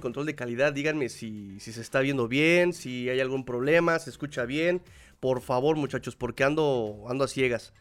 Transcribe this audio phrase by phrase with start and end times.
[0.00, 0.72] Control de calidad.
[0.72, 4.82] Díganme si, se está viendo bien, si hay algún problema, se escucha bien.
[5.20, 7.72] Por favor, muchachos, porque ando, ando a ciegas.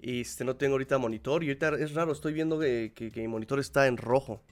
[0.00, 3.86] Este, no tengo ahorita monitor y ahorita es raro, estoy viendo que, mi monitor está
[3.86, 4.42] en rojo.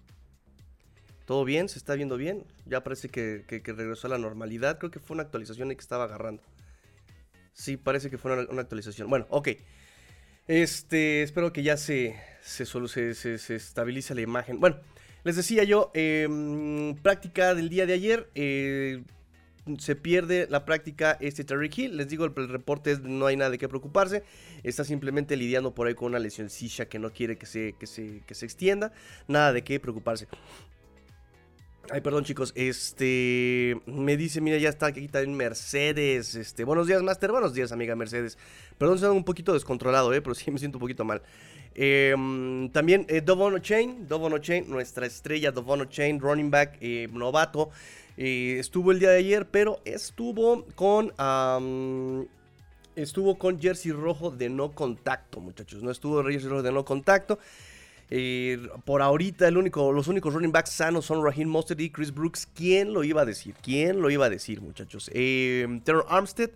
[1.27, 1.69] ¿Todo bien?
[1.69, 2.45] ¿Se está viendo bien?
[2.67, 4.79] Ya parece que, regresó a la normalidad.
[4.79, 6.43] Creo que fue una actualización que estaba agarrando.
[7.53, 9.09] Sí, parece que fue una, actualización.
[9.09, 9.48] Bueno, ok.
[10.48, 12.67] Este, espero que ya se, se,
[13.14, 14.59] se estabilice la imagen.
[14.59, 14.81] Bueno,
[15.25, 18.31] les decía yo, em, práctica del día de ayer.
[18.34, 19.03] Eh,
[19.79, 21.97] se pierde la práctica este Terry Hill.
[21.97, 24.25] Les digo, el, reporte es, no hay nada de qué preocuparse.
[24.64, 27.87] Está simplemente lidiando por ahí con una lesión silla que no quiere que se, que
[27.87, 28.92] se, que se extienda.
[29.29, 30.27] Nada de qué preocuparse.
[31.91, 32.52] Ay, perdón, chicos.
[32.55, 33.80] Este.
[33.86, 36.34] Me dice, mira, ya está aquí también Mercedes.
[36.34, 36.64] Este.
[36.64, 37.33] Buenos días, Master.
[37.33, 38.39] Buenos días, amiga Mercedes.
[38.78, 40.22] Perdón, soy un poquito descontrolado, ¿eh?
[40.22, 41.22] Pero sí me siento un poquito mal.
[41.74, 47.70] Em, también eh, Dovono Chain, Dovono Chain, nuestra estrella Dovono Chain, running back eh, novato,
[48.19, 51.12] eh, estuvo el día de ayer, pero estuvo con
[52.94, 55.83] estuvo con jersey rojo de no contacto, muchachos.
[55.83, 57.39] No estuvo jersey rojo de no contacto.
[58.84, 62.46] Por ahorita el único, los únicos running backs sanos son Raheem Mostert y Chris Brooks.
[62.55, 63.55] ¿Quién lo iba a decir?
[63.62, 65.10] ¿Quién lo iba a decir, muchachos?
[65.12, 66.50] Terror Armstead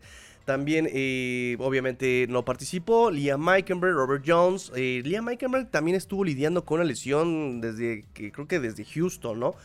[0.46, 3.10] también, eh, obviamente, no participó.
[3.10, 4.70] Liam Meikenberg, Robert Jones.
[4.76, 9.40] Eh, Liam Meikenberg también estuvo lidiando con una lesión desde, que creo que desde Houston,
[9.40, 9.56] ¿no?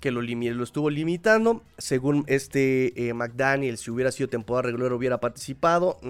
[0.00, 1.62] Que lo, lo estuvo limitando.
[1.78, 6.00] Según este eh, McDaniel, si hubiera sido temporada regular, hubiera participado.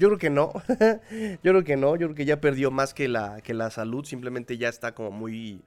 [0.00, 0.52] Yo creo que no.
[1.42, 1.94] yo creo que no.
[1.96, 4.04] Yo creo que ya perdió más que la, que la salud.
[4.06, 5.60] Simplemente ya está como muy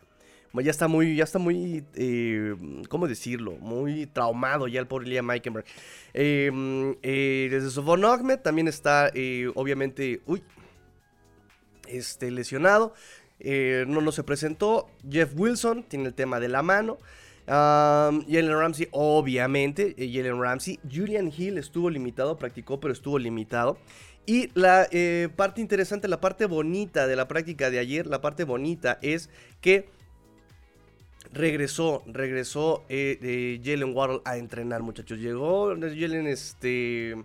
[0.62, 2.56] ya está muy, ya está muy, eh,
[2.88, 3.54] ¿cómo decirlo?
[3.60, 5.66] Muy traumado ya el pobre Liam Meikenberg.
[6.14, 10.44] Em, eh, desde Sofon Ahmed también está, eh, obviamente, uy,
[11.88, 12.94] este, lesionado.
[13.40, 14.90] Eh, no, no se presentó.
[15.10, 16.98] Jeff Wilson tiene el tema de la mano.
[17.46, 20.80] Um, Jalen Ramsey, obviamente, Jalen Ramsey.
[20.90, 23.78] Julian Hill estuvo limitado, practicó, pero estuvo limitado.
[24.26, 24.88] Y la
[25.36, 29.30] parte interesante, la parte bonita de la práctica de ayer, la parte bonita es
[29.60, 29.90] que
[31.34, 35.20] regresó, regresó eh, Jalen Waddle a entrenar, muchachos.
[35.20, 37.16] Llegó Jalen, este.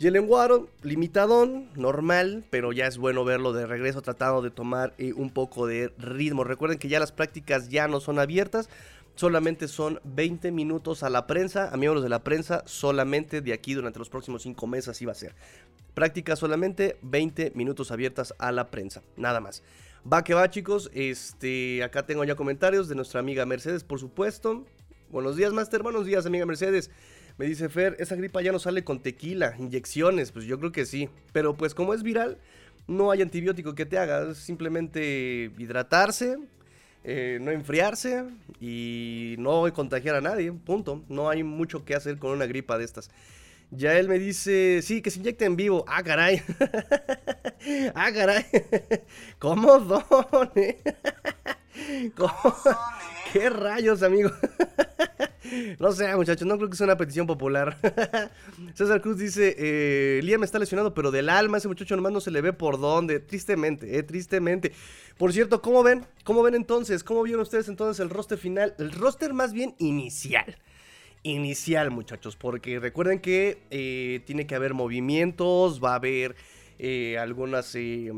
[0.00, 5.12] Jalen Waddle, limitadón, normal, pero ya es bueno verlo de regreso, tratando de tomar eh,
[5.12, 6.42] un poco de ritmo.
[6.42, 8.68] Recuerden que ya las prácticas ya no son abiertas,
[9.14, 13.74] solamente son 20 minutos a la prensa, a miembros de la prensa, solamente de aquí
[13.74, 15.34] durante los próximos 5 meses así va a ser.
[15.94, 19.62] Prácticas solamente 20 minutos abiertas a la prensa, nada más.
[20.10, 20.90] Va que va, chicos.
[20.94, 24.64] Este, acá tengo ya comentarios de nuestra amiga Mercedes, por supuesto.
[25.10, 25.82] Buenos días, Master.
[25.82, 26.90] Buenos días, amiga Mercedes.
[27.38, 30.32] Me dice Fer, esa gripa ya no sale con tequila, inyecciones.
[30.32, 31.08] Pues yo creo que sí.
[31.32, 32.38] Pero pues como es viral,
[32.88, 34.34] no hay antibiótico que te haga.
[34.34, 36.38] simplemente hidratarse,
[37.04, 38.24] eh, no enfriarse
[38.60, 40.52] y no contagiar a nadie.
[40.52, 41.02] Punto.
[41.08, 43.10] No hay mucho que hacer con una gripa de estas.
[43.70, 45.84] Ya él me dice, sí, que se inyecte en vivo.
[45.88, 46.42] Ah, caray.
[47.94, 48.44] ah, caray.
[49.38, 50.04] ¿Cómo don?
[52.16, 52.32] ¿Cómo?
[53.32, 54.30] ¿Qué rayos, amigo?
[55.78, 57.78] no sé, muchachos, no creo que sea una petición popular.
[58.74, 62.30] César Cruz dice, eh, Liam está lesionado, pero del alma, ese muchacho nomás no se
[62.30, 63.20] le ve por dónde.
[63.20, 64.72] Tristemente, eh, tristemente.
[65.16, 66.06] Por cierto, ¿cómo ven?
[66.24, 67.04] ¿Cómo ven entonces?
[67.04, 68.74] ¿Cómo vieron ustedes entonces el roster final?
[68.78, 70.58] El roster más bien inicial
[71.22, 76.34] inicial, muchachos, porque recuerden que eh, tiene que haber movimientos, va a haber
[76.78, 78.12] eh, algunas, eh,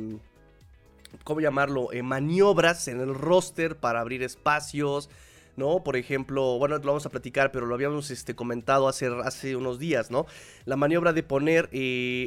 [1.22, 1.88] ¿cómo llamarlo?
[2.02, 5.08] maniobras en el roster para abrir espacios.
[5.56, 5.84] ¿no?
[5.84, 9.78] Por ejemplo, bueno, lo vamos a platicar, pero lo habíamos este, comentado hace, hace unos
[9.78, 10.26] días, ¿no?
[10.64, 11.70] La maniobra de poner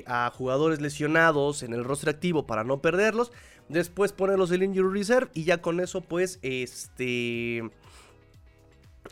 [0.07, 3.34] a jugadores lesionados en el roster activo para no perderlos,
[3.68, 7.69] después ponerlos en injury reserve y ya con eso, pues, este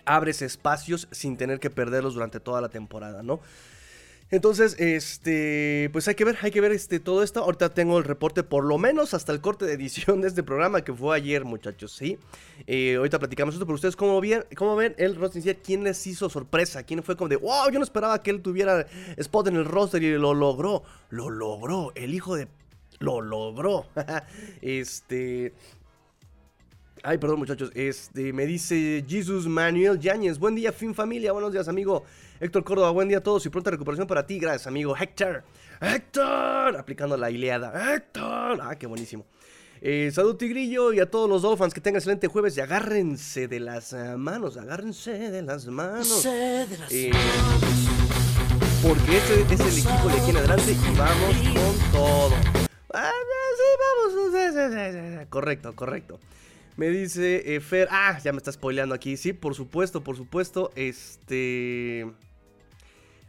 [0.03, 3.39] abres espacios sin tener que perderlos durante toda la temporada, ¿no?
[4.31, 7.41] Entonces, este, pues hay que ver, hay que ver este, todo esto.
[7.41, 10.83] Ahorita tengo el reporte, por lo menos hasta el corte de edición de este programa
[10.83, 12.17] que fue ayer, muchachos, ¿sí?
[12.65, 16.29] Eh, ahorita platicamos esto, pero ustedes, ¿cómo, ven, cómo ven el roster ¿Quién les hizo
[16.29, 16.83] sorpresa?
[16.83, 18.87] ¿Quién fue como de, wow, yo no esperaba que él tuviera
[19.17, 20.83] spot en el roster y lo logró?
[21.11, 22.47] Lo logró, el hijo de
[22.99, 23.85] lo logró.
[24.61, 25.53] este.
[27.03, 27.71] Ay, perdón, muchachos.
[27.75, 30.39] Este, me dice Jesus Manuel Yáñez.
[30.39, 31.31] Buen día, fin familia.
[31.31, 32.03] Buenos días, amigo.
[32.39, 34.39] Héctor Córdoba, buen día a todos y pronta recuperación para ti.
[34.39, 34.95] Gracias, amigo.
[34.97, 35.43] Héctor.
[35.79, 36.75] Héctor.
[36.75, 37.95] Aplicando la ileada.
[37.95, 38.59] Héctor.
[38.61, 39.25] Ah, qué buenísimo.
[39.79, 43.59] Eh, salud Tigrillo y a todos los Dolphins que tengan excelente jueves y agárrense de
[43.59, 46.25] las eh, manos, agárrense de las manos.
[46.25, 47.11] Eh,
[48.81, 52.35] porque este es el equipo de aquí en adelante y vamos con todo.
[52.93, 53.11] Ah,
[53.57, 53.63] sí,
[54.43, 55.27] vamos.
[55.29, 56.19] Correcto, correcto.
[56.75, 59.15] Me dice Fer, ah, ya me está spoileando aquí.
[59.15, 60.71] Sí, por supuesto, por supuesto.
[60.75, 62.05] Este.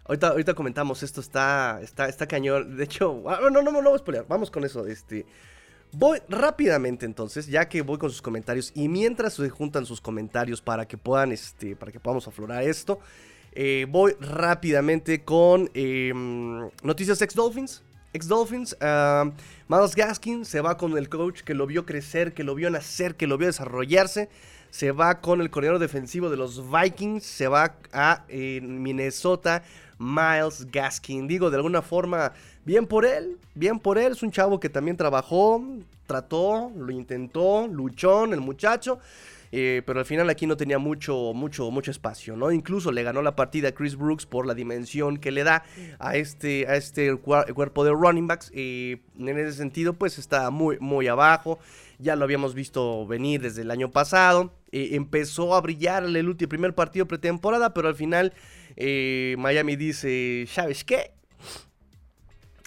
[0.08, 2.76] Ahorita, comentamos, esto está, está, está cañón.
[2.76, 4.26] De hecho, ah, no, no, no, no voy a spoilear.
[4.28, 4.86] Vamos con eso.
[4.86, 5.26] Este.
[5.92, 10.60] Voy rápidamente entonces, ya que voy con sus comentarios y mientras se juntan sus comentarios
[10.60, 12.98] para que puedan, este, para que podamos aflorar esto,
[13.52, 17.82] eh, voy rápidamente con em, noticias ex Dolphins.
[18.12, 19.30] Ex Dolphins, uh,
[19.68, 23.14] Miles Gaskin se va con el coach que lo vio crecer, que lo vio nacer,
[23.14, 24.28] que lo vio desarrollarse.
[24.70, 29.62] Se va con el coordinador defensivo de los Vikings, se va a Minnesota,
[29.98, 31.26] Miles Gaskin.
[31.26, 32.32] Digo, de alguna forma
[32.64, 34.12] bien por él, bien por él.
[34.12, 35.62] Es un chavo que también trabajó,
[36.06, 38.98] trató, lo intentó, luchó el muchacho.
[39.52, 42.50] Eh, pero al final aquí no tenía mucho, mucho, mucho espacio, ¿no?
[42.50, 45.62] Incluso le ganó la partida a Chris Brooks por la dimensión que le da
[45.98, 48.50] a este, a este cuerpo de running backs.
[48.52, 51.58] y en ese sentido, pues está muy, muy abajo.
[51.98, 54.52] Ya lo habíamos visto venir desde el año pasado.
[54.72, 58.32] Eh, empezó a brillar el último primer partido pretemporada, pero al final
[58.76, 61.12] eh, Miami dice, ¿sabes qué?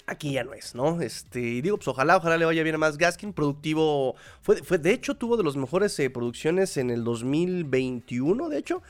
[0.09, 1.01] aquí ya no es, ¿no?
[1.01, 4.91] Este, digo, pues ojalá, ojalá le vaya bien a más Gaskin, productivo, fue, fue de
[4.91, 8.81] hecho tuvo de las mejores eh, producciones en el 2021, de hecho,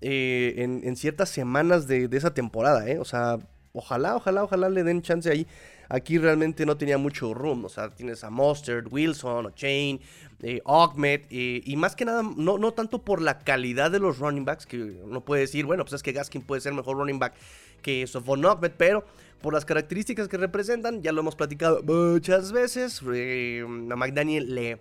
[0.00, 2.98] eh, en, ciertas semanas de, esa temporada, ¿eh?
[2.98, 3.38] O sea,
[3.72, 5.46] ojalá, ojalá, ojalá le den chance ahí.
[5.88, 10.00] Aquí realmente no tenía mucho room, o sea, tienes a Mustard, Wilson, Chain,
[10.42, 14.44] eh, eh, y más que nada, no, no tanto por la calidad de los running
[14.44, 17.34] backs, que uno puede decir, bueno, pues es que Gaskin puede ser mejor running back
[17.82, 19.04] que Sofon Ogmet, pero
[19.42, 24.78] por las características que representan, ya lo hemos platicado muchas veces, eh, a McDaniel le,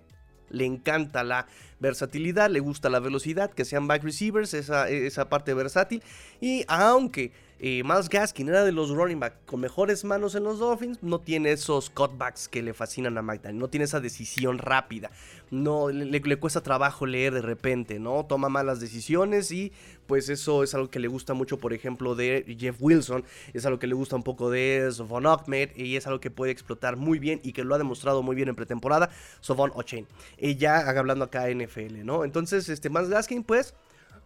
[0.50, 1.48] le encanta la
[1.80, 6.02] versatilidad, le gusta la velocidad, que sean back receivers, esa, esa parte versátil,
[6.40, 7.34] y aunque
[7.66, 11.02] eh, Miles Gaskin era de los running back con mejores manos en los Dolphins.
[11.02, 13.58] No tiene esos cutbacks que le fascinan a McDaniel.
[13.58, 15.12] No tiene esa decisión rápida.
[15.50, 18.26] No, le, cuesta trabajo leer de repente, ¿no?
[18.26, 19.72] Toma malas decisiones y
[20.08, 23.24] pues eso es algo que le gusta mucho, por ejemplo, de Jeff Wilson.
[23.54, 26.52] Es algo que le gusta un poco de Sovon Ahmed y es algo que puede
[26.52, 29.10] explotar muy bien y que lo ha demostrado muy bien en pretemporada.
[29.40, 30.06] Sovon Ochain.
[30.38, 32.26] Y ya hablando acá NFL, ¿no?
[32.26, 33.74] Entonces, este, Miles Gaskin, pues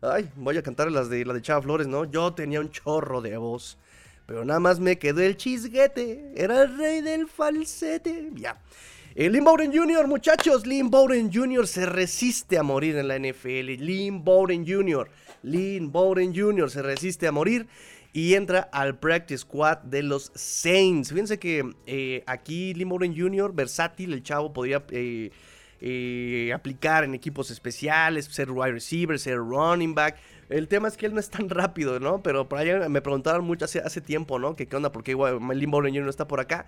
[0.00, 2.04] Ay, voy a cantar las de la de Chava Flores, ¿no?
[2.04, 3.76] Yo tenía un chorro de voz.
[4.26, 6.32] Pero nada más me quedó el chisguete.
[6.36, 8.30] Era el rey del falsete.
[8.34, 8.60] Ya.
[9.14, 10.66] El Lynn Bowden Jr., muchachos.
[10.66, 11.66] Lynn Bowden Jr.
[11.66, 13.82] se resiste a morir en la NFL.
[13.82, 15.10] Lynn Bowden Jr.
[15.42, 16.70] Lynn Bowden Jr.
[16.70, 17.66] se resiste a morir
[18.12, 21.08] y entra al practice squad de los Saints.
[21.08, 25.30] Fíjense que eh, aquí Lynn Bowden Jr., versátil, el chavo podría eh,
[25.80, 30.16] eh, aplicar en equipos especiales, ser wide receiver, ser running back.
[30.48, 32.22] El tema es que él no es tan rápido, ¿no?
[32.22, 34.56] Pero por ahí me preguntaron mucho hace, hace tiempo, ¿no?
[34.56, 36.04] Que qué onda, porque Lynn Bowden Jr.
[36.04, 36.66] no está por acá.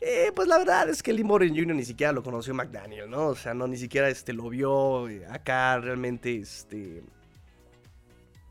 [0.00, 1.74] Eh, pues la verdad es que Lynn Bowden Jr.
[1.74, 3.28] ni siquiera lo conoció McDaniel, ¿no?
[3.28, 7.02] O sea, no, ni siquiera este, lo vio eh, acá realmente, este...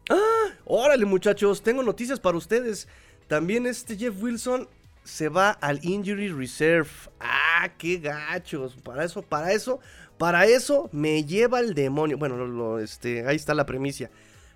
[0.10, 0.48] ¡Ah!
[0.65, 2.88] Órale, muchachos, tengo noticias para ustedes.
[3.27, 4.67] También este Jeff Wilson
[5.03, 6.89] se va al Injury Reserve.
[7.20, 8.75] Ah, qué gachos.
[8.75, 9.79] Para eso, para eso,
[10.17, 12.17] para eso me lleva el demonio.
[12.17, 14.09] Bueno, este, ahí está la premisa.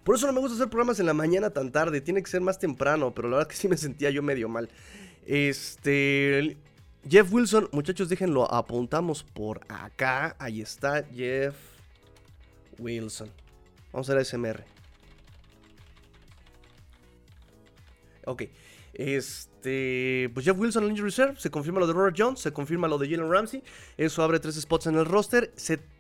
[0.04, 2.02] Por eso no me gusta hacer programas en la mañana tan tarde.
[2.02, 3.14] Tiene que ser más temprano.
[3.14, 4.70] Pero la verdad que sí me sentía yo medio mal.
[5.26, 6.58] Este.
[7.08, 8.52] Jeff Wilson, muchachos, déjenlo.
[8.52, 10.36] Apuntamos por acá.
[10.40, 11.56] Ahí está Jeff
[12.80, 13.30] Wilson.
[13.92, 14.64] Vamos a ver SMR.
[18.26, 18.44] Ok.
[18.94, 22.88] Este, pues Jeff Wilson en Injury Reserve, se confirma lo de Robert Jones, se confirma
[22.88, 23.64] lo de Jalen Ramsey,
[23.98, 25.54] eso abre tres spots en el roster,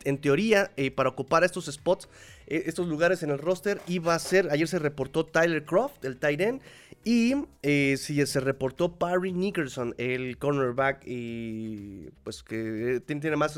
[0.04, 2.10] en teoría, eh, para ocupar estos spots,
[2.48, 6.18] eh, estos lugares en el roster, iba a ser, ayer se reportó Tyler Croft, el
[6.18, 6.62] tight end,
[7.06, 7.34] y
[7.64, 13.58] eh, se reportó Parry Nickerson, el cornerback, y pues que tiene, más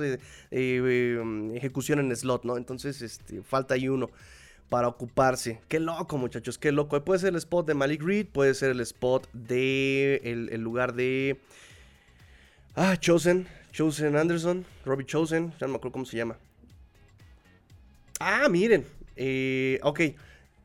[0.52, 2.56] ejecución en slot, ¿no?
[2.56, 4.10] Entonces, este, falta ahí uno
[4.70, 5.60] para ocuparse.
[5.68, 7.04] Qué loco, muchachos, qué loco.
[7.04, 11.40] Puede ser el spot de Malik Reed, puede ser el spot de el, lugar de
[12.76, 16.38] ah, Chosen, Chosen Anderson, Robbie Chosen, ya no me acuerdo cómo se llama.
[18.20, 20.02] Ah, miren, eh, ok.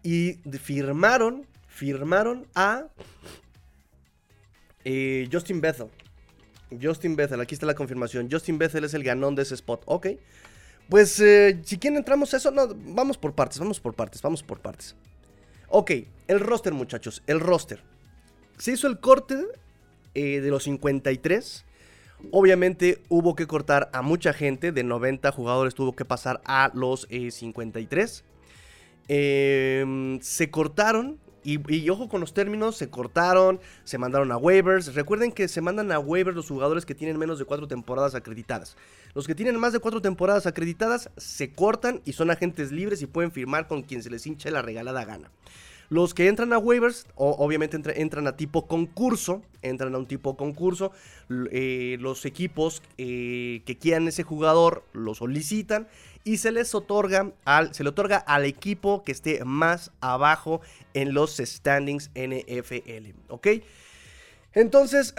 [0.02, 2.86] Y firmaron, firmaron a
[4.84, 5.88] Eh, Justin Bethel.
[6.80, 8.30] Justin Bethel, aquí está la confirmación.
[8.30, 9.82] Justin Bethel es el ganón de ese spot.
[9.84, 10.06] Ok.
[10.88, 14.42] Pues eh, si quieren entramos a eso, no, vamos por partes, vamos por partes, vamos
[14.42, 14.96] por partes.
[15.68, 15.92] Ok,
[16.28, 17.82] el roster muchachos, el roster.
[18.56, 19.36] Se hizo el corte
[20.14, 21.64] eh, de los 53.
[22.32, 27.06] Obviamente hubo que cortar a mucha gente, de 90 jugadores tuvo que pasar a los
[27.08, 28.24] 53.
[29.08, 34.94] Em, se cortaron y, ojo con los términos, se cortaron, se mandaron a waivers.
[34.94, 38.76] Recuerden que se mandan a waivers los jugadores que tienen menos de cuatro temporadas acreditadas.
[39.18, 43.06] Los que tienen más de cuatro temporadas acreditadas se cortan y son agentes libres y
[43.06, 45.28] pueden firmar con quien se les hinche la regalada gana.
[45.88, 50.92] Los que entran a waivers, obviamente entran a tipo concurso, entran a un tipo concurso.
[51.50, 55.88] Eh, los equipos eh, que quieran ese jugador lo solicitan
[56.22, 60.60] y se les otorga al, se le otorga al equipo que esté más abajo
[60.94, 63.48] en los standings NFL, ¿ok?
[64.52, 65.12] Entonces,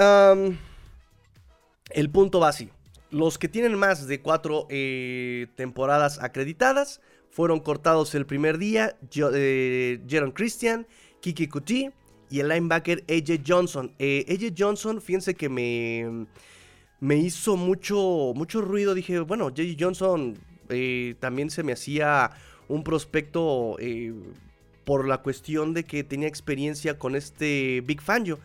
[1.89, 2.69] el punto va así.
[3.11, 7.01] Los que tienen más de cuatro eh, temporadas acreditadas
[7.31, 8.97] fueron cortados el primer día.
[9.15, 10.87] Eh, Jaron Christian,
[11.21, 11.89] Kiki Kuti
[12.29, 13.93] y el linebacker AJ Johnson.
[13.99, 16.27] Eh, AJ Johnson, fíjense que me,
[16.99, 18.93] me hizo mucho, mucho ruido.
[18.93, 20.37] Dije, bueno, AJ Johnson
[20.69, 22.31] eh, también se me hacía
[22.67, 24.13] un prospecto eh,
[24.85, 28.39] por la cuestión de que tenía experiencia con este Big Fangio.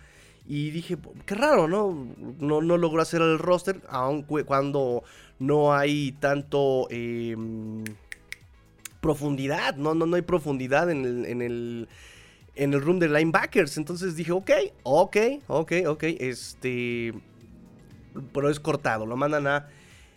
[0.47, 2.07] Y dije, qué raro, ¿no?
[2.39, 5.03] No, no logró hacer el roster, aunque cuando
[5.39, 7.83] no hay tanto em,
[9.01, 9.95] profundidad, ¿no?
[9.95, 11.89] No, no hay profundidad en el, en el,
[12.55, 13.79] en el room de linebackers.
[13.79, 14.51] Entonces dije, ok,
[14.83, 17.15] ok, ok, ok, este...
[18.33, 19.69] Pero es cortado, lo mandan a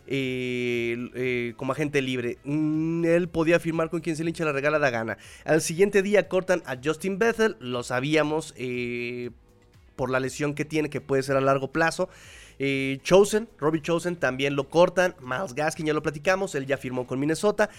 [0.10, 2.38] eh, eh, como agente libre.
[2.44, 5.18] Mm, él podía firmar con quien se le hincha la regala da gana.
[5.46, 9.32] Al siguiente día cortan a Justin Bethel, lo sabíamos eh,
[9.98, 12.08] por la lesión que tiene, que puede ser a largo plazo.
[13.04, 15.16] Chosen, Robbie Chosen también lo cortan.
[15.22, 17.70] Miles Gaskin ya lo platicamos, él ya firmó con Minnesota.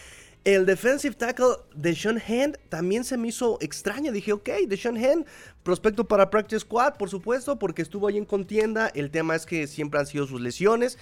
[0.44, 4.12] El defensive tackle de Sean Hand también se me hizo extraño.
[4.12, 5.26] Dije, ok, de Sean Hand,
[5.62, 8.88] prospecto para Practice Squad, por supuesto, porque estuvo ahí en contienda.
[8.94, 10.96] El tema es que siempre han sido sus lesiones.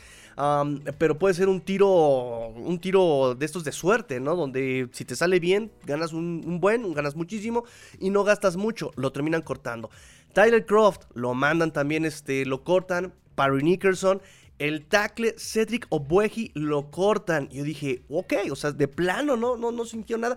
[0.98, 4.34] pero puede ser un tiro, un tiro de estos de suerte, ¿no?
[4.34, 7.64] Donde si te sale bien, ganas un, buen, ganas muchísimo
[8.00, 8.90] y no gastas mucho.
[8.96, 9.90] Lo terminan cortando.
[10.36, 13.14] Tyler Croft lo mandan también, este, lo cortan.
[13.34, 14.20] Parry Nickerson
[14.58, 17.48] el tackle Cedric Obueji lo cortan.
[17.48, 20.36] Yo dije, ok, o sea, de plano no, no, no sintió nada.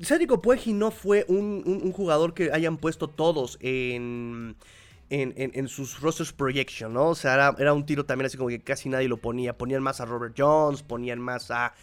[0.00, 4.54] Cedric Obueji no fue un, jugador que hayan puesto todos en,
[5.10, 7.08] en, sus rosters projection, ¿no?
[7.08, 9.56] O sea, era, un tiro también así como que casi nadie lo ponía.
[9.58, 11.74] Ponían más a Robert Jones, ponían más a,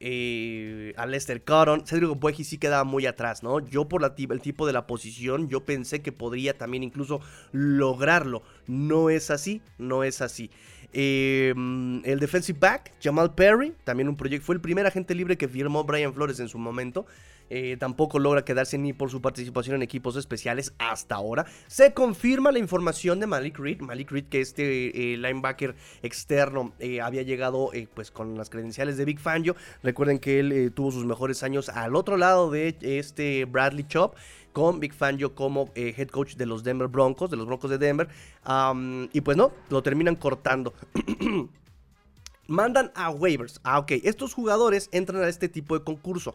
[0.00, 1.86] eh, Lester Cotton.
[1.86, 3.60] Cedric Obueji sí quedaba muy atrás, ¿no?
[3.60, 7.20] Yo por el tipo de la posición, yo pensé que podría también incluso
[7.52, 8.42] lograrlo.
[8.66, 10.50] No es así, no es así.
[10.92, 15.46] Em, el defensive back, Jamal Perry, también un proyecto, fue el primer agente libre que
[15.46, 17.06] firmó Brian Flores en su momento.
[17.50, 21.46] Eh, tampoco logra quedarse ni por su participación en equipos especiales hasta ahora.
[21.66, 23.80] Se confirma la información de Malik Reed.
[23.80, 29.04] Malik Reed, que este eh, linebacker externo eh, había llegado pues con las credenciales de
[29.04, 29.56] Big Fangio.
[29.82, 34.14] Recuerden que él tuvo sus mejores años al otro lado de este Bradley Chop
[34.52, 38.08] con Big Fangio como head coach de los Denver Broncos, de los Broncos de Denver.
[39.12, 40.72] y pues no, lo terminan cortando.
[42.50, 43.60] Mandan a waivers.
[43.62, 43.92] Ah, ok.
[44.02, 46.34] Estos jugadores entran a este tipo de concurso.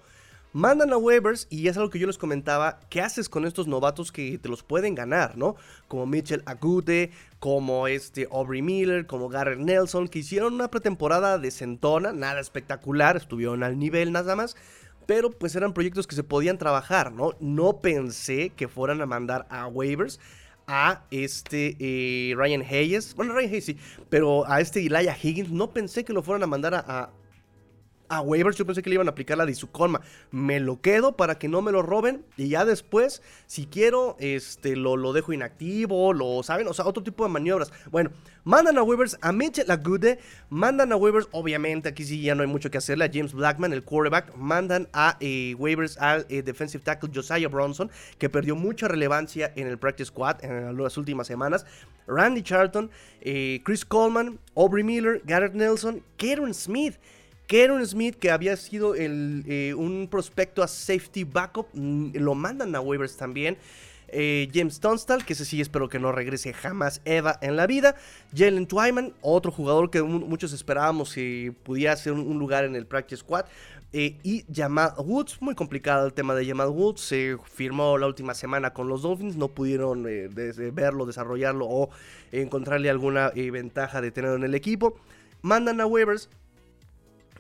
[0.55, 2.79] Mandan a waivers y es algo que yo les comentaba.
[2.89, 5.57] ¿Qué haces con estos novatos que te los pueden ganar, no?
[5.89, 11.51] Como Mitchell Agude, como este Aubrey Miller, como Garrett Nelson, que hicieron una pretemporada de
[11.51, 14.55] centona, nada espectacular, estuvieron al nivel nada más
[15.05, 17.33] pero pues eran proyectos que se podían trabajar, ¿no?
[17.41, 20.21] No pensé que fueran a mandar a waivers
[20.67, 23.77] a este eh, Ryan Hayes, bueno, Ryan Hayes sí,
[24.09, 27.11] pero a este Elijah Higgins, no pensé que lo fueran a mandar a
[28.09, 28.57] waivers.
[28.57, 30.01] Yo pensé que le iban a aplicar la de Izukonma.
[30.31, 32.25] Me lo quedo para que no me lo roben.
[32.37, 37.03] Y ya después, si quiero, este, lo, lo dejo inactivo, lo saben, o sea, otro
[37.03, 37.71] tipo de maniobras.
[37.91, 38.11] Bueno,
[38.43, 40.19] mandan a waivers a Mitchell Agude,
[40.49, 43.73] mandan a waivers, obviamente, aquí sí ya no hay mucho que hacerle, a James Blackman,
[43.73, 48.87] el quarterback, mandan a eh, waivers al eh, defensive tackle Josiah Bronson, que perdió mucha
[48.87, 51.65] relevancia en el practice squad en las últimas semanas.
[52.07, 56.95] Randy Charlton, eh, Chris Coleman, Aubrey Miller, Garrett Nelson, Karen Smith.
[57.47, 62.81] Keron Smith, que había sido eh, un prospecto a safety backup, mm, lo mandan a
[62.81, 63.57] waivers también.
[64.07, 67.95] Eh, James Tunstall, que ese sí espero que no regrese jamás Eva en la vida.
[68.35, 73.21] Jalen Twyman, otro jugador que muchos esperábamos que pudiera hacer un lugar en el practice
[73.21, 73.45] squad.
[73.93, 78.33] Eh, y Jamal Woods, muy complicado el tema de Jamal Woods, se firmó la última
[78.33, 81.89] semana con los Dolphins, no pudieron verlo, desarrollarlo o
[82.31, 84.97] encontrarle alguna ventaja de tenerlo en el equipo.
[85.41, 86.29] Mandan a waivers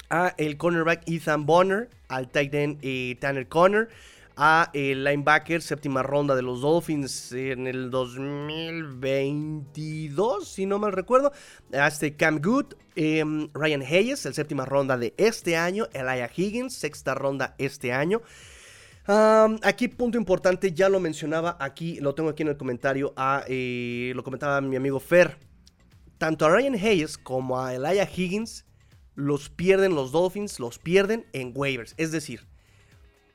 [0.09, 3.89] a el cornerback Ethan Bonner, al tight end Tanner Conner,
[4.37, 11.31] a el linebacker, séptima ronda de los Dolphins en el 2022, si no mal recuerdo.
[11.73, 15.87] A este Cam Good, em, Ryan Hayes, el séptima ronda de este año.
[15.93, 18.21] Elijah Higgins, sexta ronda este año.
[19.07, 23.13] aquí punto importante, ya lo mencionaba aquí, lo tengo aquí en el comentario,
[23.47, 25.37] eh, lo comentaba mi amigo Fer.
[26.17, 28.65] Tanto a Ryan Hayes como a Elijah Higgins
[29.15, 31.95] los pierden los Dolphins, los pierden en waivers.
[31.97, 32.41] Es decir,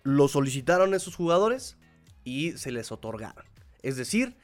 [0.03, 1.77] lo solicitaron esos jugadores
[2.25, 3.45] y se les otorgaron.
[3.83, 4.37] Es decir,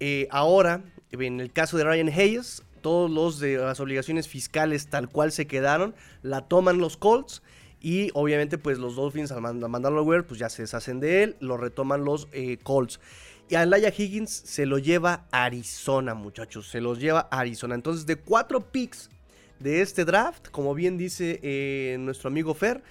[0.00, 5.08] eh, ahora, en el caso de Ryan Hayes, todos los de las obligaciones fiscales tal
[5.08, 7.42] cual se quedaron, la toman los Colts
[7.80, 11.36] y obviamente pues los Dolphins al, mandarlo a web pues ya se deshacen de él,
[11.40, 13.00] lo retoman los eh, Colts.
[13.48, 17.74] Y a Laia Higgins se lo lleva Arizona, muchachos, se los lleva Arizona.
[17.74, 19.10] Entonces de cuatro picks
[19.60, 22.82] de este draft, como bien dice eh, nuestro amigo Fer,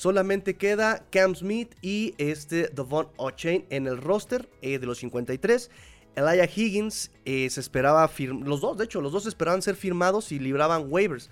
[0.00, 5.70] Solamente queda Cam Smith y este Devon O'Chain en el roster eh, de los 53.
[6.16, 10.38] Elijah Higgins eh, se esperaba los dos, de hecho, los dos esperaban ser firmados y
[10.38, 11.28] libraban waivers.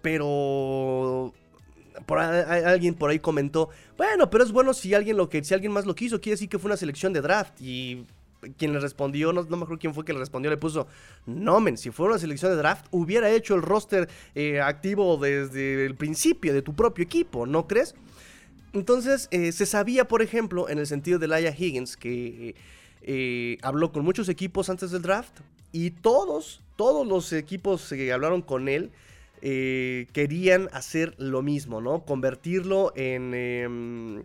[0.00, 1.34] Pero
[2.06, 5.72] por alguien por ahí comentó, bueno, pero es bueno si alguien lo que si alguien
[5.72, 8.06] más lo quiso, quiere decir que fue una selección de draft y
[8.56, 10.86] quien le respondió, no, me acuerdo quién fue que le respondió, le puso,
[11.26, 15.84] no, men, si fuera una selección de draft, hubiera hecho el roster eh, activo desde
[15.86, 17.94] el principio de tu propio equipo, ¿no crees?
[18.72, 22.54] Entonces, eh, se sabía, por ejemplo, en el sentido de Laia Higgins, que
[23.02, 25.40] eh, habló con muchos equipos antes del draft
[25.72, 28.90] y todos, todos los equipos que hablaron con él
[29.42, 32.04] querían hacer lo mismo, ¿no?
[32.04, 34.24] Convertirlo en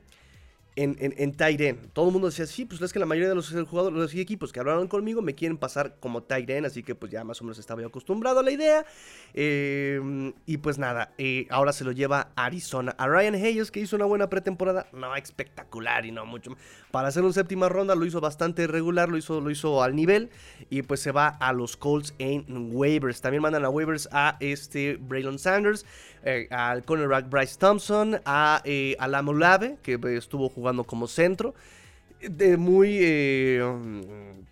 [0.77, 3.49] em, en, en, Todo el mundo decía, sí, pues es que la mayoría de los
[3.67, 7.23] jugadores, los equipos que hablaron conmigo me quieren pasar como Tyren, así que pues ya
[7.23, 8.85] más o menos estaba yo acostumbrado a la idea.
[9.33, 12.95] Eh, y pues nada, eh, ahora se lo lleva Arizona.
[12.97, 16.51] A Ryan Hayes, que hizo una buena pretemporada, no espectacular y no mucho.
[16.91, 20.29] Para hacer un séptima ronda lo hizo bastante regular, lo hizo, lo hizo al nivel.
[20.69, 23.21] Y pues se va a los Colts en waivers.
[23.21, 25.85] También mandan a waivers a este Braylon Sanders.
[26.29, 31.55] Eh, al cornerback Bryce Thompson, a eh, Alamolave, que estuvo jugando como centro.
[32.19, 33.63] De muy eh,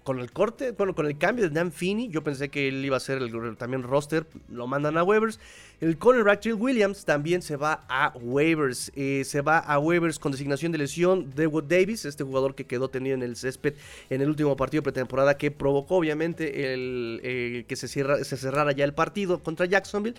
[0.04, 2.96] con el corte, bueno, con el cambio de Dan Finney, yo pensé que él iba
[2.96, 5.38] a ser el, también roster, lo mandan a waivers.
[5.82, 10.72] El cornerback Jill Williams también se va a waivers, se va a waivers con designación
[10.72, 13.74] de lesión de Wood Davis, este jugador que quedó tenido en el césped
[14.10, 18.94] en el último partido pretemporada que provocó obviamente el, que se, se cerrara ya el
[18.94, 20.16] partido contra Jacksonville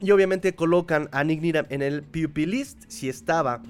[0.00, 2.84] y obviamente colocan a Nick Needham en el PUP list.
[2.88, 3.62] Si estaba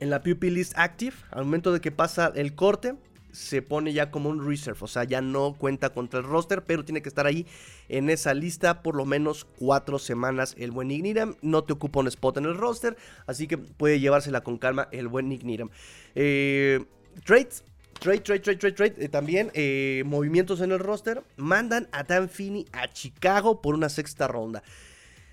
[0.00, 2.94] en la PUP list active, al momento de que pasa el corte,
[3.32, 4.78] se pone ya como un reserve.
[4.82, 7.46] O sea, ya no cuenta contra el roster, pero tiene que estar ahí
[7.88, 11.36] en esa lista por lo menos cuatro semanas el buen Nick Needham.
[11.42, 12.96] No te ocupa un spot en el roster,
[13.26, 15.70] así que puede llevársela con calma el buen Nick Needham.
[16.14, 16.84] Eh,
[17.24, 17.64] trades.
[18.00, 18.94] Trade, trade, trade, trade, trade.
[18.98, 21.22] Eh, también eh, movimientos en el roster.
[21.36, 24.62] Mandan a Dan Finney a Chicago por una sexta ronda.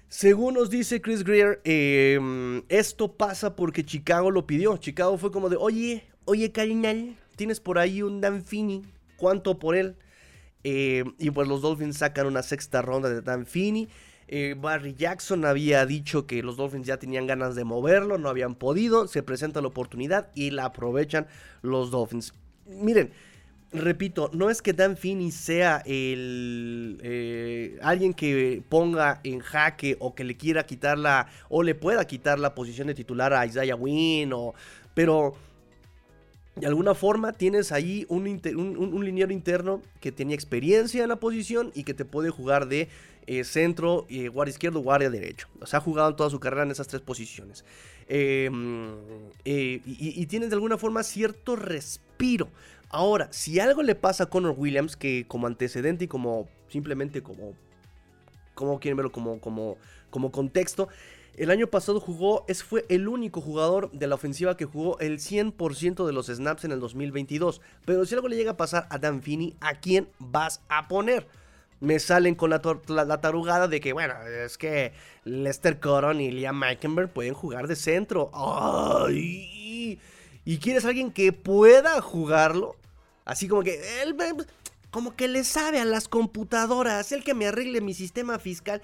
[0.10, 4.76] Según nos dice Chris Greer, em, esto pasa porque Chicago lo pidió.
[4.78, 8.84] Chicago fue como de, oye, oye, carnal, tienes por ahí un Dan Finney.
[9.16, 9.96] ¿Cuánto por él?
[10.64, 13.88] Y pues los Dolphins sacan una sexta ronda de Dan Finney.
[14.28, 18.56] Eh, Barry Jackson había dicho que los Dolphins ya tenían ganas de moverlo, no habían
[18.56, 19.08] podido.
[19.08, 21.28] Se presenta la oportunidad y la aprovechan
[21.62, 22.34] los Dolphins
[22.70, 23.12] miren,
[23.72, 30.16] repito, no es que Dan Finney sea el eh, alguien que ponga en jaque o
[30.16, 33.76] que le quiera quitar la o le pueda quitar la posición de titular a Isaiah
[33.76, 34.34] Wynn
[34.94, 35.36] pero
[36.56, 38.24] de alguna forma tienes ahí un,
[39.04, 42.90] liniero interno que tenía experiencia en la posición y que te puede jugar de
[43.28, 45.48] eh, centro, eh, guardia izquierdo, guardia derecho.
[45.60, 47.64] O sea, ha jugado toda su carrera en esas tres posiciones.
[48.08, 48.96] Em,
[49.43, 52.50] y, y tienes de alguna forma cierto respiro.
[52.89, 57.54] Ahora, si algo le pasa a Connor Williams, que como antecedente y como simplemente como,
[58.54, 59.78] como quieren verlo, como, como,
[60.10, 60.88] como contexto,
[61.36, 65.20] el año pasado jugó, es, fue el único jugador de la ofensiva que jugó el
[65.20, 67.62] 100% de los snaps en el 2022.
[67.86, 71.28] Pero si algo le llega a pasar a Dan Finney, ¿a quién vas a poner?
[71.80, 74.94] Me salen con la, la, tarugada de que, bueno, es que
[75.26, 78.32] Lester Coron y Liam Meikenberg pueden jugar de centro.
[78.34, 80.00] ¡Ay!
[80.48, 82.78] y quieres alguien que pueda jugarlo,
[83.26, 84.16] así como que él
[84.92, 88.82] como que le sabe a las computadoras, el que me arregle mi sistema fiscal,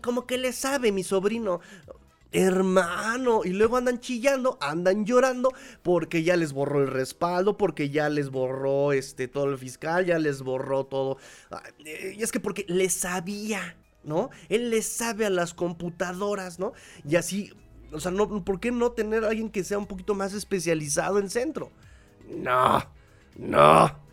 [0.00, 1.60] como que le sabe mi sobrino.
[2.32, 8.08] Hermano, y luego andan chillando, andan llorando porque ya les borró el respaldo, porque ya
[8.08, 11.18] les borró este todo el fiscal, ya les borró todo.
[12.16, 14.30] Y es que porque le sabía, ¿no?
[14.48, 16.72] Él le sabe a las computadoras, ¿no?
[17.08, 17.52] Y así,
[17.92, 21.18] o sea, no, ¿por qué no tener a alguien que sea un poquito más especializado
[21.18, 21.70] en centro?
[22.28, 22.82] No,
[23.36, 24.05] no.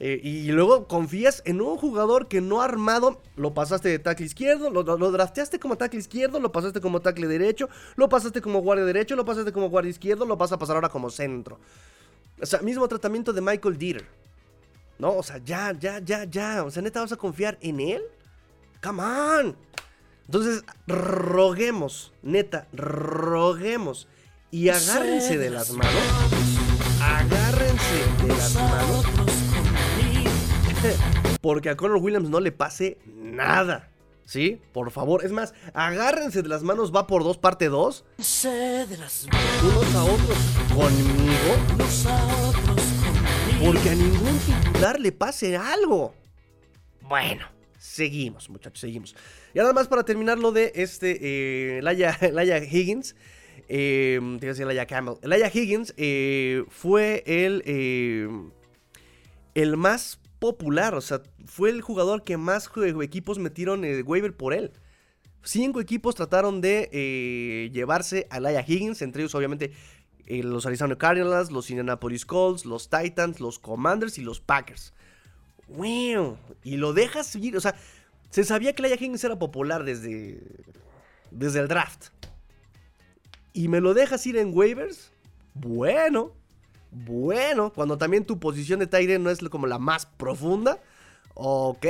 [0.00, 4.26] Eh, y luego confías en un jugador que no ha armado, lo pasaste de tackle
[4.26, 8.84] izquierdo, lo, drafteaste como tackle izquierdo, lo pasaste como tackle derecho, lo pasaste como guardia
[8.84, 11.58] derecho, lo pasaste como guardia izquierdo, lo vas a pasar ahora como centro.
[12.40, 14.06] O sea, mismo tratamiento de Michael Dieter.
[15.00, 16.62] No, o sea, ya, ya, ya, ya.
[16.64, 18.02] O sea, neta, ¿vas a confiar en él?
[18.80, 19.56] Come on.
[20.26, 24.06] Entonces, roguemos, neta, roguemos.
[24.52, 25.92] Y agárrense de las manos.
[27.00, 29.04] Agárrense de las manos
[31.40, 33.90] porque a Conor Williams no le pase nada.
[34.24, 34.60] ¿Sí?
[34.72, 35.24] Por favor.
[35.24, 38.04] Es más, agárrense de las manos, va por dos, parte dos.
[39.62, 40.38] Unos a otros
[40.74, 41.56] conmigo.
[43.64, 46.14] Porque a ningún titular le pase algo.
[47.00, 47.46] Bueno,
[47.78, 49.16] seguimos, muchachos, seguimos.
[49.54, 52.18] Y nada más para terminar lo de este, eh, Laia,
[52.70, 53.16] Higgins.
[53.70, 55.16] Eh, te iba a decir Laia Campbell.
[55.22, 58.28] Laia Higgins eh, fue el, eh,
[59.54, 62.70] el más popular, o sea, fue el jugador que más
[63.02, 64.72] equipos metieron el waiver por él.
[65.42, 69.72] Cinco equipos trataron de eh, llevarse a Laia Higgins, entre ellos obviamente
[70.26, 74.92] eh, los Arizona Cardinals, los Indianapolis Colts, los Titans, los Commanders y los Packers.
[75.68, 77.74] Wow, y lo dejas seguir, o sea,
[78.30, 80.42] se sabía que Laia Higgins era popular desde,
[81.30, 82.08] desde el draft.
[83.52, 85.12] Y me lo dejas ir en waivers.
[85.54, 86.32] Bueno,
[86.90, 90.78] bueno, cuando también tu posición de Tyre no es como la más profunda.
[91.34, 91.86] Ok,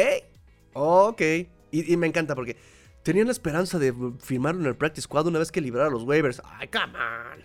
[0.72, 1.22] ok.
[1.70, 2.56] Y, me encanta porque
[3.02, 6.42] tenían la esperanza de firmarlo en el Practice Squad una vez que librara los waivers.
[6.44, 7.44] Ay, come on.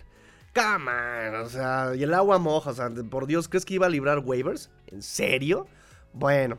[0.54, 1.34] Come on.
[1.42, 2.70] O sea, y el agua moja.
[2.70, 4.70] O sea, por Dios, ¿crees que iba a librar waivers?
[4.88, 5.66] ¿En serio?
[6.12, 6.58] Bueno.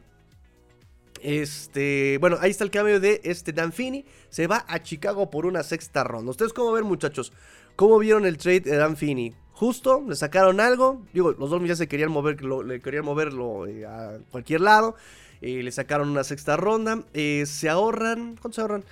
[1.22, 4.06] Este, bueno, ahí está el cambio de este Danfini.
[4.30, 6.32] Se va a Chicago por una sexta ronda.
[6.32, 7.34] ¿Ustedes cómo ven, muchachos?
[7.76, 9.34] ¿Cómo vieron el trade de Danfini?
[9.56, 11.02] Justo, le sacaron algo.
[11.14, 14.96] Digo, los Dolphins ya se querían mover, le querían moverlo eh, a cualquier lado.
[15.42, 17.04] Eh, le sacaron una sexta ronda.
[17.14, 18.36] Eh, se ahorran.
[18.40, 18.84] ¿Cuánto se ahorran?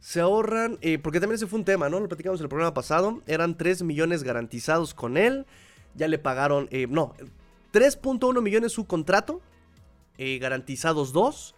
[0.00, 0.78] Se ahorran.
[1.02, 2.00] porque también ese fue un tema, ¿no?
[2.00, 3.22] Lo platicamos en el programa pasado.
[3.26, 5.46] Eran 3 millones garantizados con él.
[5.94, 6.68] Ya le pagaron.
[6.88, 7.14] no,
[7.72, 9.42] 3.1 millones su contrato.
[10.18, 11.54] garantizados 2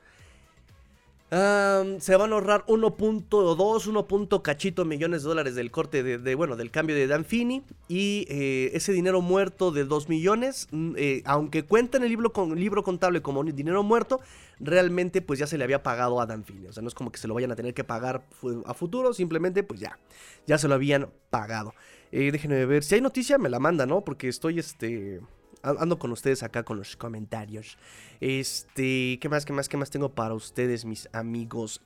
[1.33, 4.43] se van a ahorrar 1.2, 1.
[4.43, 7.63] cachito millones de dólares del corte de, bueno, del cambio de Danfini.
[7.89, 12.35] Y eh, ese dinero muerto de 2 millones, mm, eh, aunque cuenta en el libro,
[12.35, 14.21] con, libro contable como dinero muerto,
[14.61, 16.67] realmente pues ya se le había pagado a Danfini.
[16.67, 18.27] O sea, no es como que se lo vayan a tener que pagar
[18.67, 19.99] a futuro, simplemente pues ya,
[20.47, 21.75] ya se lo habían pagado.
[22.11, 24.05] Eh, déjenme ver, si hay noticia me la manda, ¿no?
[24.05, 25.21] Porque estoy este
[25.63, 27.79] ando con ustedes acá con los comentarios.
[28.21, 31.81] Este, ¿qué más, qué más, qué más tengo para ustedes, mis amigos?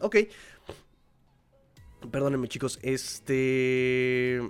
[0.00, 0.16] ok.
[2.10, 2.78] Perdónenme, chicos.
[2.82, 4.40] Este.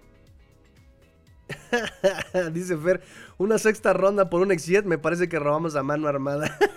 [2.52, 3.02] Dice Fer,
[3.38, 4.84] una sexta ronda por un X7.
[4.84, 6.56] Me parece que robamos a mano armada.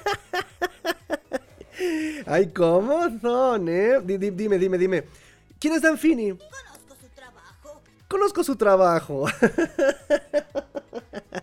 [2.25, 3.99] Ay, ¿cómo son, eh?
[4.03, 5.03] dime, dime, dime.
[5.59, 6.37] ¿Quién es Danfini?
[8.13, 9.25] Conozco su trabajo.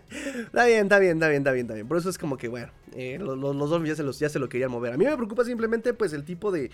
[0.09, 1.85] Está bien, está bien, está bien, está bien, está bien.
[1.85, 4.47] Por eso es como que, bueno, eh, los, dos ya se, los, ya se lo
[4.47, 4.93] querían mover.
[4.93, 6.71] A mí me preocupa simplemente, pues, el tipo de,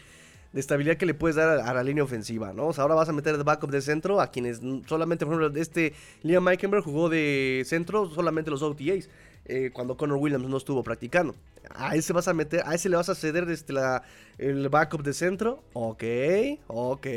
[0.54, 2.68] estabilidad que le puedes dar a, la línea ofensiva, ¿no?
[2.68, 5.60] O sea, ahora vas a meter el backup de centro a quienes solamente, por ejemplo,
[5.60, 9.10] este Liam Meikenberg jugó de centro solamente los OTAs.
[9.46, 11.34] Eh, cuando Connor Williams no estuvo practicando.
[11.74, 14.04] A ese vas a meter, a ese le vas a ceder desde la,
[14.38, 15.64] el backup de centro.
[15.74, 16.04] Ok,
[16.68, 17.08] ok.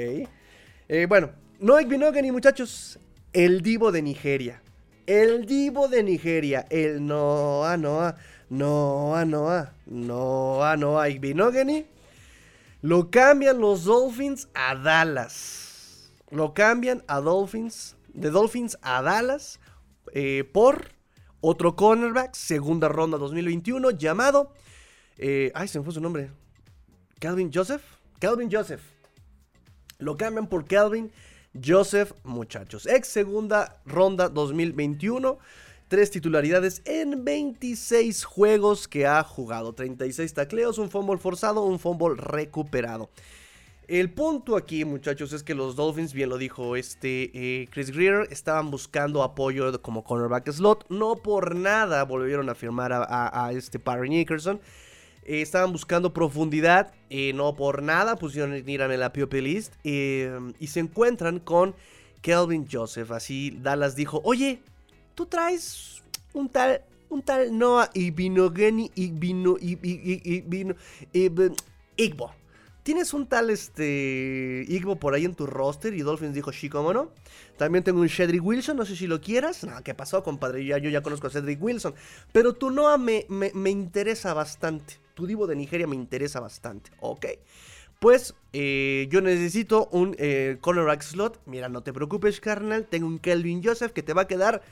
[0.89, 2.99] Eh, bueno, Noek Binogany, muchachos.
[3.35, 4.63] El divo de Nigeria.
[5.07, 8.17] El divo de Nigeria, el Noah Noah,
[8.49, 11.85] Noah Noah, Noah Noah Igbinogany,
[12.81, 16.11] lo cambian los Dolphins a Dallas.
[16.31, 19.61] Lo cambian a Dolphins, de Dolphins a Dallas,
[20.15, 20.93] eh, por
[21.43, 24.55] otro cornerback, segunda ronda 2021, llamado,
[25.19, 26.31] eh, ay, se me fue su nombre,
[27.19, 27.83] Calvin Joseph,
[28.19, 28.81] Calvin Joseph.
[29.99, 31.13] Lo cambian por Calvin
[31.55, 32.87] Joseph, muchachos.
[32.87, 35.39] Ex segunda ronda 2021.
[35.89, 39.73] Tres titularidades en 26 juegos que ha jugado.
[39.73, 43.11] 36 tacleos, un fumble forzado, un fumble recuperado.
[43.89, 48.29] El punto aquí, muchachos, es que los Dolphins, bien lo dijo este eh, Chris Greer,
[48.31, 50.87] estaban buscando apoyo como cornerback slot.
[50.91, 54.61] No por nada volvieron a firmar a, este Parry Nickerson.
[55.25, 59.75] Eh, estaban buscando profundidad, eh, no por nada pusieron ir en la POP list.
[59.85, 61.75] y se encuentran con
[62.23, 63.11] Kelvin Joseph.
[63.11, 64.63] Así Dallas dijo, oye,
[65.15, 66.03] tú traes
[66.33, 70.75] un tal un tal Noah Ibinogeni Ibino, Ibino,
[71.97, 72.33] Igbo.
[72.83, 75.93] ¿Tienes un tal este Igbo por ahí en tu roster?
[75.93, 77.11] Y Dolphins dijo, sí, cómo no.
[77.59, 79.65] También tengo un Cedric Wilson, no sé si lo quieras.
[79.65, 80.65] No, ¿qué pasó, compadre?
[80.65, 81.95] Ya, yo ya conozco a Cedric Wilson.
[82.33, 84.95] Pero tu Noah me, me, interesa bastante.
[85.27, 86.91] Divo de Nigeria me interesa bastante.
[87.01, 87.27] Ok.
[87.99, 91.41] Pues eh, yo necesito un eh, cornerback slot.
[91.47, 92.87] Mira, no te preocupes, carnal.
[92.87, 94.63] Tengo un Kelvin Joseph que te va a quedar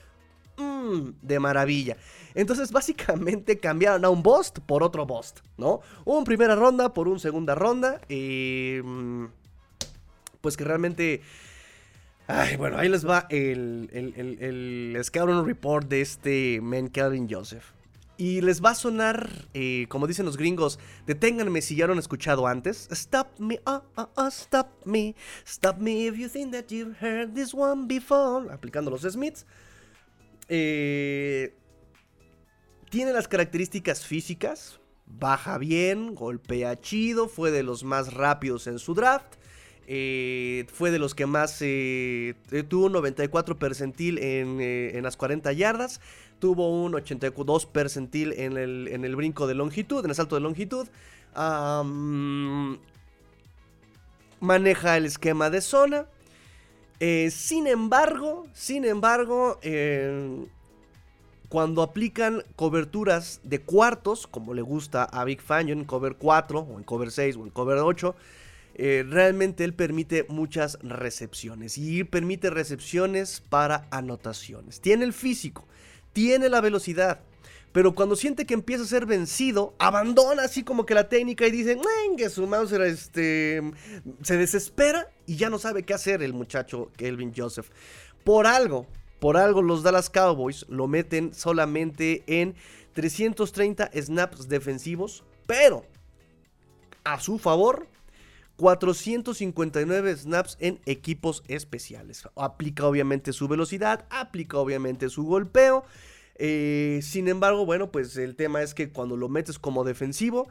[0.57, 1.97] mmm, de maravilla.
[2.35, 5.81] Entonces, básicamente cambiaron a un Bust por otro Bust, ¿no?
[6.05, 8.01] Un primera ronda por un segunda ronda.
[8.09, 8.79] Y.
[8.83, 9.27] Mm,
[10.41, 11.21] pues que realmente.
[12.27, 17.65] Ay, bueno, ahí les va el, el, Scouting Report de este man Calvin Joseph.
[18.21, 22.01] Y les va a sonar, eh, como dicen los gringos, deténganme si ya lo han
[22.01, 22.89] escuchado antes.
[22.91, 25.15] Stop me, uh, uh, uh, stop me,
[25.47, 28.53] stop me if you think that you've heard this one before.
[28.53, 29.47] Aplicando los Smiths.
[30.49, 31.55] Eh,
[32.91, 34.81] tiene las características físicas.
[35.07, 39.37] Baja bien, golpea chido, fue de los más rápidos en su draft.
[39.87, 41.59] Eh, fue de los que más
[42.69, 46.01] tuvo un 94 percentil en, las 40 yardas.
[46.39, 50.41] Tuvo un 82 percentil en el, en el brinco de longitud, en el salto de
[50.41, 50.89] longitud.
[54.41, 56.07] maneja el esquema de zona.
[57.01, 60.47] Eh, sin embargo, sin embargo, eh,
[61.49, 66.79] cuando aplican coberturas de cuartos, como le gusta a Big Fan, en cover 4, o
[66.79, 68.15] en cover 6, o en cover 8,
[68.75, 74.81] eh, realmente él permite muchas recepciones y permite recepciones para anotaciones.
[74.81, 75.67] Tiene el físico,
[76.19, 77.21] tiene la velocidad,
[77.71, 81.53] pero cuando siente que empieza a ser vencido, abandona así como que la técnica y
[81.53, 81.79] dice,
[82.17, 83.63] que su Mauser este,
[84.23, 87.69] se desespera y ya no sabe qué hacer el muchacho Kelvin Joseph.
[88.25, 88.89] Por algo,
[89.21, 92.57] por algo los Dallas Cowboys lo meten solamente en
[92.95, 95.87] 330 snaps defensivos, pero
[97.05, 97.87] a su favor
[98.59, 102.29] 459 snaps en equipos especiales.
[102.37, 105.85] Aplica obviamente su velocidad, aplica obviamente su golpeo
[106.39, 110.49] eh, sin embargo, bueno, pues el tema es que cuando lo metes como defensivo,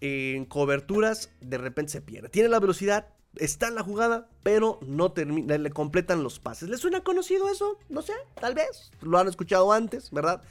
[0.00, 2.28] en coberturas, de repente se pierde.
[2.28, 6.68] Tiene la velocidad, está en la jugada, pero no termina, le completan los pases.
[6.68, 7.78] ¿Les suena conocido eso?
[7.88, 8.90] No sé, tal vez.
[9.02, 10.42] Lo han escuchado antes, ¿verdad?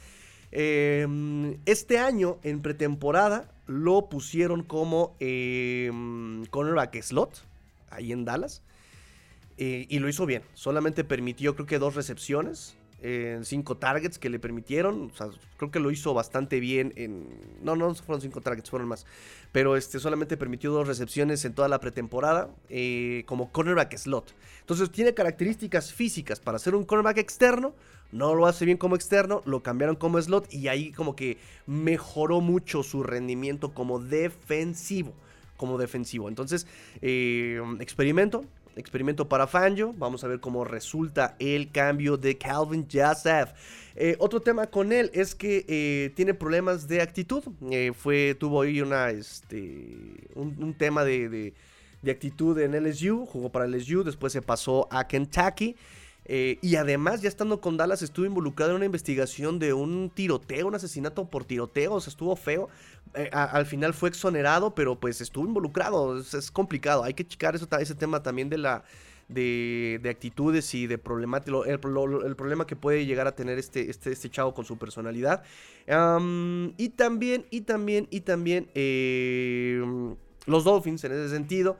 [0.52, 5.90] Em, este año, en pretemporada, lo pusieron como eh,
[6.50, 7.44] cornerback slot,
[7.90, 8.62] ahí en Dallas.
[9.58, 10.42] Eh, y lo hizo bien.
[10.54, 12.76] Solamente permitió, creo que dos recepciones
[13.06, 15.12] en cinco targets que le permitieron.
[15.56, 17.28] Creo que lo hizo bastante bien en...
[17.62, 19.06] No, no fueron cinco targets, fueron más.
[19.52, 24.34] Pero este, solamente permitió dos recepciones en toda la pretemporada eh, como cornerback slot.
[24.58, 27.74] Entonces tiene características físicas para ser un cornerback externo.
[28.10, 32.40] No lo hace bien como externo, lo cambiaron como slot y ahí como que mejoró
[32.40, 35.12] mucho su rendimiento como defensivo.
[35.56, 36.28] Como defensivo.
[36.28, 36.66] Entonces,
[37.02, 38.44] eh, experimento
[38.76, 39.92] experimento para Fangio.
[39.94, 43.50] Vamos a ver cómo resulta el cambio de Calvin Joseph.
[43.96, 47.42] Eh, otro tema con él es que eh, tiene problemas de actitud.
[47.70, 51.54] Eh, fue, tuvo ahí una, este, un, tema de, de,
[52.02, 53.26] de, actitud en LSU.
[53.26, 55.76] Jugó para LSU, después se pasó a Kentucky.
[56.28, 60.66] Eh, y además, ya estando con Dallas, estuvo involucrado en una investigación de un tiroteo,
[60.66, 62.68] un asesinato por tiroteo, o sea, estuvo feo.
[63.14, 66.18] Eh, al final fue exonerado, pero pues estuvo involucrado.
[66.18, 67.04] Es, complicado.
[67.04, 68.84] Hay que checar eso, ese tema también de la.
[69.28, 74.30] De, actitudes y de problemático, el, problema que puede llegar a tener este, este, este
[74.30, 75.42] chavo con su personalidad.
[75.88, 79.82] y también, y también, y también eh,
[80.46, 81.76] los Dolphins en ese sentido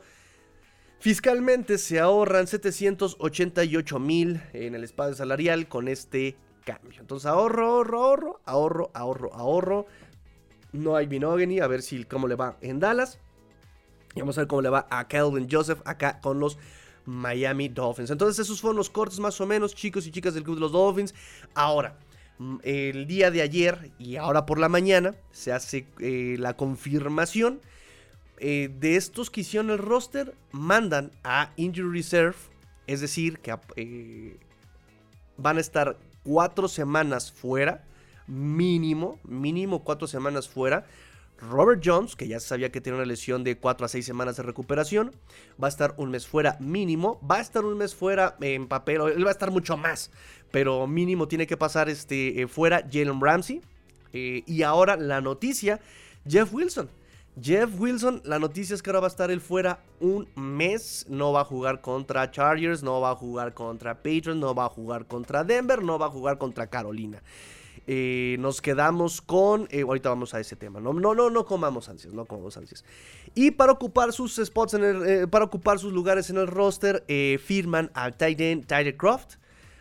[0.99, 7.01] Fiscalmente se ahorran 788 mil en el espacio salarial con este cambio.
[7.01, 9.87] Entonces ahorro, ahorro, ahorro, ahorro, ahorro, ahorro.
[10.73, 13.19] No hay Binogany, a ver si cómo le va en Dallas.
[14.15, 16.59] Y vamos a ver cómo le va a Calvin Joseph acá con los
[17.05, 18.11] Miami Dolphins.
[18.11, 20.73] Entonces esos fueron los cortes más o menos, chicos y chicas del club de los
[20.73, 21.15] Dolphins.
[21.55, 21.99] Ahora,
[22.39, 27.61] mm, el día de ayer y ahora por la mañana se hace eh, la confirmación
[28.38, 32.37] eh, de estos que hicieron el roster, mandan a Injury Reserve,
[32.87, 34.37] es decir, que eh,
[35.37, 37.85] van a estar cuatro semanas fuera,
[38.27, 40.87] mínimo, mínimo cuatro semanas fuera,
[41.38, 44.42] Robert Jones, que ya sabía que tiene una lesión de 4 a 6 semanas de
[44.42, 45.12] recuperación,
[45.62, 49.03] va a estar un mes fuera mínimo, va a estar un mes fuera en papel,
[49.14, 50.11] él va a estar mucho más,
[50.51, 53.61] pero mínimo tiene que pasar este, eh, fuera Jalen Ramsey.
[54.12, 55.79] Y ahora la noticia,
[56.27, 56.88] Jeff Wilson.
[57.40, 61.05] Jeff Wilson, la noticia es que ahora va a estar él fuera un mes.
[61.09, 64.68] No va a jugar contra Chargers, no va a jugar contra Patriots, no va a
[64.68, 67.22] jugar contra Denver, no va a jugar contra Carolina.
[67.87, 69.68] Eh, nos quedamos con.
[69.70, 70.81] Eh, ahorita vamos a ese tema.
[70.81, 72.14] No, no, no, no comamos ansias.
[72.14, 72.85] No comamos ansias.
[73.35, 75.07] Y para ocupar sus spots en el.
[75.07, 77.05] Eh, para ocupar sus lugares en el roster,
[77.38, 79.35] firman al Titan Tyler Croft.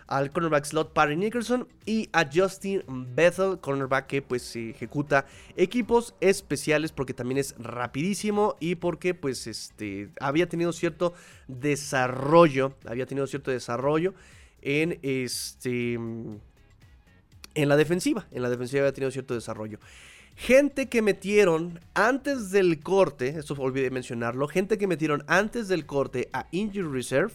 [0.07, 2.83] Al cornerback slot Parry Nicholson y a Justin
[3.15, 10.09] Bethel, cornerback que pues ejecuta equipos especiales porque también es rapidísimo y porque pues este
[10.19, 11.13] había tenido cierto
[11.47, 14.13] desarrollo, había tenido cierto desarrollo
[14.61, 15.93] en este
[17.55, 18.27] en la defensiva.
[18.31, 19.79] En la defensiva había tenido cierto desarrollo.
[20.35, 26.29] Gente que metieron antes del corte, esto olvidé mencionarlo, gente que metieron antes del corte
[26.33, 27.33] a Injury Reserve,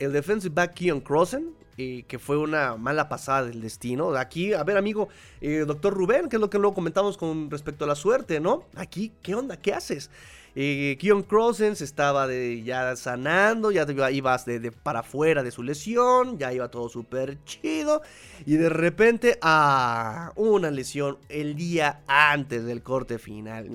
[0.00, 4.14] el defensive back Keon Crossen, eh, que fue una mala pasada del destino.
[4.16, 5.08] Aquí, a ver, amigo,
[5.40, 8.64] eh, doctor Rubén, que es lo que luego comentamos con respecto a la suerte, ¿no?
[8.76, 9.56] Aquí, ¿qué onda?
[9.56, 10.10] ¿Qué haces?
[10.58, 16.38] Eh, Keon se estaba de, ya sanando, ya ibas de, para afuera de su lesión,
[16.38, 18.00] ya iba todo súper chido.
[18.46, 23.68] Y de repente, ah, una lesión el día antes del corte final.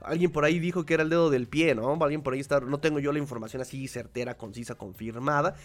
[0.00, 1.92] Alguien por ahí dijo que era el dedo del pie, ¿no?
[2.00, 5.56] Alguien por ahí está, no tengo yo la información así certera, concisa, confirmada.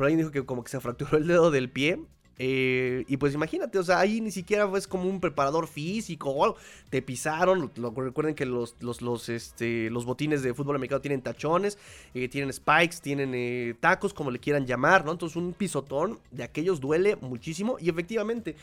[0.00, 2.00] Pero alguien dijo que como que se fracturó el dedo del pie.
[2.38, 6.56] Eh, y pues imagínate, o sea, ahí ni siquiera es como un preparador físico.
[6.88, 7.70] Te pisaron.
[7.76, 11.76] recuerden que los, los, este, los botines de fútbol americano tienen tachones,
[12.14, 15.12] eh, tienen spikes, tienen eh, tacos, como le quieran llamar, ¿no?
[15.12, 17.76] Entonces un pisotón de aquellos duele muchísimo.
[17.78, 18.56] Y efectivamente,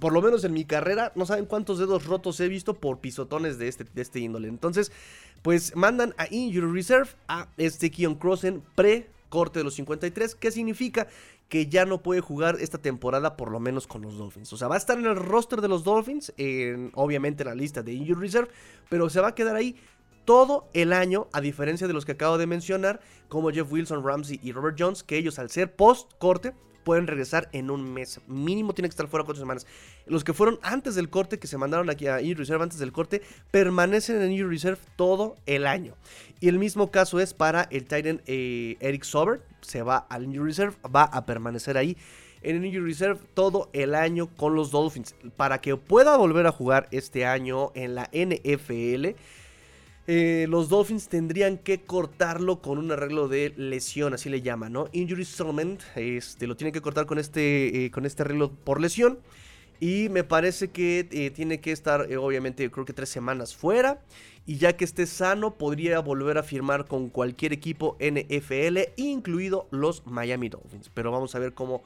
[0.00, 3.56] por lo menos en mi carrera, no saben cuántos dedos rotos he visto por pisotones
[3.56, 4.48] de este, de este índole.
[4.48, 4.90] Entonces,
[5.42, 10.34] pues mandan a Injury Reserve a este Keon Crossen pre corte de los 53.
[10.34, 11.08] ¿Qué significa?
[11.50, 14.52] que ya no puede jugar esta temporada por lo menos con los Dolphins.
[14.52, 17.56] O sea, va a estar en el roster de los Dolphins, en, obviamente en la
[17.56, 18.48] lista de Injury Reserve,
[18.88, 19.74] pero se va a quedar ahí
[20.24, 24.38] todo el año, a diferencia de los que acabo de mencionar, como Jeff Wilson, Ramsey
[24.44, 26.54] y Robert Jones, que ellos al ser post corte
[26.90, 28.20] pueden regresar en un mes.
[28.26, 29.64] Mínimo tiene que estar fuera cuatro semanas.
[30.06, 32.90] Los que fueron antes del corte, que se mandaron aquí a Injury Reserve antes del
[32.90, 33.22] corte,
[33.52, 35.94] permanecen en Injury Reserve todo el año.
[36.40, 39.40] Y el mismo caso es para el Titan eh, Eric Sober.
[39.60, 41.96] Se va al Injury Reserve, va a permanecer ahí
[42.42, 45.14] en el Injury Reserve todo el año con los Dolphins.
[45.36, 49.16] Para que pueda volver a jugar este año en la NFL
[50.12, 54.88] eh, los Dolphins tendrían que cortarlo con un arreglo de lesión, así le llaman, ¿no?
[54.90, 59.20] Injury settlement, este, lo tienen que cortar con este, eh, con este arreglo por lesión.
[59.78, 64.02] Y me parece que eh, tiene que estar, obviamente, creo que tres semanas fuera.
[64.46, 70.04] Y ya que esté sano, podría volver a firmar con cualquier equipo NFL, incluido los
[70.06, 70.90] Miami Dolphins.
[70.92, 71.84] Pero vamos a ver cómo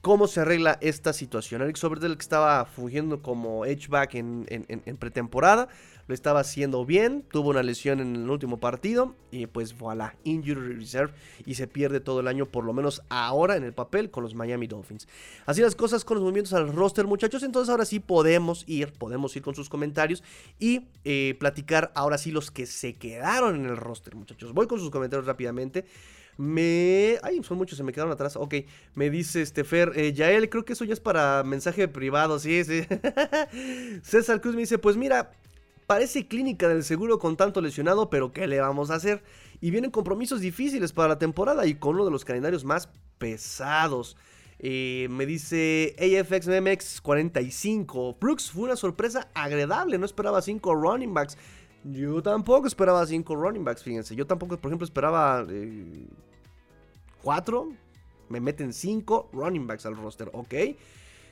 [0.00, 1.62] cómo se arregla esta situación.
[1.62, 5.68] Eric Soberdell que estaba fungiendo como edgeback en, en, pretemporada,
[6.08, 10.74] lo estaba haciendo bien, tuvo una lesión en el último partido y pues voilà, injury
[10.74, 11.12] reserve
[11.44, 14.34] y se pierde todo el año, por lo menos ahora en el papel con los
[14.34, 15.06] Miami Dolphins.
[15.44, 19.36] Así las cosas con los movimientos al roster muchachos, entonces ahora sí podemos ir, podemos
[19.36, 20.24] ir con sus comentarios
[20.58, 24.54] y eh, platicar ahora sí los que se quedaron en el roster muchachos.
[24.54, 25.84] Voy con sus comentarios rápidamente.
[26.38, 27.18] Me.
[27.24, 28.36] Ay, son muchos, se me quedaron atrás.
[28.36, 28.54] Ok,
[28.94, 29.92] me dice este Fer.
[29.96, 32.38] Eh, Yael, creo que eso ya es para mensaje privado.
[32.38, 32.86] Sí, sí.
[34.02, 35.32] César Cruz me dice: Pues mira,
[35.88, 39.24] parece clínica del seguro con tanto lesionado, pero ¿qué le vamos a hacer?
[39.62, 44.14] Y vienen compromisos difíciles para la temporada y con uno de los calendarios más pesados.
[44.58, 48.18] Eh, me dice AFXMX 45.
[48.20, 49.96] Brooks fue una sorpresa agradable.
[49.96, 51.38] No esperaba 5 running backs.
[51.84, 54.14] Yo tampoco esperaba 5 running backs, fíjense.
[54.14, 56.06] Yo tampoco, por ejemplo, esperaba eh,
[57.22, 57.72] 4,
[58.28, 60.54] me meten 5 running backs al roster, ok.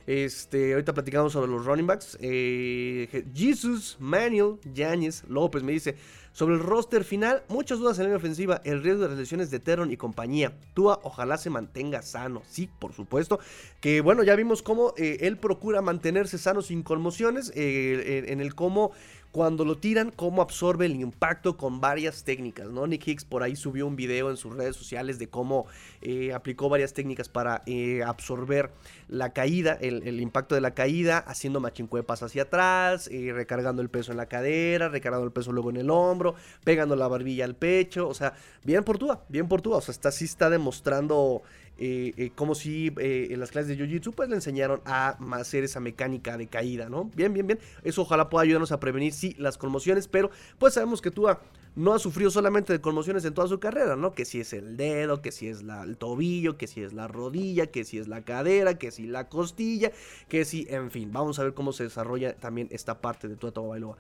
[0.07, 2.17] Este, ahorita platicamos sobre los running backs.
[2.21, 5.97] Eh, Jesus, Manuel, Yanis, López me dice:
[6.33, 9.59] Sobre el roster final, muchas dudas en la ofensiva, el riesgo de las lesiones de
[9.59, 10.57] Teron y compañía.
[10.75, 12.43] Tua, ojalá se mantenga sano.
[12.49, 13.41] Sí, por supuesto.
[13.81, 17.53] Que bueno, ya vimos cómo eh, él procura mantenerse sano sin conmociones.
[17.57, 18.93] Eh, en el cómo
[19.37, 22.87] cuando lo tiran, cómo absorbe el impacto con varias técnicas, ¿no?
[22.87, 25.67] Nick Hicks por ahí subió un video en sus redes sociales de cómo
[26.01, 28.71] eh, aplicó varias técnicas para eh, absorber
[29.09, 34.11] la caída, el, impacto de la caída, haciendo machincuepas hacia atrás, eh, recargando el peso
[34.11, 36.35] en la cadera, recargando el peso luego en el hombro,
[36.65, 38.33] pegando la barbilla al pecho, o sea,
[38.65, 41.43] bien por tú, bien por tú, o sea, está, sí está demostrando
[41.79, 45.65] eh, eh, como si eh, en las clases de Jiu-Jitsu pues le enseñaron a hacer
[45.65, 47.11] esa mecánica de caída, ¿no?
[47.15, 47.59] Bien, bien, bien.
[47.83, 51.41] Eso ojalá pueda ayudarnos a prevenir, sí, las conmociones, pero pues sabemos que Tua
[51.77, 54.15] no ha sufrido solamente de conmociones en toda su carrera, ¿no?
[54.15, 57.67] Que si es el dedo, que si es el tobillo, que si es la rodilla,
[57.67, 59.93] que si es la cadera, que si la costilla,
[60.29, 63.53] que si, en fin, vamos a ver cómo se desarrolla también esta parte de Tua
[63.53, 63.99] Tagovailoa.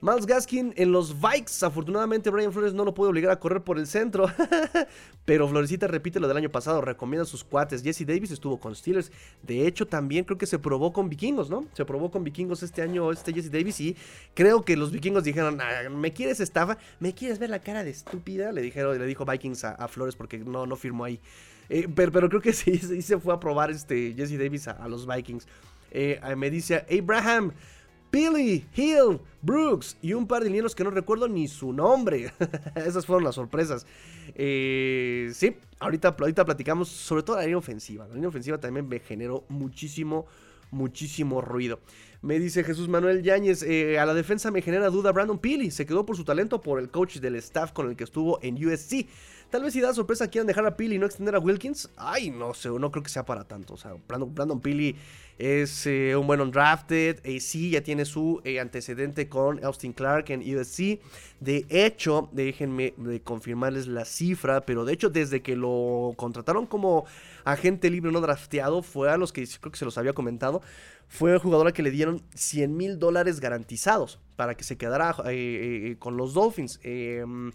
[0.00, 1.62] Miles Gaskin en los Vikes.
[1.62, 4.26] Afortunadamente, Brian Flores no lo puede obligar a correr por el centro.
[5.24, 6.80] Pero Florecita repite lo del año pasado.
[6.80, 7.82] Recomienda a sus cuates.
[7.82, 9.10] Jesse Davis estuvo con Steelers.
[9.42, 11.66] De hecho, también creo que se probó con vikingos, ¿no?
[11.72, 13.80] Se probó con vikingos este año, este Jesse Davis.
[13.80, 13.96] Y
[14.34, 16.78] creo que los vikingos dijeron: ah, ¿Me quieres estafa?
[17.00, 18.52] ¿Me quieres ver la cara de estúpida?
[18.52, 21.20] Le dijeron, le dijo Vikings a, Flores porque no, no firmó ahí.
[21.68, 25.46] Eh, pero, creo que sí, se fue a probar este Jesse Davis a, los Vikings.
[25.90, 27.52] Eh, me dice Abraham.
[28.10, 32.32] Billy, Hill, Brooks y un par de linieros que no recuerdo ni su nombre.
[32.74, 33.86] Esas fueron las sorpresas.
[34.34, 38.06] Eh, sí, ahorita, ahorita platicamos sobre todo la línea ofensiva.
[38.08, 40.26] La línea ofensiva también me generó muchísimo,
[40.70, 41.80] muchísimo ruido.
[42.22, 45.70] Me dice Jesús Manuel Yáñez, eh, a la defensa me genera duda Brandon Peely.
[45.70, 48.54] Se quedó por su talento por el coach del staff con el que estuvo en
[48.64, 49.06] USC.
[49.50, 51.88] Tal vez si da sorpresa quieran dejar a Peely y no extender a Wilkins.
[51.96, 53.74] Ay, no sé, no creo que sea para tanto.
[53.74, 54.96] O sea, Brandon, Brandon Peely
[55.38, 57.20] es eh, un buen undrafted.
[57.24, 61.00] Eh, sí, ya tiene su eh, antecedente con Austin Clark en USC.
[61.38, 67.04] De hecho, déjenme confirmarles la cifra, pero de hecho, desde que lo contrataron como
[67.44, 70.60] agente libre no drafteado, fue a los que creo que se los había comentado.
[71.08, 75.14] Fue el jugador a que le dieron 100 mil dólares garantizados para que se quedara
[76.00, 76.80] con los Dolphins.
[76.82, 77.52] Em,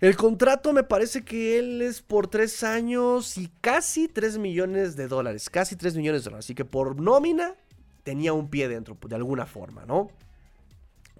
[0.00, 5.08] el contrato me parece que él es por tres años y casi 3 millones de
[5.08, 5.48] dólares.
[5.48, 6.46] Casi 3 millones de dólares.
[6.46, 7.54] Así que por nómina
[8.02, 10.10] tenía un pie dentro, de alguna forma, ¿no?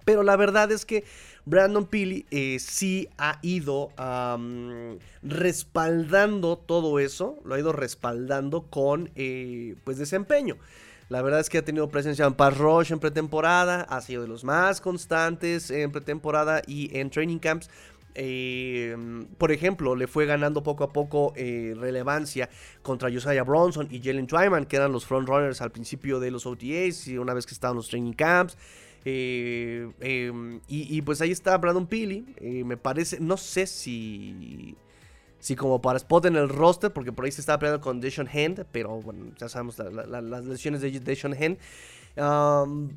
[0.05, 1.03] Pero la verdad es que
[1.45, 3.89] Brandon Peely eh, sí ha ido
[5.23, 7.39] respaldando todo eso.
[7.43, 10.57] Lo ha ido respaldando con eh, pues desempeño.
[11.09, 14.27] La verdad es que ha tenido presencia en Pass Rush en pretemporada, ha sido de
[14.27, 17.69] los más constantes en pretemporada y en training camps.
[18.15, 18.95] Eh,
[19.37, 22.49] por ejemplo, le fue ganando poco a poco eh, relevancia
[22.81, 27.07] contra Josiah Bronson y Jalen Twyman, que eran los frontrunners al principio de los OTAs
[27.07, 28.57] y una vez que estaban los training camps.
[29.03, 32.25] Eh, em, y, pues ahí está Brandon Peely.
[32.65, 34.75] me parece, no sé si,
[35.39, 38.27] si como para spot en el roster, porque por ahí se estaba peleando con Deshaun
[38.27, 41.57] Hand, pero bueno, ya sabemos las lesiones de Deshaun Hand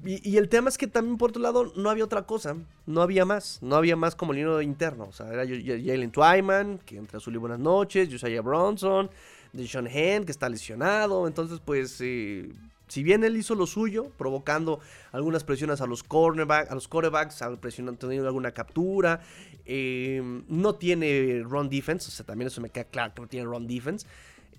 [0.04, 2.56] y, el tema es que también por otro lado no había otra cosa,
[2.86, 5.04] no había más, no había más como línea interno.
[5.04, 9.10] O sea, era Jalen Twyman, que entra a su buenas noches, Josiah Bronson,
[9.52, 11.26] Deshaun Hand, que está lesionado.
[11.26, 12.52] Entonces, pues, eh,
[12.86, 14.78] si bien él hizo lo suyo, provocando
[15.10, 19.20] algunas presiones a los cornerbacks, a los quarterbacks, presionando, teniendo alguna captura,
[19.66, 23.46] eh, no tiene run defense, o sea, también eso me queda claro que no tiene
[23.46, 24.06] run defense.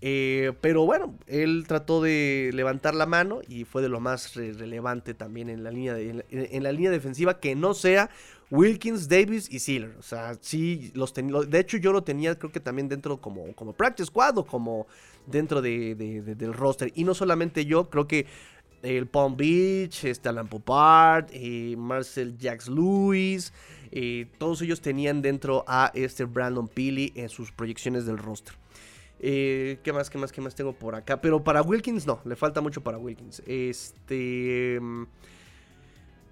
[0.01, 5.13] Eh, pero bueno, él trató de levantar la mano y fue de lo más relevante
[5.13, 8.09] también en la línea, en, la, línea defensiva que no sea
[8.49, 9.95] Wilkins, Davis y Sealer.
[9.99, 11.41] O sea, sí, los tenía.
[11.41, 14.87] De hecho, yo lo tenía, creo que también dentro como, como practice squad o como
[15.25, 16.91] dentro de, del roster.
[16.95, 18.25] Y no solamente yo, creo que
[18.81, 23.51] el Palm Beach, este Alan Popard, eh, Marcel Jax Lewis,
[23.91, 28.55] eh, todos ellos tenían dentro a este Brandon Peely en sus proyecciones del roster.
[29.19, 31.19] Eh, ¿Qué más, qué más, qué más tengo por acá?
[31.21, 33.41] Pero para Wilkins no, le falta mucho para Wilkins.
[33.45, 34.79] Este...
[34.81, 35.05] Mm,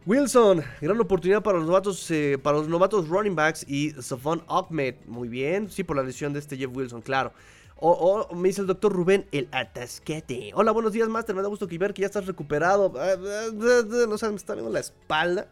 [0.06, 4.96] Wilson, gran oportunidad para los novatos, eh, para los novatos running backs y Safon Ahmed.
[5.06, 7.34] Muy bien, sí, por la lesión de este Jeff Wilson, claro.
[7.80, 10.52] O, me dice el doctor Rubén, el atasquete.
[10.56, 11.36] Hola, buenos días, Master.
[11.36, 12.94] Me da gusto que ver que ya estás recuperado.
[12.98, 15.48] Ah, ah, ah, no sé, me está viendo la espalda.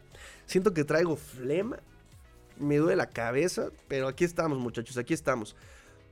[0.46, 1.78] Siento que traigo flema.
[2.58, 3.70] Me duele la cabeza.
[3.88, 5.56] Pero aquí estamos, muchachos, aquí estamos.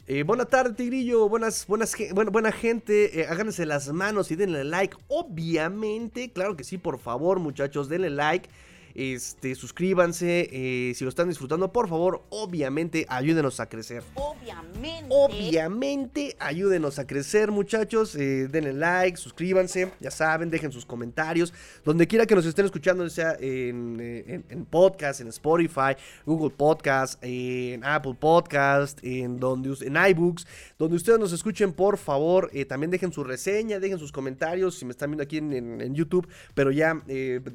[0.06, 1.30] Eh, buena tarde, Tigrillo.
[1.30, 1.95] Buenas, buenas,
[2.32, 3.22] buena gente.
[3.22, 4.97] Eh, háganse las manos y denle like.
[5.08, 8.49] Obviamente, claro que sí, por favor, muchachos, denle like.
[8.96, 10.50] Este, suscríbanse.
[10.52, 14.04] Eh, si lo están disfrutando, por favor, obviamente, ayúdenos a crecer.
[14.16, 15.08] Obviamente.
[15.10, 18.16] Obviamente, ayúdenos a crecer, muchachos.
[18.16, 19.91] Eh, denle like, suscríbanse.
[20.00, 21.54] Ya saben, dejen sus comentarios.
[21.84, 27.20] Donde quiera que nos estén escuchando, sea en, eh, en, podcast, en Spotify, Google Podcast,
[27.24, 30.46] en Apple Podcast, en, donde, en iBooks.
[30.78, 34.76] Donde ustedes nos escuchen, por favor, también dejen su reseña, dejen sus comentarios.
[34.76, 37.02] Si me están viendo aquí en, en YouTube, pero ya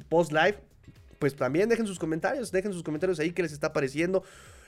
[0.09, 0.68] post live
[1.19, 4.23] pues también dejen sus comentarios, dejen sus comentarios ahí que les está pareciendo.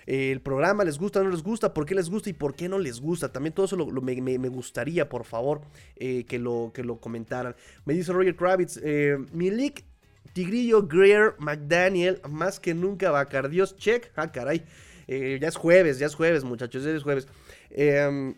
[0.05, 2.77] el programa les gusta, no les gusta, por qué les gusta y por qué no
[2.77, 3.31] les gusta.
[3.31, 5.61] También todo eso me, gustaría, por favor,
[5.95, 7.55] eh, que, lo, que lo comentaran.
[7.85, 9.85] Me dice Roger Kravitz, eh, Milik,
[10.33, 14.11] Tigrillo, Greer, McDaniel, más que nunca Bacardios, check.
[14.15, 14.63] Ah, caray.
[15.07, 17.27] Eh, ya es jueves, ya es jueves, muchachos, ya es jueves.
[17.69, 18.35] Em,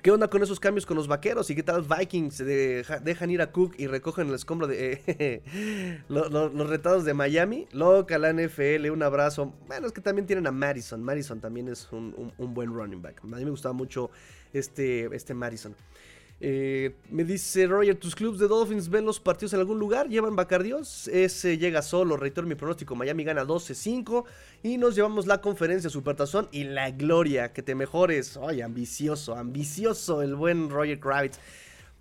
[0.00, 1.50] ¿Qué onda con esos cambios con los vaqueros?
[1.50, 2.38] ¿Y qué tal Vikings?
[2.38, 5.42] dejan ir a Cook y recogen el escombro de
[6.08, 7.68] los, retados de Miami.
[7.72, 9.52] Loca la NFL, un abrazo.
[9.66, 11.02] Bueno, es que también tienen a Madison.
[11.02, 13.20] Madison también es un, buen running back.
[13.22, 14.10] A mí me gustaba mucho
[14.54, 15.74] este, este Madison.
[16.44, 20.08] Eh, me dice Roger, ¿tus clubes de Dolphins ven los partidos en algún lugar?
[20.08, 21.06] ¿Llevan Bacardios?
[21.06, 24.24] Ese llega solo, reitero mi pronóstico, Miami gana 12-5
[24.64, 28.36] y nos llevamos la conferencia Supertazón y la gloria, que te mejores.
[28.42, 31.38] Ay, ambicioso, ambicioso el buen Roger Kravitz.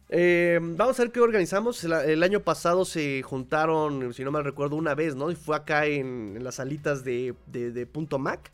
[0.09, 1.83] Eh, vamos a ver qué organizamos.
[1.83, 5.29] El, año pasado se juntaron, si no mal recuerdo, una vez, ¿no?
[5.29, 8.51] Y fue acá en, las salitas de, de Punto Mac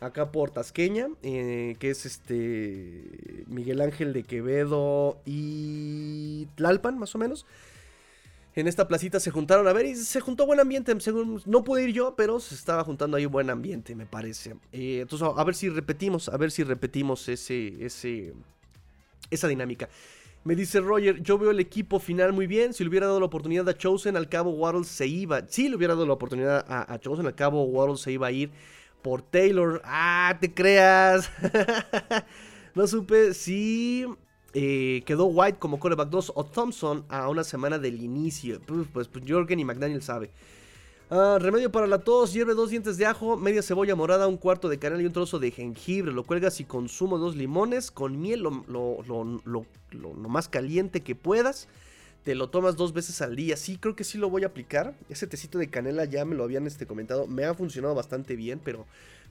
[0.00, 7.18] acá por Tasqueña, eh, que es este Miguel Ángel de Quevedo y Tlalpan, más o
[7.18, 7.46] menos.
[8.54, 10.92] En esta placita se juntaron a ver y se juntó buen ambiente.
[11.46, 14.56] no pude ir yo, pero se estaba juntando ahí buen ambiente, me parece.
[14.72, 18.34] Eh, entonces, a ver si repetimos, a ver si repetimos ese, ese,
[19.30, 19.88] esa dinámica.
[20.44, 22.72] Me dice Roger, yo veo el equipo final muy bien.
[22.72, 25.46] Si le hubiera dado la oportunidad a Chosen, al cabo Waddle se iba.
[25.48, 28.32] Si le hubiera dado la oportunidad a, a Chosen, al cabo Waddle se iba a
[28.32, 28.50] ir
[29.02, 29.80] por Taylor.
[29.84, 31.30] Ah, te creas.
[32.74, 34.06] no supe si
[34.54, 38.60] eh, quedó White como coreback 2 o Thompson a una semana del inicio.
[38.66, 40.30] Pues, pues, Jorgen y McDaniel sabe.
[41.10, 44.68] Ah, remedio para la tos, hierve dos dientes de ajo, media cebolla morada, un cuarto
[44.68, 46.12] de canela y un trozo de jengibre.
[46.12, 48.98] Lo cuelgas y consumo dos limones con miel, lo
[50.28, 51.66] más caliente que puedas
[52.28, 53.56] te lo tomas dos veces al día.
[53.56, 54.94] Sí, creo que sí lo voy a aplicar.
[55.08, 57.26] Ese tecito de canela ya me lo habían este, comentado.
[57.26, 58.84] Me ha funcionado bastante bien, pero,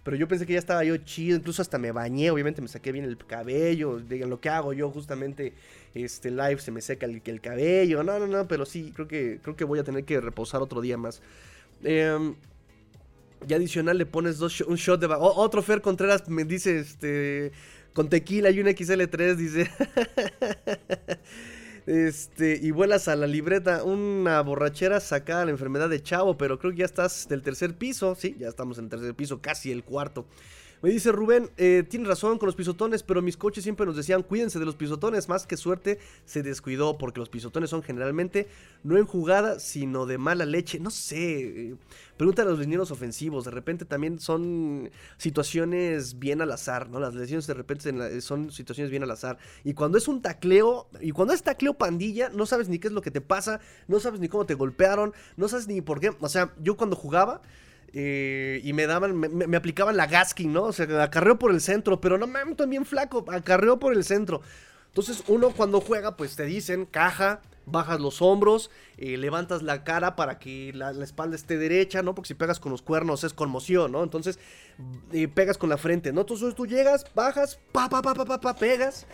[0.04, 1.38] pero yo pensé que ya estaba yo chido.
[1.38, 4.00] Incluso hasta me bañé, obviamente me saqué bien el cabello.
[4.00, 5.54] Digan lo que hago yo justamente
[5.94, 8.02] este live se me seca el, el cabello.
[8.02, 10.82] No, no, no, pero sí, creo que, creo que voy a tener que reposar otro
[10.82, 11.22] día más.
[11.84, 12.34] Eh,
[13.48, 15.08] y adicional le pones dos un shot de...
[15.20, 17.52] otro Fer Contreras me dice, este,
[17.94, 19.70] con tequila y un XL3, dice...
[21.88, 26.74] Este, y vuelas a la libreta, una borrachera sacada la enfermedad de Chavo, pero creo
[26.74, 29.86] que ya estás del tercer piso, sí, ya estamos en el tercer piso, casi el
[29.86, 30.26] cuarto.
[30.84, 34.22] Me dice Rubén, eh, tiene razón con los pisotones, pero mis coches siempre nos decían
[34.22, 35.28] cuídense de los pisotones.
[35.28, 38.48] Más que suerte, se descuidó porque los pisotones son generalmente
[38.84, 40.80] no en jugada, sino de mala leche.
[40.80, 41.76] No sé, eh,
[42.16, 43.46] pregúntale a los linieros ofensivos.
[43.46, 47.00] De repente también son situaciones bien al azar, ¿no?
[47.00, 49.40] Las lesiones de repente son situaciones bien al azar.
[49.64, 52.94] Y cuando es un tacleo, y cuando es tacleo pandilla, no sabes ni qué es
[52.94, 56.12] lo que te pasa, no sabes ni cómo te golpearon, no sabes ni por qué.
[56.20, 57.42] O sea, yo cuando jugaba.
[58.00, 60.66] Eh, y me daban, me, aplicaban la gasking, ¿no?
[60.66, 64.44] O sea, acarreo por el centro, pero no mames, también flaco, acarreo por el centro.
[64.90, 70.16] Entonces, uno cuando juega, pues te dicen, caja, bajas los hombros, eh, levantas la cara
[70.16, 72.14] para que la, espalda esté derecha, ¿no?
[72.14, 74.04] Porque si pegas con los cuernos es conmoción, ¿no?
[74.04, 74.38] Entonces,
[75.12, 76.22] eh, pegas con la frente, ¿no?
[76.22, 79.08] Entonces tú llegas, bajas, pa, pa, pa, pa, pa, pa, pegas.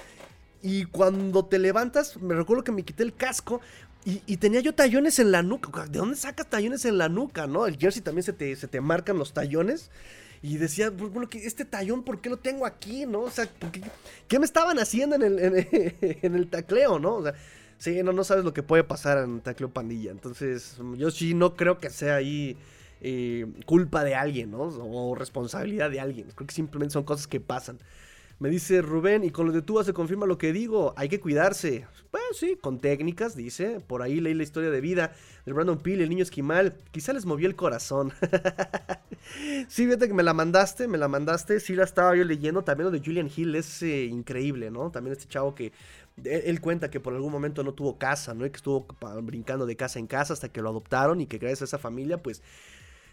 [0.61, 3.61] Y cuando te levantas, me recuerdo que me quité el casco,
[4.06, 5.86] y, tenía yo tallones en la nuca.
[5.86, 7.66] ¿De dónde sacas tallones en la nuca, no?
[7.68, 9.91] El jersey también se te, se te marcan los tallones.
[10.41, 13.22] Y decía, bueno, este tallón, ¿por qué lo tengo aquí, no?
[13.22, 13.47] O sea,
[14.28, 15.39] ¿qué, me estaban haciendo en el,
[16.22, 17.16] en, el tacleo, no?
[17.16, 17.34] O sea,
[17.78, 20.12] sí, no, no sabes lo que puede pasar en tacleo pandilla.
[20.12, 22.58] Entonces, yo sí no creo que sea ahí
[22.99, 24.64] eh, culpa de alguien, ¿no?
[24.64, 26.28] O responsabilidad de alguien.
[26.36, 27.80] Creo que simplemente son cosas que pasan.
[28.43, 31.21] Me dice Rubén, y con lo de Tua se confirma lo que digo, hay que
[31.21, 31.87] cuidarse.
[32.11, 33.79] Pues sí, con técnicas, dice.
[33.79, 35.13] Por ahí leí la historia de vida
[35.45, 36.75] de Brandon Peel, el niño esquimal.
[36.91, 38.11] Quizá les movió el corazón.
[39.69, 41.61] sí, fíjate que me la mandaste, me la mandaste.
[41.61, 42.65] Sí, la estaba yo leyendo.
[42.65, 44.91] También lo de Julian Hill es eh, increíble, ¿no?
[44.91, 45.71] También este chavo que
[46.25, 48.45] él, cuenta que por algún momento no tuvo casa, ¿no?
[48.45, 48.87] Y que estuvo
[49.21, 52.21] brincando de casa en casa hasta que lo adoptaron y que gracias a esa familia,
[52.21, 52.43] pues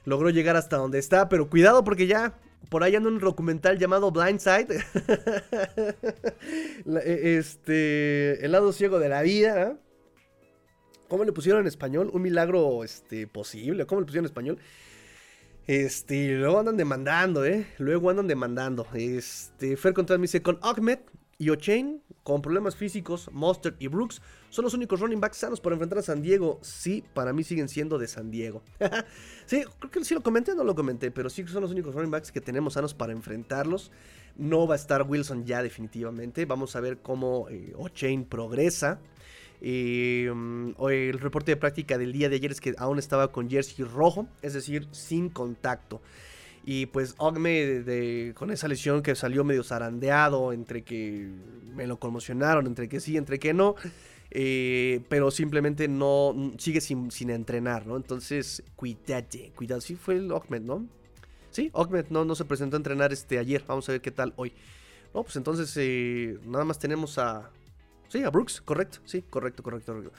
[0.04, 1.28] logró llegar hasta donde está.
[1.28, 2.34] Pero cuidado porque ya
[2.68, 4.84] por ahí anda un documental llamado Blindside.
[7.04, 8.44] E, este.
[8.44, 9.78] El lado ciego de la vida.
[11.08, 12.10] ¿Cómo le pusieron en español?
[12.12, 13.84] Un milagro este, posible.
[13.86, 14.58] ¿Cómo le pusieron en español?
[15.66, 17.66] Este, luego andan demandando, ¿eh?
[17.78, 18.86] Luego andan demandando.
[18.94, 21.00] Este, Fer Contreras me dice, con Ahmed
[21.38, 25.74] y O'Chain, con problemas físicos, Mustard y Brooks, son los únicos running backs sanos para
[25.74, 26.60] enfrentar a San Diego.
[26.62, 28.62] Sí, para mí siguen siendo de San Diego.
[29.46, 32.12] sí, creo que sí lo comenté, no lo comenté, pero sí son los únicos running
[32.12, 33.90] backs que tenemos sanos para enfrentarlos.
[34.36, 36.44] No va a estar Wilson ya definitivamente.
[36.44, 39.00] Vamos a ver cómo eh, O'Chain progresa.
[39.60, 43.84] Mm, el reporte de práctica del día de ayer es que aún estaba con jersey
[43.84, 46.00] rojo, es decir, sin contacto.
[46.64, 51.28] Y pues Ogme con esa lesión que salió medio zarandeado, entre que
[51.74, 53.76] me lo conmocionaron, entre que sí, entre que no.
[54.32, 57.96] Eh, pero simplemente no sigue sin, entrenar, ¿no?
[57.96, 59.80] Entonces, cuídate, cuidado.
[59.80, 60.86] Sí, fue el Ogmed, ¿no?
[61.50, 63.64] Sí, Ogmed no, no se presentó a entrenar este ayer.
[63.66, 64.52] Vamos a ver qué tal hoy.
[65.12, 67.50] No, pues entonces eh, nada más tenemos a...
[68.08, 69.92] Sí, a Brooks, correcto, sí, correcto, correcto.
[69.92, 70.12] correcto.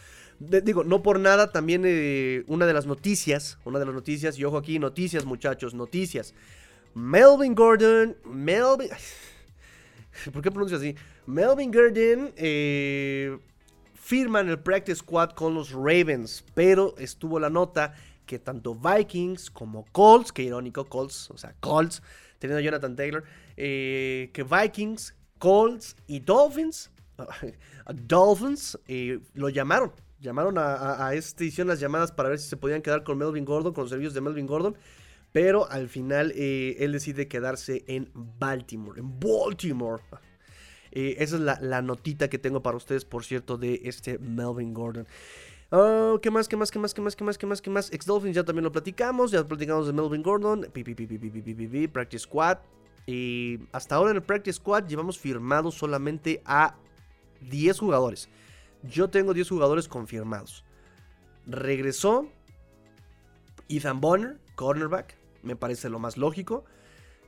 [0.64, 4.44] Digo, no por nada, también eh, una de las noticias, una de las noticias, y
[4.44, 6.34] ojo aquí, noticias muchachos, noticias.
[6.94, 8.90] Melvin Gordon, Melvin...
[10.34, 10.96] ¿Por qué pronuncio así?
[11.26, 13.38] Melvin Gordon eh,
[13.94, 17.94] firma en el Practice Squad con los Ravens, pero estuvo la nota
[18.26, 22.02] que tanto Vikings como Colts, que irónico, Colts, o sea, Colts,
[22.40, 23.24] teniendo a Jonathan Taylor,
[23.56, 26.92] eh, que Vikings, Colts y Dolphins,
[27.94, 29.92] Dolphins, eh, lo llamaron.
[30.22, 33.44] Llamaron a, a, este, hicieron las llamadas para ver si se podían quedar con Melvin
[33.44, 34.78] Gordon, con los servicios de Melvin Gordon.
[35.32, 40.04] Pero al final eh, él decide quedarse en Baltimore, en Baltimore.
[40.92, 45.08] esa es la, notita que tengo para ustedes, por cierto, de este Melvin Gordon.
[45.72, 46.50] Oh, ¿Qué más?
[46.50, 46.70] ¿Qué más?
[46.70, 46.94] ¿Qué más?
[46.94, 47.16] ¿Qué más?
[47.16, 47.38] ¿Qué más?
[47.38, 47.62] ¿Qué más?
[47.62, 47.94] ¿Qué más?
[47.94, 49.32] Ex Dolphins ya también lo platicamos.
[49.32, 50.68] Ya platicamos de Melvin Gordon.
[51.88, 52.58] Practice Squad.
[53.08, 56.76] Y hasta ahora en el Practice Squad llevamos firmados solamente a
[57.50, 58.30] 10 jugadores.
[58.84, 60.64] Yo tengo 10 jugadores confirmados.
[61.46, 62.28] Regresó
[63.70, 65.16] Ethan Bonner, cornerback.
[65.44, 66.66] Me parece lo más lógico.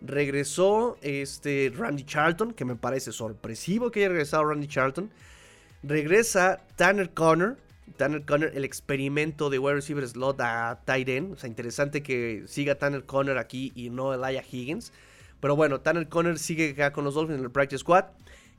[0.01, 5.11] Regresó este Randy Charlton, que me parece sorpresivo que haya regresado Randy Charlton.
[5.81, 7.57] Regresa Tanner Connor,
[7.97, 11.33] Tanner Conner, el experimento de wide receiver slot a tight end.
[11.33, 14.91] O sea, interesante que siga Tanner Conner aquí y no Elijah Higgins.
[15.39, 18.05] Pero bueno, Tanner Conner sigue acá con los Dolphins en el practice squad.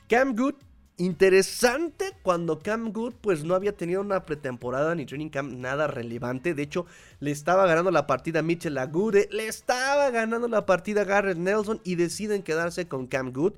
[0.08, 0.54] Cam Good,
[0.96, 6.54] interesante cuando Cam Good pues no había tenido una pretemporada ni training camp nada relevante.
[6.54, 6.86] De hecho,
[7.20, 11.36] le estaba ganando la partida a Mitchell Agude, le estaba ganando la partida a Garrett
[11.36, 13.52] Nelson y deciden quedarse con Cam Good.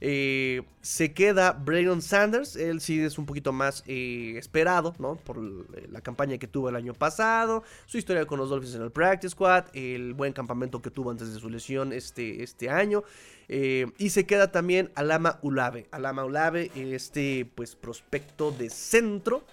[0.00, 5.16] Eh, se queda Braylon Sanders, él sí es un poquito más eh, esperado, ¿no?
[5.16, 8.92] Por la campaña que tuvo el año pasado, su historia con los Dolphins en el
[8.92, 13.02] Practice Squad, el buen campamento que tuvo antes de su lesión este, este año.
[13.48, 15.88] Eh, y se queda también Alama Ulave.
[15.90, 19.44] Alama Ulave, este pues prospecto de centro.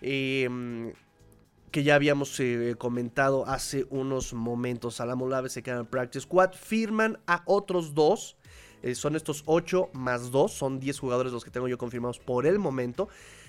[0.00, 2.40] que ya habíamos
[2.78, 5.00] comentado hace unos momentos.
[5.00, 6.52] Alama Ulave se queda en el Practice Squad.
[6.52, 8.37] Firman a otros dos
[8.82, 12.46] eh, son estos 8 más 2, son 10 jugadores los que tengo yo confirmados por
[12.46, 13.08] el momento.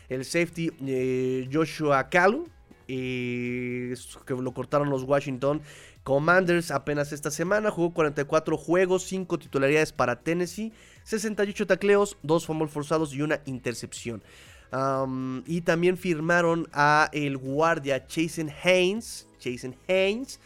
[0.09, 2.47] El safety eh, Joshua Kalu,
[2.87, 3.95] que
[4.29, 5.61] lo cortaron los Washington
[6.03, 7.69] Commanders apenas esta semana.
[7.69, 10.73] Jugó 44 juegos, 5 titularidades para Tennessee,
[11.03, 14.23] 68 tacleos, 2 fumbles forzados y una intercepción.
[15.45, 19.27] y también firmaron a el guardia Jason Haynes.
[19.41, 20.39] Jason Haynes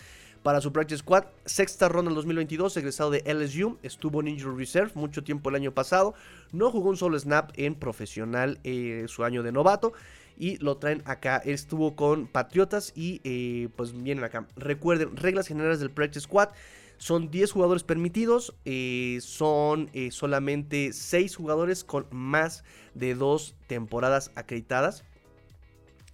[0.44, 1.24] para su practice squad.
[1.46, 3.80] Sexta ronda en 2022, egresado de LSU.
[3.82, 6.14] Estuvo en Injury Reserve mucho tiempo el año pasado.
[6.52, 9.94] No jugó un solo snap en profesional eh, su año de novato.
[10.38, 11.38] Y lo traen acá.
[11.38, 14.46] Estuvo con Patriotas y eh, pues vienen acá.
[14.56, 16.50] Recuerden, reglas generales del practice squad.
[16.98, 22.64] Son 10 jugadores permitidos, eh, son solamente 6 jugadores con más
[22.94, 25.04] de 2 temporadas acreditadas.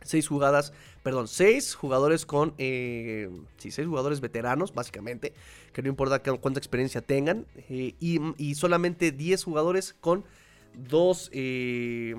[0.04, 0.74] 6 jugadas
[1.04, 5.34] perdón, seis jugadores con, eh, sí, seis jugadores veteranos, básicamente,
[5.74, 10.26] que no importa cuánta experiencia tengan, eh, y, solamente 10 jugadores con
[10.74, 12.16] dos, eh,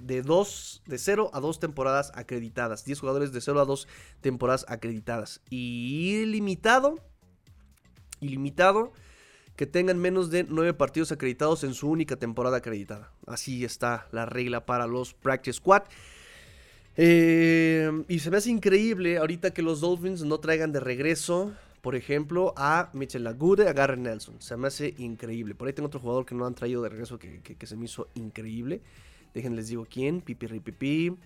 [0.00, 3.88] de dos, de 0 a 2 temporadas acreditadas, 10 jugadores de 0 a 2
[4.20, 6.96] temporadas acreditadas, y ilimitado,
[8.20, 8.92] ilimitado,
[9.56, 13.12] que tengan menos de 9 partidos acreditados en su única temporada acreditada.
[13.26, 15.82] Así está la regla para los Practice Squad.
[16.96, 21.94] Eh, y se me hace increíble ahorita que los Dolphins no traigan de regreso, por
[21.94, 24.40] ejemplo, a Mitchell Agude, a Garrett Nelson.
[24.40, 25.54] Se me hace increíble.
[25.54, 28.08] Por ahí tengo otro jugador que no han traído de regreso que, se me hizo
[28.14, 28.80] increíble.
[29.34, 30.20] Déjenles digo quién.
[30.20, 31.16] Pipi pipi.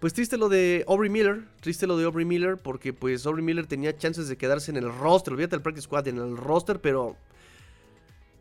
[0.00, 3.68] Pues triste lo de Aubrey Miller, triste lo de Aubrey Miller, porque pues Aubrey Miller
[3.68, 7.16] tenía chances de quedarse en el roster, olvídate del practice squad, en el roster, pero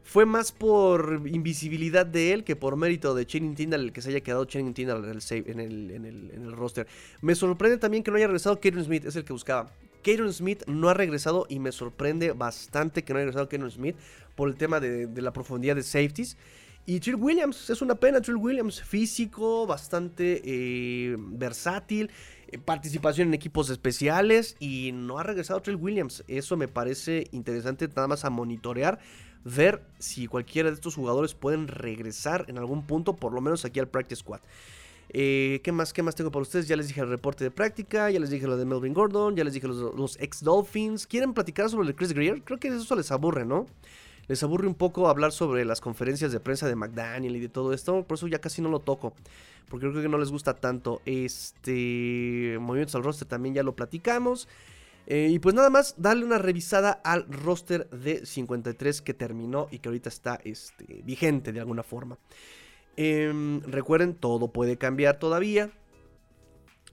[0.04, 4.10] fue más por invisibilidad de él que por mérito de Channing Tindall el que se
[4.10, 6.88] haya quedado Channing Tindall en el, en el, roster.
[7.22, 9.72] Me sorprende también que no haya regresado Kieran Smith, es el que buscaba.
[10.02, 13.95] Kieran Smith no ha regresado y me sorprende bastante que no haya regresado Kieran Smith
[14.36, 16.38] por el tema de, la profundidad de safeties.
[16.88, 22.10] Y Trill Williams, es una pena, Trill Williams, físico, bastante eh, versátil,
[22.47, 26.24] eh, participación en equipos especiales y no ha regresado Trill Williams.
[26.28, 28.99] Eso me parece interesante nada más a monitorear
[29.44, 33.80] ver si cualquiera de estos jugadores pueden regresar en algún punto, por lo menos aquí
[33.80, 34.42] al Practice Squad.
[35.14, 36.68] Eh, ¿qué, más, ¿Qué más tengo para ustedes?
[36.68, 39.44] Ya les dije el reporte de práctica, ya les dije lo de Melvin Gordon, ya
[39.44, 41.06] les dije los, ex Dolphins.
[41.06, 42.42] ¿Quieren platicar sobre el Chris Greer?
[42.44, 43.66] Creo que eso les aburre, ¿no?
[44.28, 47.74] Les aburre un poco hablar sobre las conferencias de prensa de McDaniel y de todo
[47.74, 48.04] esto.
[48.04, 49.14] Por eso ya casi no lo toco.
[49.68, 51.02] Porque creo que no les gusta tanto.
[51.06, 52.58] Este.
[52.62, 54.48] Movimientos al roster también ya lo platicamos.
[55.08, 59.80] Eh, y pues nada más, darle una revisada al roster de 53 que terminó y
[59.80, 62.18] que ahorita está este, vigente de alguna forma.
[62.97, 65.72] Em, recuerden, todo puede cambiar todavía.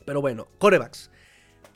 [0.04, 1.10] Pero bueno, corebacks.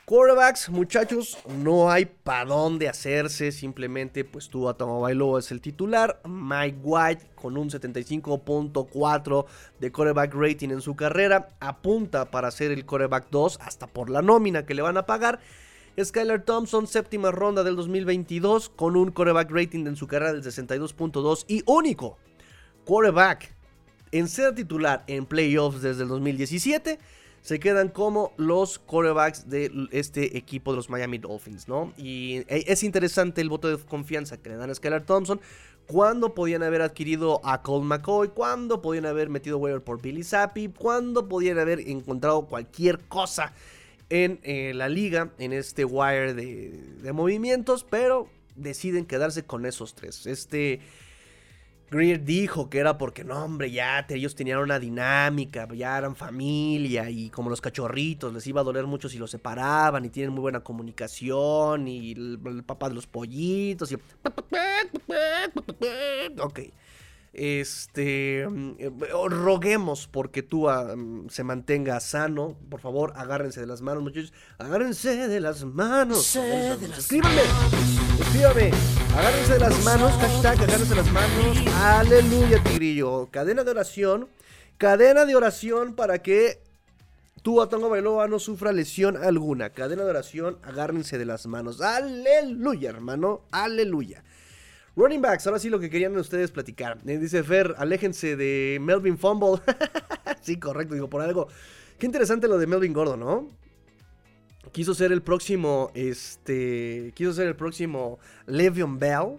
[0.05, 3.53] Quarterbacks, muchachos, no hay para dónde hacerse.
[3.53, 6.19] Simplemente, pues tú, Bailoa es el titular.
[6.25, 9.45] Mike White, con un 75.4
[9.79, 14.21] de quarterback rating en su carrera, apunta para ser el quarterback 2, hasta por la
[14.21, 15.39] nómina que le van a pagar.
[16.01, 21.45] Skylar Thompson, séptima ronda del 2022, con un quarterback rating en su carrera del 62.2
[21.47, 22.17] y único
[22.85, 23.53] quarterback
[24.11, 26.99] en ser titular en playoffs desde el 2017
[27.43, 31.91] se quedan como los quarterbacks de este equipo de los Miami Dolphins, ¿no?
[31.97, 35.41] Y e, es interesante el voto de confianza que le dan a Skylar Thompson.
[35.85, 40.69] Cuando podían haber adquirido a Cole McCoy, cuando podían haber metido waiver por Billy Zappi,
[40.69, 43.51] cuando podían haber encontrado cualquier cosa
[44.09, 49.95] en eh, la liga, en este wire de, de movimientos, pero deciden quedarse con esos
[49.95, 50.25] tres.
[50.25, 50.81] Este
[51.93, 57.09] Greer dijo que era porque, no, hombre, ya ellos tenían una dinámica, ya eran familia
[57.09, 60.41] y como los cachorritos, les iba a doler mucho si los separaban y tienen muy
[60.41, 63.95] buena comunicación y el, papá de los pollitos y...
[66.39, 66.59] Ok.
[67.33, 72.55] Este, mm, eh, roguemos porque tú mm, se mantenga sano.
[72.69, 74.33] Por favor, agárrense de las manos, muchachos.
[74.59, 76.35] Agárrense de las manos.
[76.35, 77.41] Escríbanme,
[78.19, 78.71] escríbame.
[79.17, 80.11] Agárrense de las manos.
[80.13, 81.57] Hashtag, agárrense de las manos.
[81.81, 83.27] Aleluya, tigrillo.
[83.31, 84.29] Cadena de oración.
[84.77, 86.61] Cadena de oración para que
[87.41, 89.71] tú, Atongo Bailoa, no sufra lesión alguna.
[89.71, 91.81] Cadena de oración, agárrense de las manos.
[91.81, 93.41] Aleluya, hermano.
[93.51, 94.23] Aleluya.
[94.95, 96.99] Running backs, ahora sí lo que querían ustedes platicar.
[97.05, 99.59] Eh, dice Fer, aléjense de Melvin Fumble.
[100.41, 101.47] sí, correcto, digo, por algo.
[101.97, 103.47] Qué interesante lo de Melvin Gordon, ¿no?
[104.71, 109.37] Quiso ser el próximo, este, quiso ser el próximo Le'Veon Bell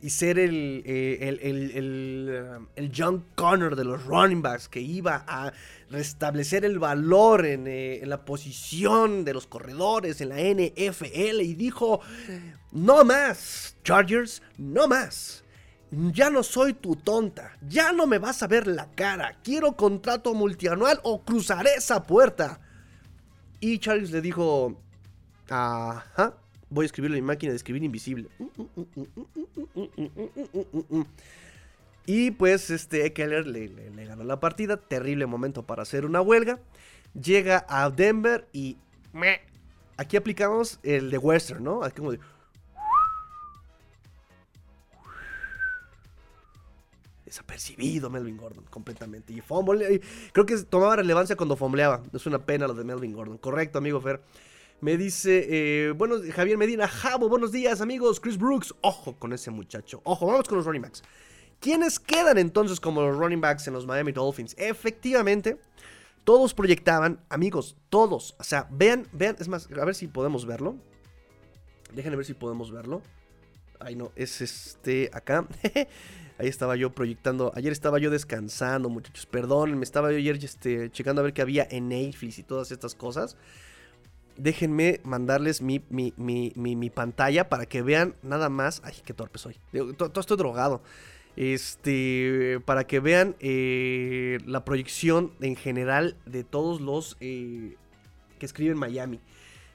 [0.00, 5.24] y ser el, eh, el, el, el, John Connor de los running backs que iba
[5.26, 5.52] a
[5.90, 11.54] restablecer el valor en, eh, en, la posición de los corredores en la NFL y
[11.54, 12.00] dijo,
[12.72, 15.44] no más, Chargers, no más.
[15.90, 20.34] Ya no soy tu tonta, ya no me vas a ver la cara, quiero contrato
[20.34, 22.60] multianual o cruzaré esa puerta.
[23.60, 24.78] Y Chargers le dijo,
[25.48, 26.34] ajá,
[26.70, 28.28] Voy a escribirlo en mi máquina de escribir invisible.
[32.08, 33.68] Y pues este Keller le,
[34.06, 34.78] ganó la partida.
[34.78, 36.58] Terrible momento para hacer una huelga.
[37.12, 38.78] Llega a Denver y...
[39.98, 41.84] Aquí aplicamos el de Western, ¿no?
[41.84, 42.20] Aquí como de...
[47.26, 49.34] Desapercibido Melvin Gordon completamente.
[49.34, 50.00] Y fumble,
[50.32, 52.02] creo que tomaba relevancia cuando fombleaba.
[52.14, 53.36] Es una pena lo de Melvin Gordon.
[53.36, 54.22] Correcto, amigo Fer.
[54.80, 59.50] Me dice, eh, bueno, Javier Medina, Jabo, buenos días amigos, Chris Brooks, ojo con ese
[59.50, 61.02] muchacho, ojo, vamos con los running backs.
[61.60, 64.54] ¿Quiénes quedan entonces como los running backs en los Miami Dolphins?
[64.58, 65.58] Efectivamente,
[66.24, 70.76] todos proyectaban, amigos, todos, o sea, vean, vean, es más, a ver si podemos verlo.
[71.92, 73.02] Déjenme ver si podemos verlo.
[73.80, 75.46] Ay, no, es este, acá.
[76.38, 77.50] Ahí estaba yo proyectando.
[77.56, 79.26] Ayer estaba yo descansando, muchachos.
[79.26, 82.70] Perdón, me estaba yo ayer este, checando a ver qué había en Netflix y todas
[82.70, 83.36] estas cosas
[84.38, 88.80] déjenme mandarles mi, mi, pantalla para que vean nada más.
[88.84, 89.56] Ay, qué torpe soy.
[89.96, 90.80] Todo estoy drogado.
[91.38, 97.76] Este, para que vean eh, la proyección en general de todos los eh,
[98.40, 99.20] que escriben Miami.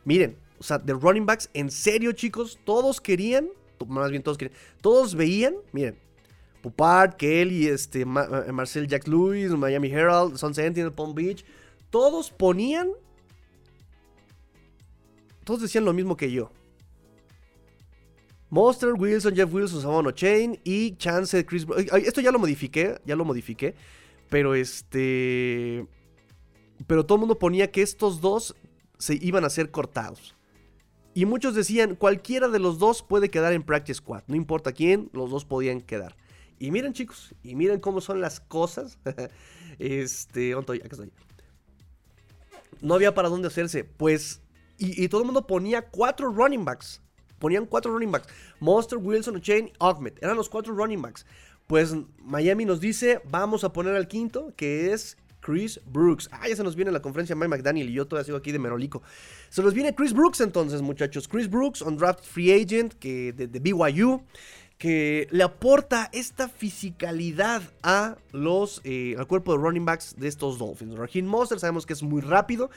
[0.03, 3.47] Miren, o sea, de running backs, en serio, chicos, todos querían,
[3.87, 5.95] más bien todos querían, todos veían, miren,
[6.61, 11.45] Pupart, Kelly, este, eh, Marcel Jack Lewis, Miami Herald, Sun Sentinel, Palm Beach,
[11.89, 12.89] todos ponían
[15.45, 16.51] todos decían lo mismo que yo.
[18.53, 21.65] Monster, Wilson, Jeff Wilson, Samono Chain y Chance Chris.
[22.05, 23.73] Esto ya lo modifiqué, ya lo modifiqué.
[24.29, 25.87] Pero este.
[26.85, 28.55] Pero todo el mundo ponía que estos dos
[28.99, 30.35] se iban a ser cortados.
[31.15, 34.21] Y muchos decían, cualquiera de los dos puede quedar en Practice Squad.
[34.27, 36.15] No importa quién, los dos podían quedar.
[36.59, 38.99] Y miren, chicos, y miren cómo son las cosas.
[39.79, 41.11] este, ¿dónde estoy?
[42.81, 43.83] No había para dónde hacerse.
[43.83, 44.43] Pues
[44.77, 47.01] y, todo el mundo ponía cuatro running backs.
[47.43, 48.29] Ponían cuatro running backs.
[48.61, 50.13] Monster, Wilson, Chain, Ahmed.
[50.21, 51.25] Eran los cuatro running backs.
[51.67, 56.29] Pues Miami nos dice, vamos a poner al quinto, que es Chris Brooks.
[56.31, 58.59] Ah, ya se nos viene la conferencia Mike McDaniel y yo todavía sigo aquí de
[58.59, 59.03] Merolico.
[59.49, 61.27] Se nos viene Chris Brooks entonces, muchachos.
[61.27, 64.23] Chris Brooks, on draft free agent que de, BYU,
[64.77, 70.59] que le aporta esta fisicalidad a los, eh, al cuerpo de running backs de estos
[70.59, 70.95] Dolphins.
[70.95, 72.69] Raheem Monster sabemos que es muy rápido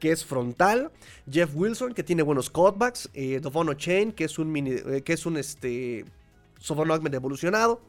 [0.00, 0.90] que es frontal,
[1.30, 3.40] Jeff Wilson, que tiene buenos cutbacks, eh,
[3.76, 6.04] Chain, que es un mini, eh, que es un este,
[7.12, 7.80] evolucionado,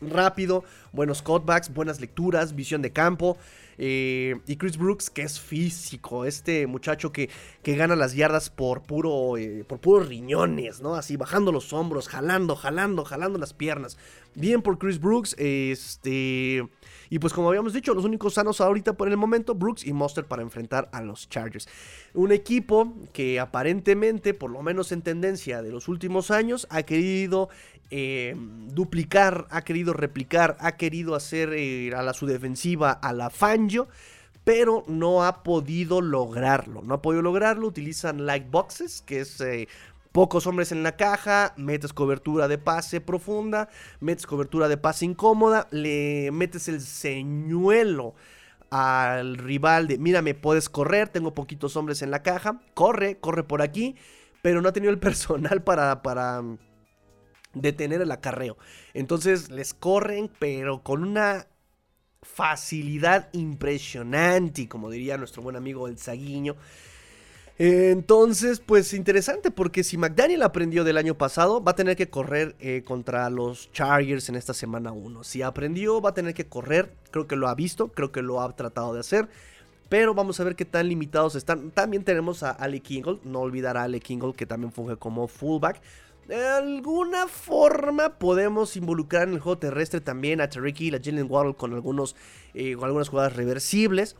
[0.00, 3.36] rápido, buenos cutbacks, buenas lecturas, visión de campo.
[3.80, 7.30] Eh, y Chris Brooks, que es físico, este muchacho que,
[7.62, 10.96] que gana las yardas por puro eh, por puros riñones, ¿no?
[10.96, 13.96] Así bajando los hombros, jalando, jalando, jalando las piernas.
[14.34, 16.68] Bien por Chris Brooks, este
[17.10, 20.24] y pues como habíamos dicho, los únicos sanos ahorita por el momento, Brooks y Monster
[20.24, 21.68] para enfrentar a los Chargers.
[22.14, 27.48] Un equipo que aparentemente, por lo menos en tendencia de los últimos años, ha querido
[27.90, 33.30] eh, duplicar, ha querido replicar, ha querido hacer eh, a la su defensiva a la
[33.30, 33.88] Fangio,
[34.44, 36.82] pero no ha podido lograrlo.
[36.82, 37.66] No ha podido lograrlo.
[37.66, 39.68] Utilizan light boxes, que es eh,
[40.18, 43.68] pocos hombres en la caja, metes cobertura de pase profunda,
[44.00, 48.16] metes cobertura de pase incómoda, le metes el señuelo
[48.68, 53.44] al rival de, mira, me puedes correr, tengo poquitos hombres en la caja, corre, corre
[53.44, 53.94] por aquí,
[54.42, 56.42] pero no ha tenido el personal para, para
[57.54, 58.58] detener el acarreo.
[58.94, 61.46] Entonces les corren, pero con una
[62.22, 66.56] facilidad impresionante, como diría nuestro buen amigo el Zaguiño.
[67.60, 72.54] Entonces, pues interesante, porque si McDaniel aprendió del año pasado, va a tener que correr
[72.60, 75.24] eh, contra los Chargers en esta semana 1.
[75.24, 78.40] Si aprendió, va a tener que correr, creo que lo ha visto, creo que lo
[78.40, 79.28] ha tratado de hacer.
[79.88, 81.72] Pero vamos a ver qué tan limitados están.
[81.72, 85.80] También tenemos a Ale Kingle, no olvidar a Ale Kingle que también funge como fullback.
[86.28, 91.26] De alguna forma podemos involucrar en el juego terrestre también a Tariq y a Jalen
[91.28, 92.14] Waddle con, algunos,
[92.52, 94.14] eh, con algunas jugadas reversibles.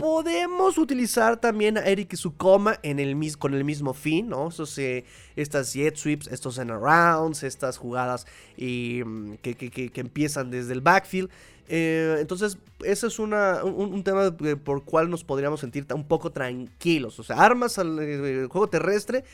[0.00, 4.48] Podemos utilizar también a Eric Sukoma en el, con el mismo fin, ¿no?
[4.78, 5.04] Eh,
[5.36, 8.26] estas jet sweeps, estos en arounds, estas jugadas
[8.56, 11.28] mm, que, empiezan desde el backfield.
[11.68, 14.34] Eh, entonces, ese es un, tema
[14.64, 17.20] por cual nos podríamos sentir un poco tranquilos.
[17.20, 19.24] O sea, armas al juego terrestre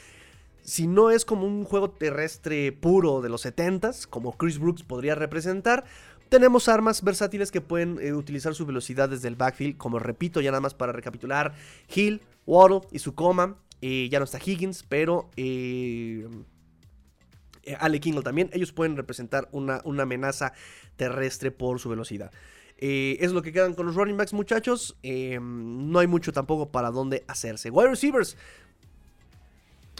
[0.67, 5.15] si no es como un juego terrestre puro de los 70s, como Chris Brooks podría
[5.15, 5.85] representar,
[6.29, 10.51] tenemos armas versátiles que pueden eh, utilizar su velocidad desde el backfield, como repito, ya
[10.51, 11.55] nada más para recapitular,
[11.95, 13.57] Hill, Waddle y su coma.
[13.83, 16.27] Eh, ya no está Higgins, pero eh,
[17.79, 18.51] Ale Kingle también.
[18.53, 20.53] Ellos pueden representar una, una amenaza
[20.97, 22.31] terrestre por su velocidad.
[22.79, 24.97] es lo que quedan con los running backs, muchachos.
[25.03, 27.71] no hay mucho tampoco para dónde hacerse.
[27.71, 28.37] Wide receivers.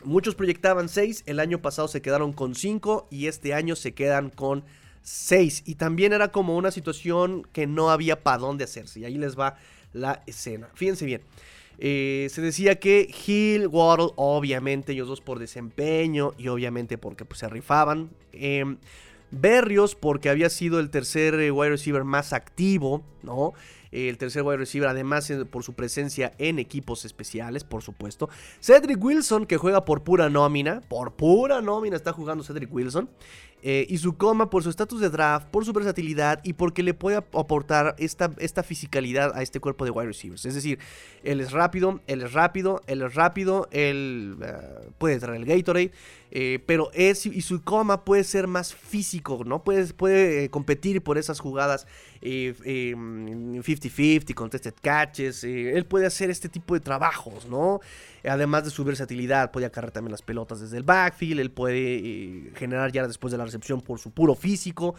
[0.05, 4.31] Muchos proyectaban 6, el año pasado se quedaron con 5 y este año se quedan
[4.31, 4.65] con
[5.07, 5.63] 6.
[5.67, 9.01] Y también era como una situación que no había para dónde hacerse.
[9.01, 9.57] Y ahí les va
[9.93, 10.69] la escena.
[10.75, 11.23] Fíjense bien.
[11.79, 17.39] Eh, se decía que Hill, Waddle, obviamente ellos dos por desempeño y obviamente porque pues,
[17.39, 18.11] se rifaban.
[18.33, 18.79] Em,
[19.31, 23.53] Berrios porque había sido el tercer eh, wide receiver más activo, ¿no?
[23.93, 28.29] el tercer wide receiver, además por su presencia en equipos especiales, por supuesto.
[28.61, 33.09] Cedric Wilson, que juega por pura nómina, por pura nómina está jugando Cedric Wilson.
[33.69, 36.95] Eh, y su coma por su estatus de draft, por su versatilidad y porque le
[36.95, 40.45] puede aportar esta, esta fisicalidad a este cuerpo de wide receivers.
[40.45, 40.79] Es decir,
[41.25, 44.53] él es rápido, él es rápido, él es rápido, él eh,
[44.99, 45.91] puede traer el Gatorade,
[46.31, 49.65] eh, pero es y su coma puede ser más físico, ¿no?
[49.65, 51.89] Puede, puede competir por esas jugadas
[52.23, 55.43] 50-50, contested catches.
[55.43, 57.81] él puede hacer este tipo de trabajos, ¿no?
[58.29, 62.93] Además de su versatilidad, puede acarrear también las pelotas desde el backfield, él puede generar
[62.93, 64.95] ya después de la recepción por su puro físico.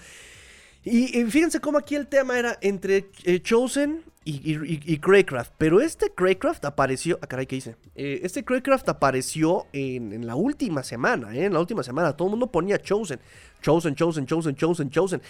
[0.89, 5.53] Y, fíjense cómo aquí el tema era entre eh, Chosen y, Craycraft.
[5.57, 7.19] Pero este Craycraft apareció.
[7.21, 7.75] Ah, caray, ¿qué hice?
[7.95, 11.35] Eh, este Craycraft apareció en, la última semana.
[11.35, 12.13] Eh, en la última semana.
[12.15, 13.19] Todo el mundo ponía Chosen.
[13.61, 15.21] Chosen, Chosen, Chosen, Chosen, Chosen.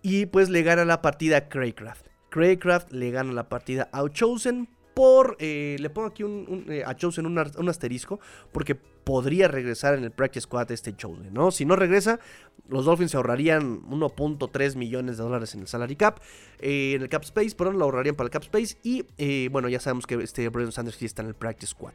[0.00, 2.06] Y pues le gana la partida a Craycraft.
[2.30, 5.36] Craycraft le gana la partida a Chosen por...
[5.38, 8.20] Eh, le pongo aquí un, eh, a Chosen un, asterisco
[8.52, 11.50] porque podría regresar en el practice squad este Chosen, ¿no?
[11.50, 12.20] Si no regresa,
[12.68, 16.20] los Dolphins se ahorrarían 1.3 millones de dólares en el salary cap,
[16.60, 19.80] eh, en el cap space, pero lo ahorrarían para el cap space y bueno, ya
[19.80, 21.92] sabemos que este Brandon Sanders sí está en el practice squad.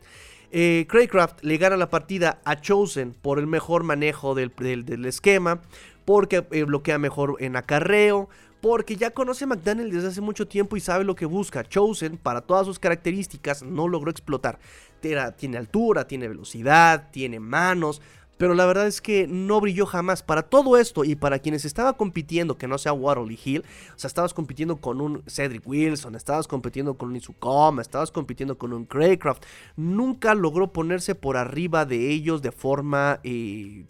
[0.50, 5.62] Craycraft le gana la partida a Chosen por el mejor manejo del, del esquema,
[6.08, 8.30] porque bloquea mejor en acarreo,
[8.62, 11.66] porque ya conoce a McDaniel desde hace mucho tiempo y sabe lo que busca.
[11.66, 14.58] Chosen, para todas sus características, no logró explotar.
[15.01, 18.01] Tiene altura, tiene velocidad, tiene manos,
[18.38, 20.24] pero la verdad es que no brilló jamás.
[20.24, 23.64] Para todo esto y para quienes estaba compitiendo, que no sea Waddle y Hill,
[23.96, 28.58] o sea, estabas compitiendo con un Cedric Wilson, estabas compitiendo con un Isukoma, estabas compitiendo
[28.58, 29.44] con un Craycraft,
[29.76, 33.86] nunca logró ponerse por arriba de ellos de forma eh,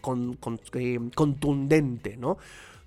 [0.73, 2.37] eh, contundente, ¿no?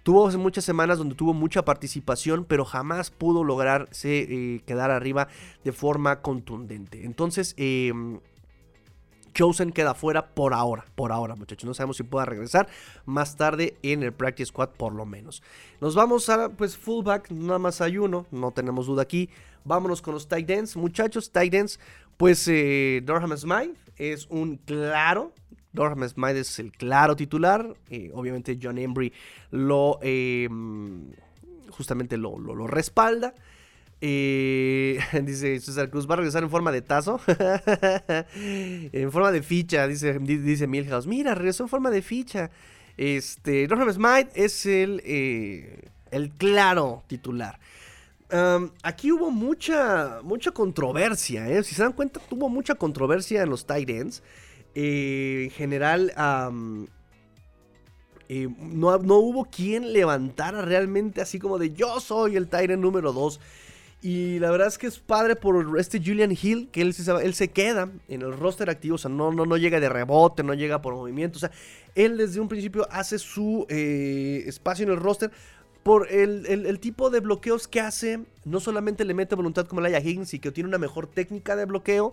[0.02, 5.28] Tuvo muchas semanas donde tuvo mucha participación, pero jamás pudo lograrse eh, quedar arriba
[5.62, 7.04] de forma contundente.
[7.04, 8.18] Entonces, em,
[9.32, 11.66] Chosen queda fuera por ahora, por ahora muchachos.
[11.66, 12.68] No sabemos si pueda regresar
[13.06, 15.42] más tarde en el Practice Squad por lo menos.
[15.80, 19.30] Nos vamos a pues fullback, nada más hay uno, no tenemos duda aquí.
[19.64, 21.78] Vámonos con los tight ends, muchachos, tight ends.
[22.16, 25.32] Pues eh, Durham Smythe es un claro,
[25.72, 27.74] Durham Smythe es el claro titular.
[27.90, 29.12] Eh, obviamente John Embry
[29.50, 31.12] lo em,
[31.70, 33.34] justamente lo, lo respalda.
[34.00, 37.20] Eh, dice César Cruz, va a regresar en forma de tazo.
[38.34, 41.06] en forma de ficha, dice, dice Milhouse.
[41.06, 42.50] Mira, regresó en forma de ficha.
[42.96, 47.58] Este, Norman Smite es el, eh, el claro titular.
[48.82, 51.62] aquí hubo mucha, mucha controversia, ¿eh?
[51.62, 53.90] Si se dan cuenta, tuvo mucha controversia en los tight.
[54.74, 56.12] Eh, en general,
[58.28, 63.40] no, no, hubo quien levantara realmente así como de yo soy el end número 2.
[64.02, 67.34] Y la verdad es que es padre por este Julian Hill, que él se, él
[67.34, 70.54] se queda en el roster activo, o sea, no, no, no llega de rebote, no
[70.54, 71.50] llega por movimiento, o sea,
[71.94, 75.30] él desde un principio hace su eh, espacio en el roster
[75.82, 80.34] por el, tipo de bloqueos que hace, no solamente le mete voluntad como Laia Higgins
[80.34, 82.12] y que tiene una mejor técnica de bloqueo,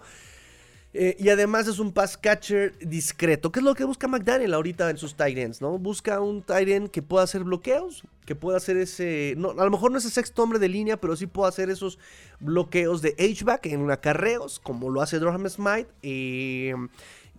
[1.00, 4.90] eh, y además es un pass catcher discreto, que es lo que busca McDaniel ahorita
[4.90, 5.78] en sus tight ends, ¿no?
[5.78, 9.36] Busca un tight end que pueda hacer bloqueos, que pueda hacer ese...
[9.38, 11.70] No, a lo mejor no es el sexto hombre de línea, pero sí puede hacer
[11.70, 12.00] esos
[12.40, 16.74] bloqueos de H-back en acarreos, como lo hace Durham Smite, eh,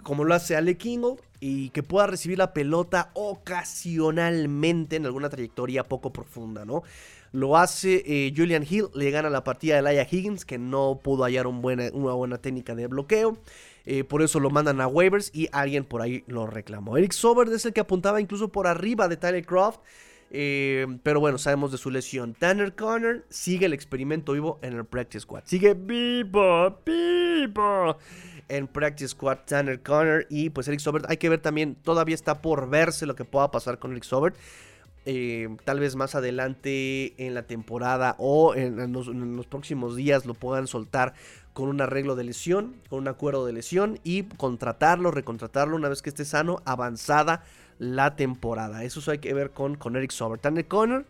[0.04, 5.82] como lo hace Ale Kingle, y que pueda recibir la pelota ocasionalmente en alguna trayectoria
[5.82, 6.84] poco profunda, ¿no?
[7.32, 11.24] Lo hace eh, Julian Hill, le gana la partida de Laia Higgins, que no pudo
[11.24, 13.38] hallar una buena técnica de bloqueo.
[13.84, 16.98] Eh, por eso lo mandan a waivers y alguien por ahí lo reclamó.
[16.98, 19.80] Eric Sober es el que apuntaba incluso por arriba de Tyler Croft.
[20.30, 22.34] Eh, pero bueno, sabemos de su lesión.
[22.34, 25.44] Tanner Connor sigue el experimento vivo en el Practice Squad.
[25.46, 27.96] Sigue vivo, vivo
[28.48, 31.06] en Practice Squad Tanner Connor y pues Eric Sobert.
[31.08, 34.36] Hay que ver también, todavía está por verse lo que pueda pasar con Eric Sobert.
[35.10, 40.66] Eh, tal vez más adelante en la temporada o en, los, próximos días lo puedan
[40.66, 41.14] soltar
[41.54, 46.02] con un arreglo de lesión, con un acuerdo de lesión y contratarlo, recontratarlo una vez
[46.02, 47.42] que esté sano, avanzada
[47.78, 48.84] la temporada.
[48.84, 50.38] Eso hay que ver con, con Eric Sober.
[50.38, 51.06] Tanner Connor,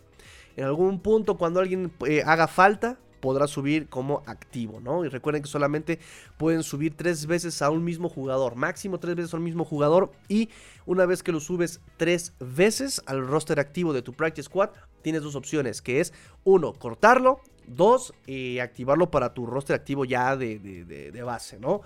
[0.57, 5.05] en algún punto cuando alguien eh, haga falta, podrá subir como activo, ¿no?
[5.05, 5.99] Y recuerden que solamente
[6.37, 10.13] pueden subir tres veces a un mismo jugador, máximo tres veces a un mismo jugador
[10.29, 10.49] y
[10.87, 14.71] una vez que lo subes tres veces al roster activo de tu Practice Squad,
[15.03, 16.13] tienes dos opciones, que es
[16.45, 21.83] uno, cortarlo, dos, eh, activarlo para tu roster activo ya de, base, ¿no?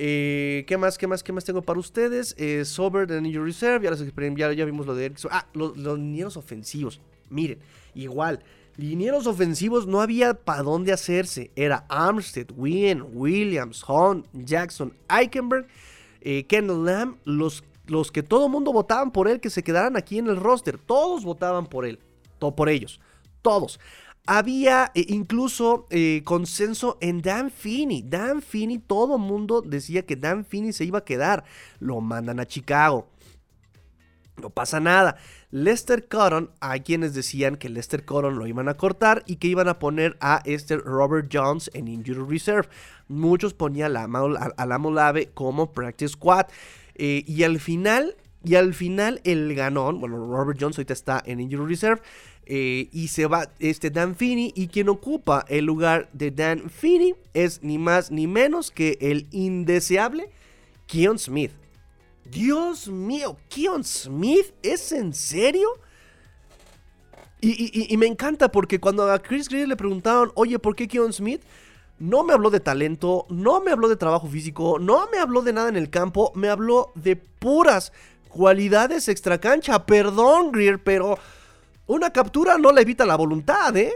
[0.00, 0.96] Eh, ¿Qué más?
[0.96, 1.24] ¿Qué más?
[1.24, 2.36] ¿Qué más tengo para ustedes?
[2.38, 3.88] Eh, Sober de Ninja Reserve.
[3.88, 3.96] Ya,
[4.36, 5.30] ya, ya, vimos lo de Erickson.
[5.34, 7.00] Ah, los, los ofensivos.
[7.30, 7.58] Miren,
[7.94, 8.40] igual.
[8.78, 11.50] Linieros ofensivos no había para dónde hacerse.
[11.56, 15.66] Era Armstead, Wynn, Williams, Hunt, Jackson, Eichenberg,
[16.20, 20.18] eh, Kendall Lamb, los, los que todo mundo votaban por él que se quedaran aquí
[20.18, 20.78] en el roster.
[20.78, 21.98] Todos votaban por él,
[22.38, 23.00] todo por ellos,
[23.42, 23.80] todos.
[24.26, 28.02] Había eh, incluso eh, consenso en Dan Finney.
[28.02, 31.42] Dan Finney, todo mundo decía que Dan Finney se iba a quedar.
[31.80, 33.08] Lo mandan a Chicago.
[34.40, 35.16] No pasa nada.
[35.50, 39.68] Lester Cotton, hay quienes decían que Lester Cotton lo iban a cortar y que iban
[39.68, 42.68] a poner a este Robert Jones en Injury Reserve.
[43.08, 46.46] Muchos ponían a la Molave como Practice Squad.
[46.96, 51.40] Eh, y al final, y al final el ganón, bueno, Robert Jones ahorita está en
[51.40, 52.02] Injury Reserve.
[52.50, 57.14] Eh, y se va este Dan Finney y quien ocupa el lugar de Dan Finney
[57.34, 60.30] es ni más ni menos que el indeseable
[60.86, 61.52] Keon Smith.
[62.30, 65.68] Dios mío, Keon Smith, ¿es en serio?
[67.40, 71.42] Y, me encanta porque cuando a Chris Greer le preguntaron, oye, ¿por qué Keon Smith?
[71.98, 75.52] No me habló de talento, no me habló de trabajo físico, no me habló de
[75.52, 77.92] nada en el campo, me habló de puras
[78.28, 79.86] cualidades extracancha.
[79.86, 81.18] Perdón, Greer, pero
[81.86, 83.92] una captura no le evita la voluntad, ¿eh?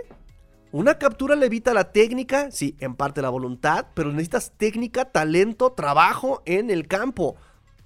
[0.70, 5.72] Una captura le evita la técnica, sí, en parte la voluntad, pero necesitas técnica, talento,
[5.72, 7.36] trabajo en el campo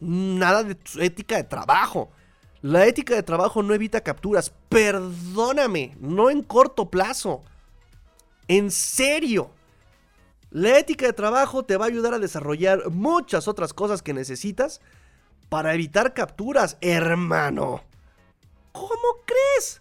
[0.00, 2.10] nada de ética de trabajo.
[2.62, 4.52] La ética de trabajo no evita capturas.
[4.68, 7.42] Perdóname, no en corto plazo.
[8.48, 9.50] En serio.
[10.50, 14.80] La ética de trabajo te va a ayudar a desarrollar muchas otras cosas que necesitas
[15.48, 17.82] para evitar capturas, hermano.
[18.72, 19.80] ¿Cómo crees?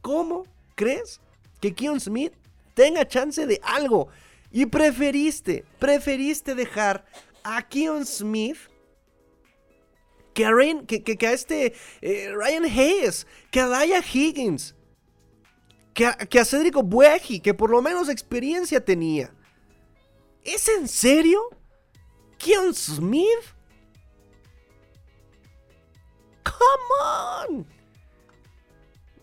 [0.00, 0.44] ¿Cómo
[0.74, 1.20] crees
[1.60, 2.32] que Keon Smith
[2.74, 4.08] tenga chance de algo?
[4.50, 7.04] Y preferiste, preferiste dejar
[7.44, 8.58] a Keon Smith
[10.38, 14.76] que a, que, este eh, Ryan Hayes, que a Daya Higgins,
[15.94, 16.44] que a, que a
[17.42, 19.34] que por lo menos experiencia tenía.
[20.44, 21.40] ¿Es en serio?
[22.38, 23.26] ¿Kion Smith?
[26.44, 27.66] ¡Come on!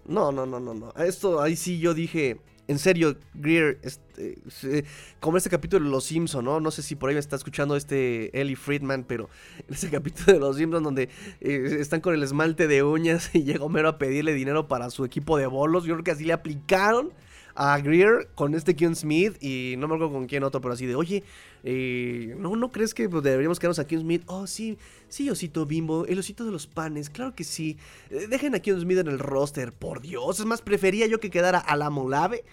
[0.04, 0.92] No, no, no, no, no.
[1.02, 4.86] Esto ahí sí yo dije, en serio, Greer, este,
[5.20, 6.60] como este capítulo de Los Simpsons, ¿no?
[6.60, 9.30] No sé si por ahí me está escuchando este Ellie Friedman, pero
[9.70, 11.10] ese capítulo de Los Simpsons donde
[11.42, 15.06] eh, están con el esmalte de uñas y llega Homero a pedirle dinero para su
[15.06, 17.12] equipo de bolos, yo creo que así le aplicaron
[17.56, 20.86] a Greer con este Ken Smith y no me acuerdo con quién otro, pero así
[20.86, 21.24] de, oye,
[21.64, 24.24] eh, ¿no, ¿no crees que pues, deberíamos quedarnos a Ken Smith?
[24.28, 24.78] Oh, sí,
[25.08, 27.78] sí, osito bimbo, el osito de los panes, claro que sí.
[28.10, 30.40] Eh, dejen a Ken Smith en el roster, por Dios.
[30.40, 32.44] Es más, prefería yo que quedara a la Molave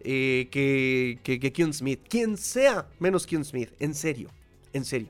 [0.00, 2.00] eh, que, que, que Smith.
[2.08, 4.30] Quien sea menos Ken Smith, en serio,
[4.72, 5.08] en serio.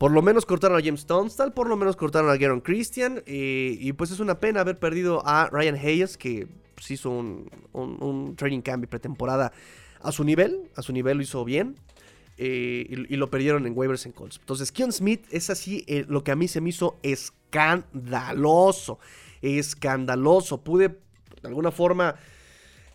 [0.00, 3.22] Por lo menos cortaron a James Tunstall, por lo menos cortaron a Garen Christian.
[3.26, 8.62] y pues es una pena haber perdido a Ryan Hayes, que pues, hizo un, training
[8.62, 9.52] camp y pretemporada
[10.00, 11.76] a su nivel, a su nivel lo hizo bien.
[12.38, 14.38] Eh, y, lo perdieron en waivers en Colts.
[14.40, 19.00] Entonces, Keon Smith es así eh, lo que a mí se me hizo escandaloso.
[19.42, 20.64] Escandaloso.
[20.64, 20.88] Pude,
[21.42, 22.14] de alguna forma,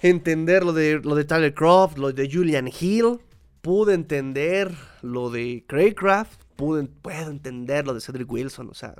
[0.01, 3.19] entender lo de, lo de Tyler Croft, lo de Julian Hill.
[3.61, 6.44] Pude entender lo de Craycraft.
[6.55, 8.69] Pude, puedo entender lo de Cedric Wilson.
[8.69, 8.95] O sea,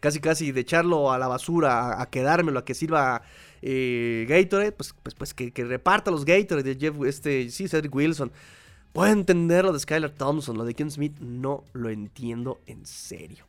[0.00, 3.22] casi casi de echarlo a la basura, a, quedármelo, a que sirva
[3.62, 8.32] eh, Gatorade, pues, pues, pues que, reparta los Gatorade de Jeff, este, sí, Cedric Wilson.
[8.92, 13.46] Puedo entender lo de Skylar Thompson, lo de Ken Smith, no lo entiendo en serio.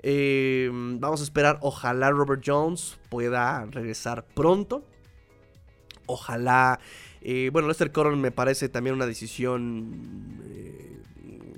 [0.00, 4.84] Eh, vamos a esperar, ojalá Robert Jones pueda regresar pronto.
[6.06, 6.78] Ojalá,
[7.20, 11.02] eh, bueno, Lester Coron me parece también una decisión eh,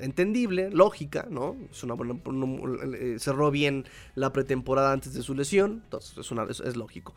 [0.00, 1.56] entendible, lógica, ¿no?
[1.70, 1.96] Es una
[3.18, 3.84] cerró bien
[4.14, 6.16] la pretemporada antes de su lesión, entonces
[6.64, 7.14] es, lógico.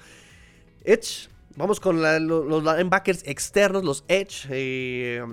[0.83, 1.29] Edge.
[1.55, 4.47] Vamos con los linebackers externos, los Edge.
[4.49, 5.23] Eh,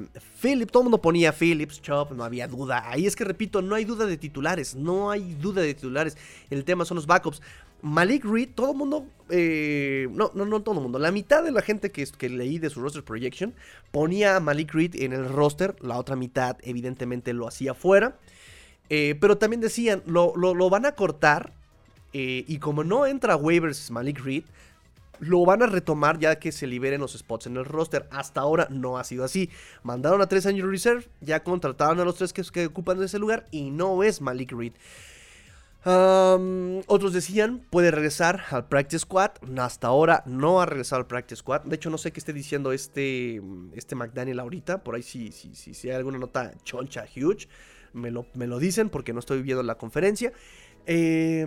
[0.42, 2.90] Phillips, todo el mundo ponía Phillips, Chop, no había duda.
[2.90, 6.18] Ahí es que repito, no hay duda de titulares, no hay duda de titulares.
[6.50, 7.40] El tema son los backups.
[7.82, 11.52] Malik Reed, todo el mundo, eh, no, no, no todo el mundo, la mitad de
[11.52, 13.54] la gente que, que leí de su roster projection
[13.90, 18.16] ponía a Malik Reed en el roster, la otra mitad evidentemente lo hacía fuera.
[18.92, 21.52] Eh, pero también decían, lo, lo, van a cortar
[22.12, 24.42] y como no entra waivers Malik Reed,
[25.20, 28.08] lo van a retomar ya que se liberen los spots en el roster.
[28.10, 29.50] Hasta ahora no ha sido así.
[29.82, 33.70] Mandaron a tres años reserve, ya contrataron a los tres que, ocupan ese lugar y
[33.70, 34.72] no es Malik Reed.
[35.84, 39.32] Otros decían, puede regresar al Practice Squad.
[39.58, 41.62] Hasta ahora no ha regresado al Practice Squad.
[41.62, 43.40] De hecho, no sé qué esté diciendo este,
[43.74, 44.82] este McDaniel ahorita.
[44.82, 47.48] Por ahí si, si, si, si hay alguna nota choncha, huge,
[47.92, 50.32] me lo, me lo dicen porque no estoy viendo la conferencia.
[50.86, 51.46] Eh,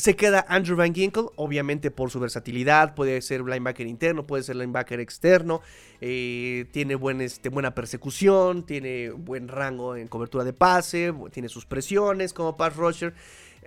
[0.00, 4.56] se queda Andrew Van Ginkle, obviamente por su versatilidad, puede ser linebacker interno, puede ser
[4.56, 5.60] linebacker externo,
[6.00, 12.32] eh, tiene este, buena persecución, tiene buen rango en cobertura de pase, tiene sus presiones
[12.32, 13.12] como pass rusher,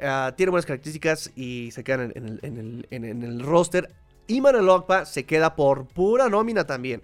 [0.01, 3.93] ah, tiene buenas características y se queda en el, roster.
[4.27, 4.55] Iman
[5.05, 7.03] se queda por pura nómina también.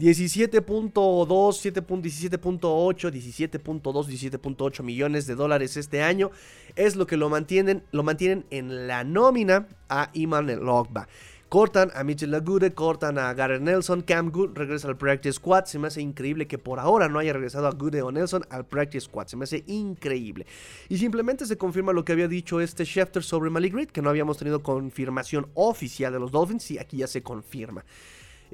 [0.00, 6.32] 17.2, 17.8, 17.2, 17.8 millones de dólares este año
[6.74, 11.06] es lo que lo mantienen, lo mantienen en la nómina a Iman Logba.
[11.48, 15.66] Cortan a Mitchell Lagude, cortan a Garrett Nelson, Cam Good regresa al Practice Squad.
[15.66, 18.66] Se me hace increíble que por ahora no haya regresado a Good o Nelson al
[18.66, 19.28] Practice Squad.
[19.28, 20.46] Se me hace increíble.
[20.88, 24.10] Y simplemente se confirma lo que había dicho este Schefter sobre Malik Reed, que no
[24.10, 27.84] habíamos tenido confirmación oficial de los Dolphins y aquí ya se confirma.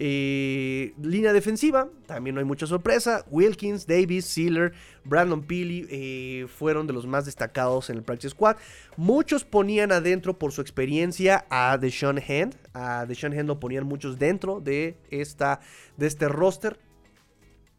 [0.02, 3.26] Eh, línea defensiva, también no hay mucha sorpresa.
[3.30, 4.72] Wilkins, Davis, Sealer,
[5.04, 8.56] Brandon Peely eh, fueron de los más destacados en el Practice Squad.
[8.96, 12.56] Muchos ponían adentro por su experiencia a Deshaun Hand.
[12.72, 15.60] A Deshaun Hand lo ponían muchos dentro de, esta,
[15.98, 16.78] de este roster.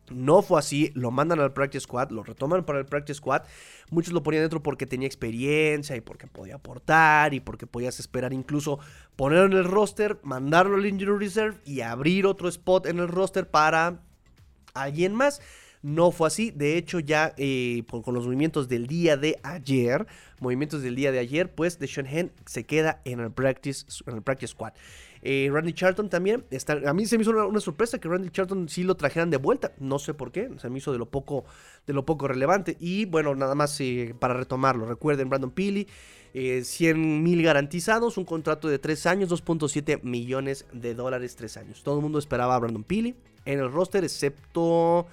[0.09, 3.43] No fue así, lo mandan al Practice Squad, lo retoman para el Practice Squad.
[3.89, 8.33] Muchos lo ponían dentro porque tenía experiencia y porque podía aportar y porque podías esperar
[8.33, 8.79] incluso
[9.15, 13.49] ponerlo en el roster, mandarlo al Injury Reserve y abrir otro spot en el roster
[13.49, 14.01] para
[14.73, 15.41] alguien más.
[15.83, 20.05] No fue así, de hecho ya eh, con, los movimientos del día de ayer,
[20.39, 24.21] movimientos del día de ayer, pues Deshaun Hen se queda en el practice, en el
[24.21, 24.73] practice squad.
[25.21, 26.45] Eh, Randy Charlton también.
[26.51, 29.37] Está, a mí se me hizo una, sorpresa que Randy Charlton sí lo trajeran de
[29.37, 29.73] vuelta.
[29.79, 30.49] No sé por qué.
[30.57, 31.45] Se me hizo de lo poco,
[31.85, 32.77] de lo poco relevante.
[32.79, 34.85] Y bueno, nada más eh, para retomarlo.
[34.85, 35.87] Recuerden, Brandon Peely.
[36.33, 41.83] 100 mil garantizados, un contrato de 3 años, 2.7 millones de dólares, 3 años.
[41.83, 45.07] Todo el mundo esperaba a Brandon Peely en el roster, excepto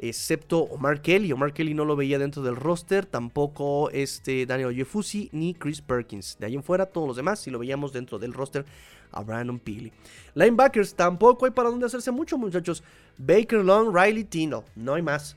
[0.00, 1.30] excepto Omar Kelly.
[1.32, 6.36] Omar Kelly no lo veía dentro del roster, tampoco este Daniel Jefusi ni Chris Perkins.
[6.40, 8.64] De ahí en fuera, todos los demás si lo veíamos dentro del roster
[9.12, 9.92] a Brandon Peely.
[10.34, 12.82] Linebackers, tampoco hay para dónde hacerse mucho, muchachos.
[13.18, 15.36] Baker Long, Riley Tino, no hay más.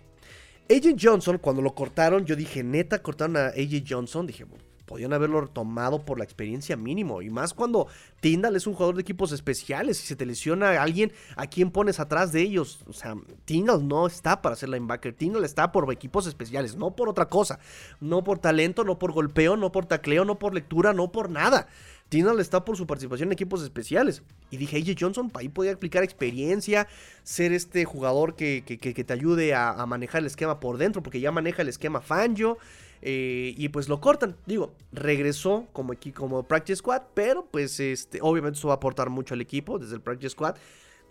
[0.69, 4.25] AJ Johnson, cuando lo cortaron, yo dije, neta, cortaron a AJ Johnson.
[4.25, 4.45] Dije,
[4.85, 7.21] podían haberlo tomado por la experiencia mínimo.
[7.21, 7.87] Y más cuando
[8.21, 9.97] Tyndall es un jugador de equipos especiales.
[9.97, 12.79] Si se te lesiona a alguien, ¿a quién pones atrás de ellos?
[12.87, 15.13] O sea, Tyndall no está para ser linebacker.
[15.13, 17.59] Tyndall está por equipos especiales, no por otra cosa.
[17.99, 21.67] No por talento, no por golpeo, no por tacleo, no por lectura, no por nada.
[22.13, 24.21] Tyndall está por su participación en equipos especiales.
[24.51, 26.87] Y dije, AJ Johnson, ahí podía aplicar experiencia,
[27.23, 31.63] ser este jugador que, te ayude a, manejar el esquema por dentro, porque ya maneja
[31.63, 32.59] el esquema Fangio.
[33.01, 34.37] Eh, y pues lo cortan.
[34.45, 39.09] Digo, regresó como, aquí, como Practice Squad, pero pues este, obviamente eso va a aportar
[39.09, 40.55] mucho al equipo desde el Practice Squad.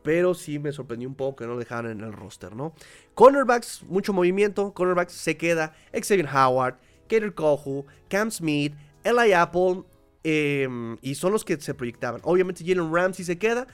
[0.04, 2.74] Pero sí me sorprendió un poco que no lo dejaran en el roster, ¿no?
[3.14, 4.72] Cornerbacks, mucho movimiento.
[4.72, 6.76] Cornerbacks se queda Xavier Howard,
[7.08, 8.72] Kater Kohu, Cam Smith,
[9.02, 9.82] Eli Apple,
[10.24, 12.20] Em, y son los que se proyectaban.
[12.24, 13.66] Obviamente Jalen Ramsey se queda.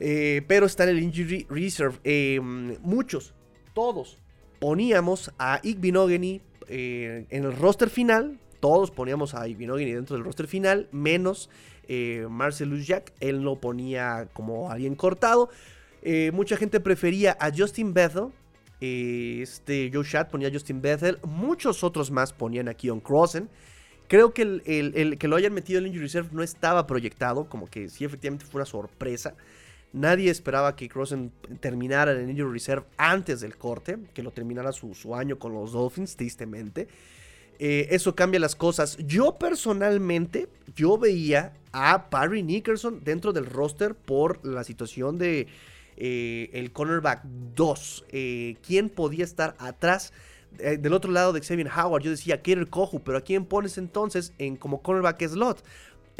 [0.00, 1.98] Eh, pero está en el injury reserve.
[2.04, 3.34] Em, muchos,
[3.74, 4.16] todos,
[4.58, 5.92] poníamos a Igby
[6.68, 8.38] eh, en el roster final.
[8.60, 10.88] Todos poníamos a Igby dentro del roster final.
[10.90, 11.50] Menos
[11.86, 13.12] eh, Marcelus Jack.
[13.20, 15.50] Él lo ponía como alguien cortado.
[16.32, 18.28] mucha gente prefería a Justin Bethel.
[18.80, 21.18] este Joe Shat ponía a Justin Bethel.
[21.24, 23.50] Muchos otros más ponían a Keon Crossen.
[24.10, 27.70] Creo que el, que lo hayan metido en el Injury Reserve no estaba proyectado, como
[27.70, 29.36] que sí, efectivamente fue una sorpresa.
[29.92, 31.30] Nadie esperaba que Crossen
[31.60, 35.70] terminara en el Injury Reserve antes del corte, que lo terminara su, año con los
[35.70, 36.88] Dolphins, tristemente.
[37.60, 38.96] Eh, eso cambia las cosas.
[38.96, 45.46] Yo personalmente, yo veía a Barry Nickerson dentro del roster por la situación de
[45.96, 47.22] eh, el cornerback
[47.54, 48.06] 2.
[48.08, 50.12] Eh, ¿Quién podía estar atrás?
[50.58, 53.78] Eh, del otro lado de Xavier Howard, yo decía el Kohu, pero ¿a quién pones
[53.78, 55.62] entonces en como cornerback slot?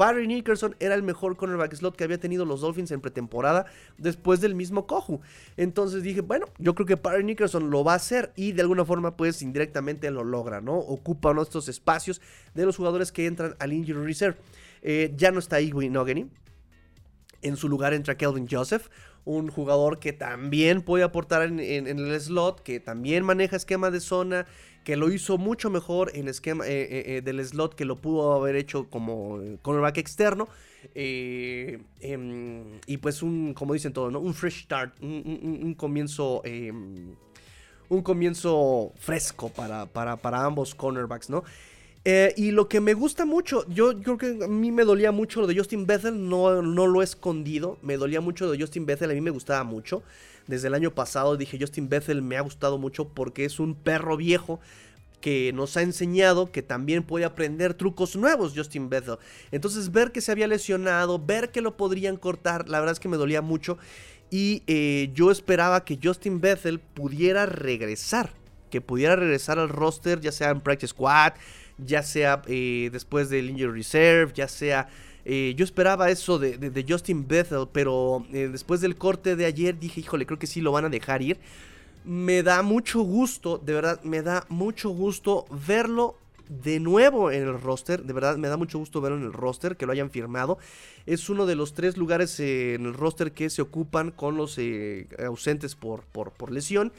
[0.00, 3.66] Barry Nickerson era el mejor cornerback slot que había tenido los Dolphins en pretemporada
[3.98, 5.20] después del mismo Kohu.
[5.58, 8.86] Entonces dije, bueno, yo creo que Barry Nickerson lo va a hacer y de alguna
[8.86, 10.78] forma pues indirectamente lo logra, ¿no?
[10.78, 12.22] Ocupa uno de estos espacios
[12.54, 14.38] de los jugadores que entran al injury reserve.
[14.80, 16.30] Eh, ya no está Igwy Nogany.
[17.42, 18.88] En su lugar entra Kelvin Joseph,
[19.24, 24.46] un jugador que también puede aportar en, el slot, que también maneja esquema de zona,
[24.84, 28.32] que lo hizo mucho mejor en esquema eh, eh, eh, del slot que lo pudo
[28.32, 30.48] haber hecho como cornerback externo.
[30.94, 34.20] Em, y pues un, como dicen todos, ¿no?
[34.20, 37.14] Un fresh start, un, comienzo em,
[37.90, 41.44] un comienzo fresco para, para, para, ambos cornerbacks, ¿no?
[42.04, 45.42] Eh, y lo que me gusta mucho, yo, creo que a mí me dolía mucho
[45.42, 48.86] lo de Justin Bethel, no, no lo he escondido, me dolía mucho lo de Justin
[48.86, 50.02] Bethel, a mí me gustaba mucho.
[50.46, 54.16] Desde el año pasado dije Justin Bethel me ha gustado mucho porque es un perro
[54.16, 54.60] viejo
[55.20, 59.18] que nos ha enseñado que también puede aprender trucos nuevos Justin Bethel.
[59.50, 63.08] Entonces ver que se había lesionado, ver que lo podrían cortar, la verdad es que
[63.08, 63.78] me dolía mucho.
[64.30, 68.30] Y eh, yo esperaba que Justin Bethel pudiera regresar,
[68.70, 71.32] que pudiera regresar al roster, ya sea en Practice Squad,
[71.84, 74.88] ya sea eh, después del Injury Reserve, ya sea...
[75.26, 80.00] Eh, yo esperaba eso de, Justin Bethel, pero eh, después del corte de ayer dije,
[80.00, 81.38] híjole, creo que sí lo van a dejar ir.
[82.04, 86.16] Me da mucho gusto, de verdad, me da mucho gusto verlo
[86.48, 88.02] de nuevo en el roster.
[88.02, 90.58] De verdad, me da mucho gusto verlo en el roster, que lo hayan firmado.
[91.04, 94.58] Es uno de los tres lugares en el roster que se ocupan con los
[95.22, 96.92] ausentes por, por, por lesión.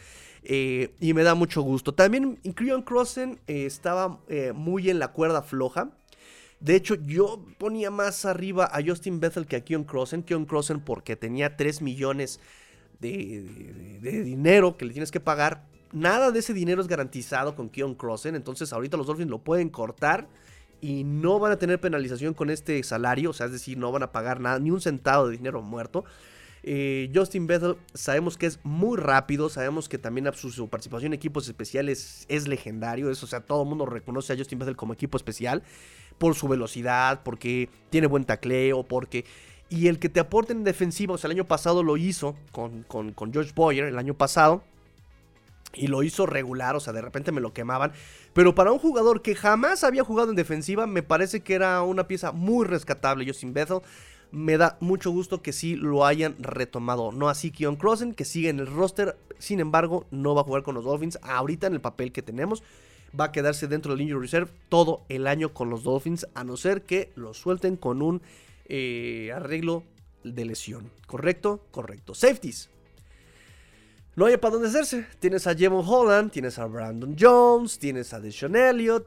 [0.44, 1.94] Eh, y me da mucho gusto.
[1.94, 5.92] También Creon Crossen eh, estaba eh, muy en la cuerda floja.
[6.60, 10.24] De hecho, yo ponía más arriba a Justin Bethel que a Keon Crossen.
[10.24, 12.40] Keon Crossen porque tenía 3 millones
[13.00, 13.42] de,
[14.02, 15.66] dinero que le tienes que pagar.
[15.92, 18.36] Nada de ese dinero es garantizado con Keon Crossen.
[18.36, 20.28] Entonces ahorita los Dolphins lo pueden cortar
[20.82, 23.32] y no van a tener penalización con este salario.
[23.32, 26.06] O sea, es decir, no van a pagar nada, ni un centavo de dinero muerto.
[26.64, 31.48] Eh, Justin Bethel sabemos que es muy rápido, sabemos que también su, participación en equipos
[31.48, 35.18] especiales es legendario, eso, o sea, todo el mundo reconoce a Justin Bethel como equipo
[35.18, 35.64] especial
[36.20, 39.26] por su velocidad, porque tiene buen tacleo, porque...
[39.70, 42.84] Y el que te aporte en defensiva, o sea, el año pasado lo hizo con,
[42.84, 44.66] con, con George Boyer, el año pasado,
[45.74, 47.94] y lo hizo regular, o sea, de repente me lo quemaban.
[48.34, 52.08] Pero para un jugador que jamás había jugado en defensiva, me parece que era una
[52.08, 53.80] pieza muy rescatable, Justin Bethel
[54.32, 57.12] me da mucho gusto que sí lo hayan retomado.
[57.12, 60.64] No así Keon Crossen, que sigue en el roster, sin embargo, no va a jugar
[60.64, 62.64] con los Dolphins ahorita en el papel que tenemos.
[63.20, 66.56] Va a quedarse dentro del Injury Reserve todo el año con los Dolphins, a no
[66.56, 68.22] ser que lo suelten con un
[68.66, 69.84] eh, arreglo
[70.24, 70.90] de lesión.
[71.08, 71.66] ¿Correcto?
[71.72, 72.14] Correcto.
[72.14, 72.70] Safeties.
[74.16, 75.08] no hay para dónde hacerse.
[75.20, 78.56] Tienes a Jevon Holland, tienes a Brandon Jones, tienes a Deshaun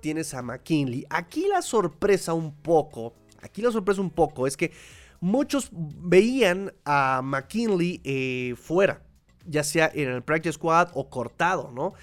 [0.02, 1.06] tienes a McKinley.
[1.08, 4.72] Aquí la sorpresa un poco, aquí la sorpresa un poco es que
[5.24, 9.00] muchos veían a McKinley eh, fuera,
[9.46, 11.94] ya sea en el practice squad o cortado, ¿no?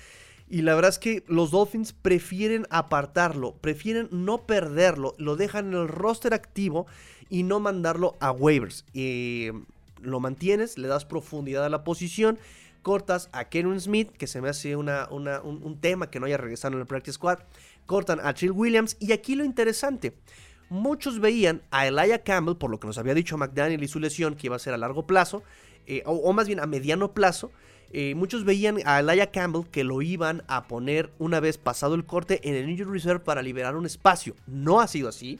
[0.49, 5.73] Y la verdad es que los Dolphins prefieren apartarlo, prefieren no perderlo, lo dejan en
[5.76, 6.88] el roster activo
[7.30, 8.85] y no mandarlo a waivers.
[8.95, 9.53] Eh,
[10.02, 12.39] lo mantienes, le das profundidad a la posición
[12.81, 16.73] cortas a Kenan Smith, que se me hace una, un, tema que no haya regresado
[16.73, 17.39] en el practice squad,
[17.85, 20.15] cortan a Trill Williams y aquí lo interesante,
[20.72, 24.35] muchos veían a Elijah Campbell, por lo que nos había dicho McDaniel y su lesión,
[24.35, 25.43] que iba a ser a largo plazo,
[25.85, 27.52] eh, o, más bien a mediano plazo,
[27.91, 32.06] eh, muchos veían a Elijah Campbell que lo iban a poner una vez pasado el
[32.06, 34.34] corte en el injury reserve para liberar un espacio.
[34.48, 35.39] No ha sido así.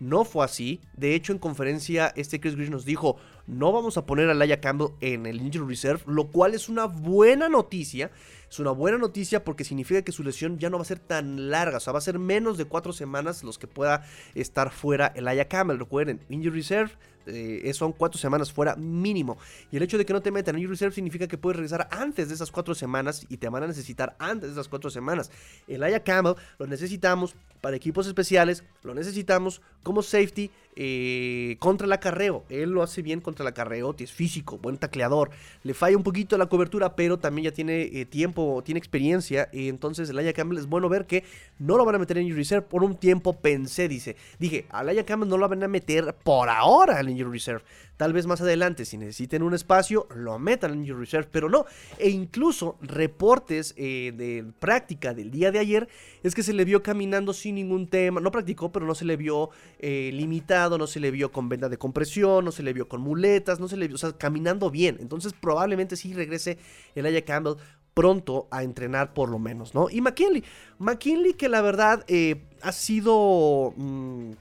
[0.00, 0.80] No fue así.
[0.96, 3.16] De hecho, en conferencia, este Chris Grish nos dijo:
[3.46, 6.86] No vamos a poner a Laia Campbell en el Injury Reserve, lo cual es una
[6.86, 8.10] buena noticia.
[8.50, 11.50] Es una buena noticia porque significa que su lesión ya no va a ser tan
[11.50, 11.78] larga.
[11.78, 14.04] O sea, va a ser menos de cuatro semanas los que pueda
[14.34, 15.78] estar fuera el Aya Campbell.
[15.78, 16.92] Recuerden, Injury Reserve
[17.26, 19.38] eh, son cuatro semanas fuera mínimo.
[19.70, 21.88] Y el hecho de que no te metan en Injury Reserve significa que puedes regresar
[21.90, 25.30] antes de esas cuatro semanas y te van a necesitar antes de esas cuatro semanas.
[25.66, 31.92] El Aya Campbell lo necesitamos para equipos especiales, lo necesitamos como safety eh, contra el
[31.92, 32.44] acarreo.
[32.50, 35.30] Él lo hace bien contra el acarreo, es físico, buen tacleador.
[35.62, 39.48] Le falla un poquito la cobertura, pero también ya tiene eh, tiempo, tiene experiencia.
[39.52, 41.24] Y entonces el Aya Campbell es bueno ver que
[41.58, 42.66] no lo van a meter en Injury Reserve.
[42.66, 46.48] Por un tiempo pensé, dice, dije, al Aya Campbell no lo van a meter por
[46.48, 47.64] ahora en Injury Reserve.
[47.96, 51.64] Tal vez más adelante, si necesiten un espacio, lo metan en Injury Reserve, pero no.
[51.98, 55.88] E incluso reportes eh, de práctica del día de ayer
[56.22, 58.20] es que se le vio caminando sin ningún tema.
[58.20, 61.68] No practicó, pero no se le vio eh, limitado, no se le vio con venda
[61.68, 64.70] de compresión, no se le vio con muletas, no se le vio, o sea, caminando
[64.70, 64.98] bien.
[65.00, 66.58] Entonces probablemente sí regrese
[66.94, 67.56] el Aya Campbell
[67.94, 69.88] pronto a entrenar por lo menos, ¿no?
[69.88, 70.44] Y McKinley,
[70.78, 73.72] McKinley que la verdad eh, ha sido...
[73.74, 74.32] Mm,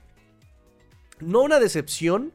[1.21, 2.33] no una decepción,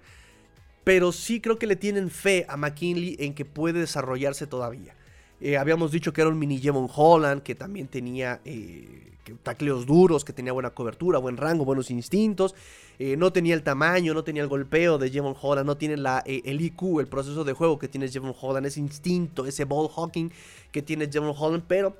[0.84, 4.94] pero sí creo que le tienen fe a McKinley en que puede desarrollarse todavía.
[5.40, 9.09] Eh, habíamos dicho que era un mini Jevon Holland, que también tenía eh,
[9.42, 12.54] tacleos duros, que tenía buena cobertura, buen rango, buenos instintos.
[12.98, 16.22] Eh, no tenía el tamaño, no tenía el golpeo de Jevon Holland, no tiene la,
[16.26, 20.30] el IQ, el proceso de juego que tiene Jevon Holland, ese instinto, ese ball hawking
[20.70, 21.96] que tiene Jevon Holland, pero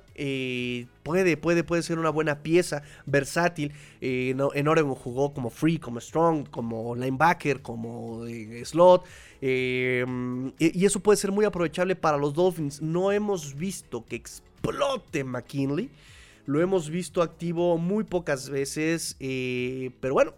[1.01, 3.73] puede, puede, puede ser una buena pieza, versátil.
[3.99, 8.23] en Oregon jugó como free, como strong, como linebacker, como
[8.63, 9.03] slot.
[9.41, 12.81] Y, eso puede ser muy aprovechable para los Dolphins.
[12.81, 15.89] No hemos visto que explote McKinley.
[16.45, 19.15] Lo hemos visto activo muy pocas veces.
[19.19, 20.33] Eh, pero bueno,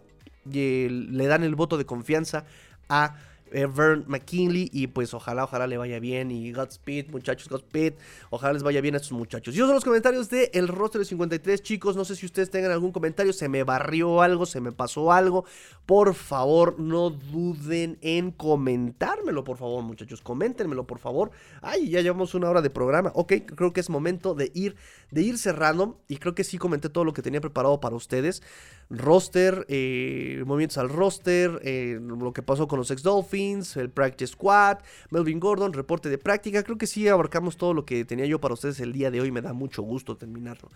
[0.50, 2.44] le dan el voto de confianza
[2.88, 3.16] a
[3.54, 4.68] Vern McKinley.
[4.72, 6.30] Y pues ojalá, ojalá le vaya bien.
[6.30, 7.94] Y Godspeed, muchachos, Godspeed.
[8.30, 9.54] Ojalá les vaya bien a estos muchachos.
[9.54, 11.96] Y esos son los comentarios de El Roster de 53, chicos.
[11.96, 13.32] No sé si ustedes tengan algún comentario.
[13.32, 15.44] Se me barrió algo, se me pasó algo.
[15.86, 20.20] Por favor, no duden en comentármelo, por favor, muchachos.
[20.20, 21.30] Coméntenmelo, por favor.
[21.62, 23.12] Ay, ya llevamos una hora de programa.
[23.14, 24.76] Ok, creo que es momento de ir,
[25.10, 26.00] de ir cerrando.
[26.08, 28.42] Y creo que sí comenté todo lo que tenía preparado para ustedes.
[28.90, 34.32] Roster, eh, movimientos al roster, eh, lo que pasó con los ex Dolphins el Practice
[34.32, 34.78] Squad,
[35.10, 36.62] Melvin Gordon, reporte de práctica.
[36.62, 39.30] Creo que sí abarcamos todo lo que tenía yo para ustedes el día de hoy.
[39.30, 40.70] Me da mucho gusto terminarlo.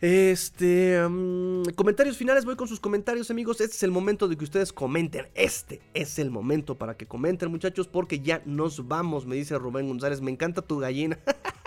[0.00, 4.44] Este, mm, comentarios finales, voy con sus comentarios amigos, este es el momento de que
[4.44, 9.34] ustedes comenten, este es el momento para que comenten muchachos porque ya nos vamos, me
[9.34, 11.18] dice Rubén González, me encanta tu gallina.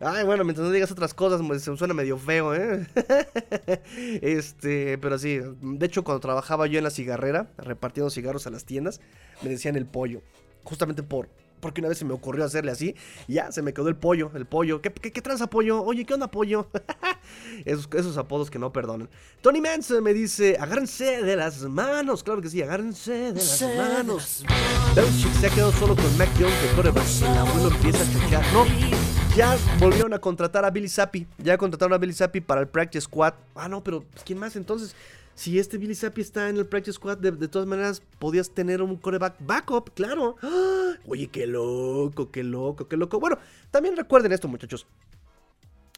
[0.00, 2.86] Ay, bueno, mientras no digas otras cosas, pues, se suena medio feo, ¿eh?
[4.22, 8.64] Este, pero sí, de hecho cuando trabajaba yo en la cigarrera, repartiendo cigarros a las
[8.64, 9.00] tiendas,
[9.42, 10.22] me decían el pollo,
[10.64, 11.28] justamente por
[11.60, 12.94] porque una vez se me ocurrió hacerle así.
[13.26, 14.80] Y ya, se me quedó el pollo, el pollo.
[14.80, 15.82] ¿Qué, qué, qué tranza pollo?
[15.82, 16.68] Oye, ¿qué onda pollo?
[17.64, 19.08] esos, esos, apodos que no perdonan.
[19.40, 22.22] Tony Manson me dice, agárrense de las manos.
[22.22, 24.44] Claro que sí, agárrense de las manos.
[24.94, 27.26] Belichick se ha quedado solo con Mac Jones de.
[27.26, 28.44] El abuelo empieza a choquear.
[28.52, 28.64] No,
[29.36, 31.26] ya volvieron a contratar a Billy Zappi.
[31.36, 33.34] Ya contrataron a Billy Zappi para el Practice Squad.
[33.54, 34.96] Ah, no, pero ¿quién más entonces?
[35.36, 38.96] si este Billy Zappi está en el practice squad, de, todas maneras podías tener un
[38.96, 40.36] coreback backup, claro.
[41.06, 43.20] Oye, qué loco, qué loco, qué loco.
[43.20, 43.38] Bueno,
[43.70, 44.86] también recuerden esto, muchachos.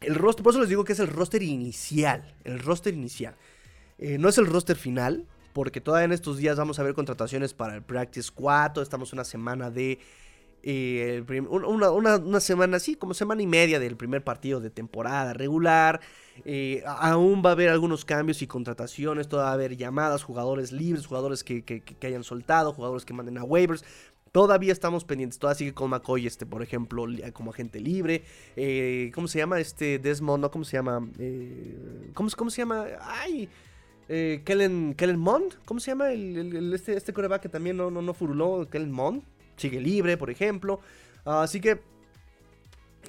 [0.01, 2.35] El roster, por eso les digo que es el roster inicial.
[2.43, 3.36] El roster inicial.
[3.98, 7.55] Eh, no es el roster final, porque todavía en estos días vamos a ver contrataciones
[7.55, 8.77] para el practice squad.
[8.78, 10.01] Estamos una semana de
[10.62, 16.01] eh, una, una, semana así, como semana y media del primer partido de temporada regular.
[16.86, 21.06] Aún va a haber algunos cambios y contrataciones, todavía va a haber llamadas, jugadores libres,
[21.06, 23.85] jugadores que, hayan soltado, jugadores que manden a waivers.
[24.32, 25.39] Todavía estamos pendientes.
[25.39, 28.24] Todavía sigue con McCoy, este, por ejemplo, como agente libre.
[28.56, 29.59] Eh, ¿Cómo se llama?
[29.59, 30.51] Este Desmond, ¿no?
[30.51, 31.09] ¿Cómo se llama?
[31.18, 32.86] Eh, ¿cómo, ¿Cómo se llama?
[33.01, 33.48] ¡Ay!
[34.09, 36.10] Eh, Kellen Mond, ¿cómo se llama?
[36.12, 39.22] El, este, este coreback que también no, no, no furuló, Kellen Mond,
[39.59, 40.80] sigue libre, por ejemplo.
[41.24, 41.80] así que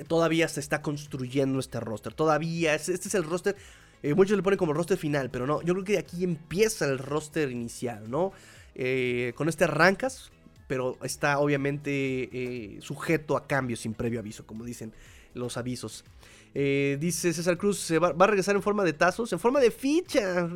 [0.07, 2.13] todavía se está construyendo este roster.
[2.13, 3.55] Todavía, este es el roster.
[4.01, 6.99] Eh, muchos le ponen como roster final, pero no, yo creo que aquí empieza el
[6.99, 8.31] roster inicial, ¿no?
[8.76, 10.31] Eh, con este arrancas,
[10.67, 11.91] pero está obviamente
[12.31, 14.93] eh, sujeto a cambios sin previo aviso, como dicen
[15.34, 16.05] los avisos.
[16.53, 19.34] dice César Cruz, ¿se va, a regresar en forma de tazos?
[19.34, 20.49] En forma de ficha.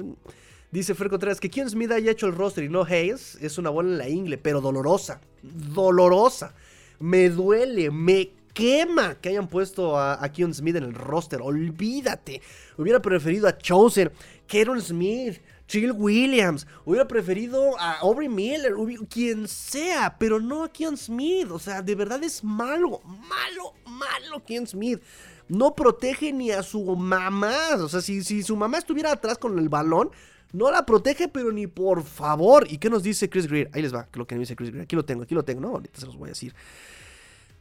[0.73, 3.69] Dice Fer Contreras que Kion Smith haya hecho el roster y no Hayes es una
[3.69, 5.21] bola en la ingle, pero dolorosa.
[5.43, 6.55] Dolorosa.
[6.99, 11.43] Me duele, me quema que hayan puesto a, a Keon Smith en el roster.
[11.43, 12.41] Olvídate.
[12.75, 14.11] Hubiera preferido a Chosen,
[14.47, 16.65] Keron Smith, Chill Williams.
[16.85, 18.73] Hubiera preferido a Aubrey Miller,
[19.11, 21.51] quien sea, pero no a Keon Smith.
[21.51, 25.03] O sea, de verdad es malo, malo, malo Keon Smith.
[25.47, 27.75] No protege ni a su mamá.
[27.77, 30.09] O sea, si, si su mamá estuviera atrás con el balón,
[30.53, 32.67] no la protege, pero ni por favor.
[32.69, 33.71] ¿Y qué nos dice Chris Greer?
[33.73, 34.83] Ahí les va, lo que me dice Chris Greer.
[34.83, 35.59] Aquí lo tengo, aquí lo tengo.
[35.59, 36.53] No, ahorita se los voy a decir.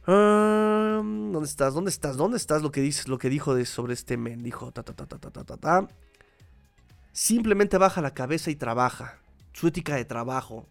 [0.05, 1.73] ¿Dónde estás?
[1.73, 2.17] ¿Dónde estás?
[2.17, 2.61] ¿Dónde estás?
[2.61, 4.43] Lo que dices, lo que dijo de, sobre este men.
[4.43, 5.87] Dijo ta ta ta ta ta ta ta
[7.11, 9.17] Simplemente baja la cabeza y trabaja.
[9.53, 10.67] Su ética de trabajo.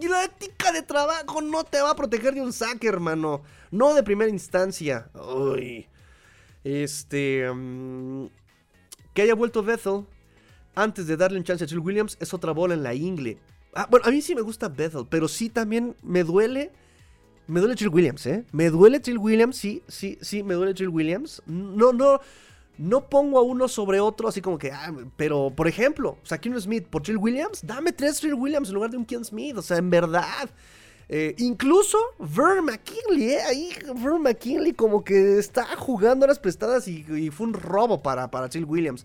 [0.00, 3.42] Y la ética de trabajo no te va a proteger de un saque, hermano.
[3.70, 5.10] No de primera instancia.
[5.14, 5.86] Uy.
[6.64, 7.46] Este.
[9.12, 10.06] que haya vuelto Bethel
[10.74, 13.38] antes de darle un chance a Jill Williams es otra bola en la ingle.
[13.74, 16.72] Ah, bueno, a mí sí me gusta Bethel, pero sí también me duele
[17.46, 18.44] me duele Jill Williams, ¿eh?
[18.52, 21.42] Me duele Jill Williams, sí, sí, sí, me duele Jill Williams.
[21.46, 22.20] No, no,
[22.78, 26.40] no pongo a uno sobre otro así como que, ah, pero por ejemplo, o sea,
[26.60, 29.62] Smith por Jill Williams, dame tres Jill Williams en lugar de un Keanu Smith, o
[29.62, 30.48] sea, en verdad.
[31.08, 33.42] Eh, incluso Vern McKinley, ¿eh?
[33.42, 38.30] Ahí Vern McKinley como que está jugando a las prestadas y, fue un robo para,
[38.30, 39.04] para Jill Williams.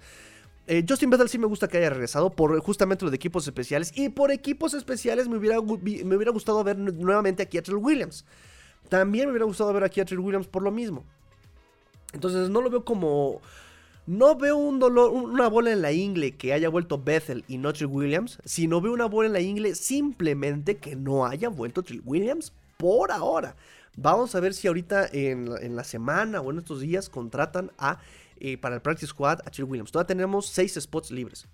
[0.67, 3.93] Eh, Justin Bethel sí me gusta que haya regresado por justamente lo de equipos especiales.
[3.95, 8.25] Y por equipos especiales me hubiera, me hubiera gustado ver nuevamente a Keatrell Williams.
[8.89, 11.05] También me hubiera gustado ver a Keatrell Williams por lo mismo.
[12.13, 13.41] Entonces no lo veo como...
[14.05, 17.73] No veo un dolor, una bola en la ingle que haya vuelto Bethel y no
[17.73, 22.01] Trill Williams, sino veo una bola en la ingle simplemente que no haya vuelto Trill
[22.05, 23.57] Williams por ahora.
[23.97, 27.99] Vamos a ver si ahorita en, en la semana o en estos días contratan a
[28.61, 29.91] para el Practice Squad a Chill Williams.
[29.91, 31.47] Todavía tenemos 6 spots libres.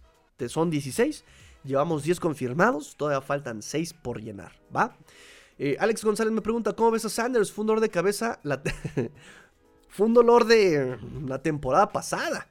[0.48, 1.24] Son 16.
[1.64, 2.96] Llevamos 10 confirmados.
[2.98, 4.52] Todavía faltan 6 por llenar.
[4.76, 4.98] ¿Va?
[5.58, 7.52] Eh, Alex González me pregunta: ¿Cómo ves a Sanders?
[7.52, 8.40] Fue un dolor de cabeza.
[9.90, 10.98] Fue un dolor de
[11.28, 12.48] la temporada pasada.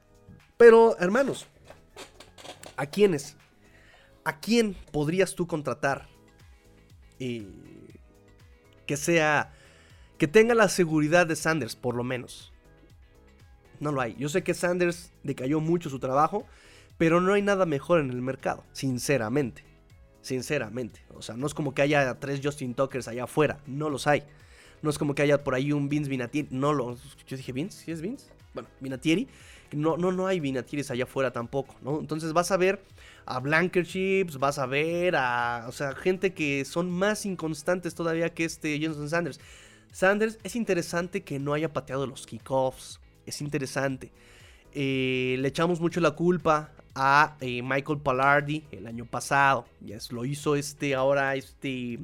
[0.57, 1.47] Pero, hermanos,
[2.77, 3.35] ¿a quiénes?
[4.23, 6.07] ¿A quién podrías tú contratar?
[7.19, 9.53] que sea.
[10.17, 12.52] Que tenga la seguridad de Sanders, por lo menos.
[13.79, 14.15] No lo hay.
[14.17, 16.45] Yo sé que Sanders decayó mucho su trabajo,
[16.97, 19.63] pero no hay nada mejor en el mercado, sinceramente.
[20.21, 21.01] Sinceramente.
[21.15, 24.23] O sea, no es como que haya tres Justin Tuckers allá afuera, no los hay.
[24.81, 26.97] No es como que haya por ahí un Vince Vinatieri, no lo...
[27.27, 28.27] Yo dije Vince, ¿sí es Vince?
[28.53, 29.27] Bueno, Vinatieri.
[29.71, 31.75] No, no, no hay Vinatieris allá afuera tampoco.
[31.99, 32.83] Entonces vas a ver
[33.25, 35.65] a Blankerchips, vas a ver a...
[35.67, 39.39] O sea, gente que son más inconstantes todavía que este Jenson Sanders.
[39.91, 44.11] Sanders es interesante que no haya pateado los kickoffs es interesante.
[44.73, 49.65] Eh, le echamos mucho la culpa a eh, Michael Pallardi el año pasado.
[49.81, 51.99] Ya lo hizo este ahora este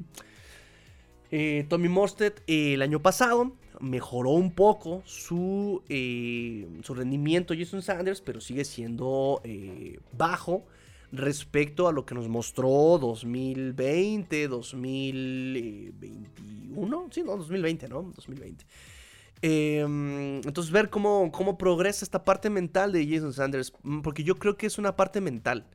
[1.30, 3.52] eh, Tommy Mostert el año pasado.
[3.80, 9.40] Mejoró un poco su, su rendimiento Jason Sanders, pero sigue siendo
[10.12, 10.64] bajo
[11.12, 17.08] respecto a lo que nos mostró 2020, 2021.
[17.10, 18.12] Sí, no, 2020, ¿no?
[18.14, 18.66] 2020.
[19.42, 24.36] Em, entonces ver cómo, cómo progresa esta parte mental de Jason Sanders, mm, porque yo
[24.36, 25.66] creo que es una parte mental.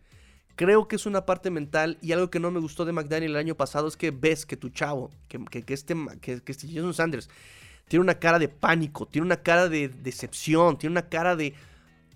[0.55, 3.37] Creo que es una parte mental y algo que no me gustó de McDaniel el
[3.37, 6.93] año pasado es que ves que tu chavo, que, que, este, que, que este Jason
[6.93, 7.29] Sanders
[7.87, 11.53] tiene una cara de pánico, tiene una cara de decepción, tiene una cara de...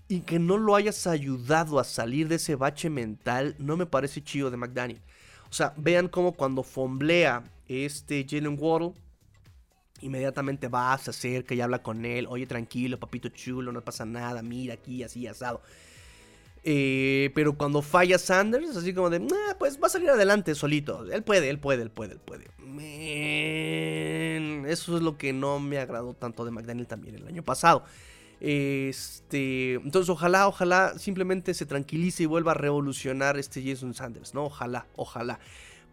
[0.07, 4.23] Y que no lo hayas ayudado a salir de ese bache mental, no me parece
[4.23, 5.01] chido de McDaniel.
[5.49, 8.93] O sea, vean cómo cuando fomblea este Jalen Waddle,
[10.01, 12.27] inmediatamente vas, se acerca y habla con él.
[12.29, 15.61] Oye, tranquilo, papito chulo, no pasa nada, mira aquí, así, asado.
[16.63, 19.25] Eh, pero cuando falla Sanders, así como de,
[19.57, 21.09] pues va a salir adelante solito.
[21.11, 22.45] Él puede, él puede, él puede, él puede.
[24.71, 27.83] eso es lo que no me agradó tanto de McDaniel también el año pasado.
[28.41, 34.45] Este, entonces ojalá, ojalá simplemente se tranquilice y vuelva a revolucionar este Jason Sanders, ¿no?
[34.45, 35.39] Ojalá, ojalá.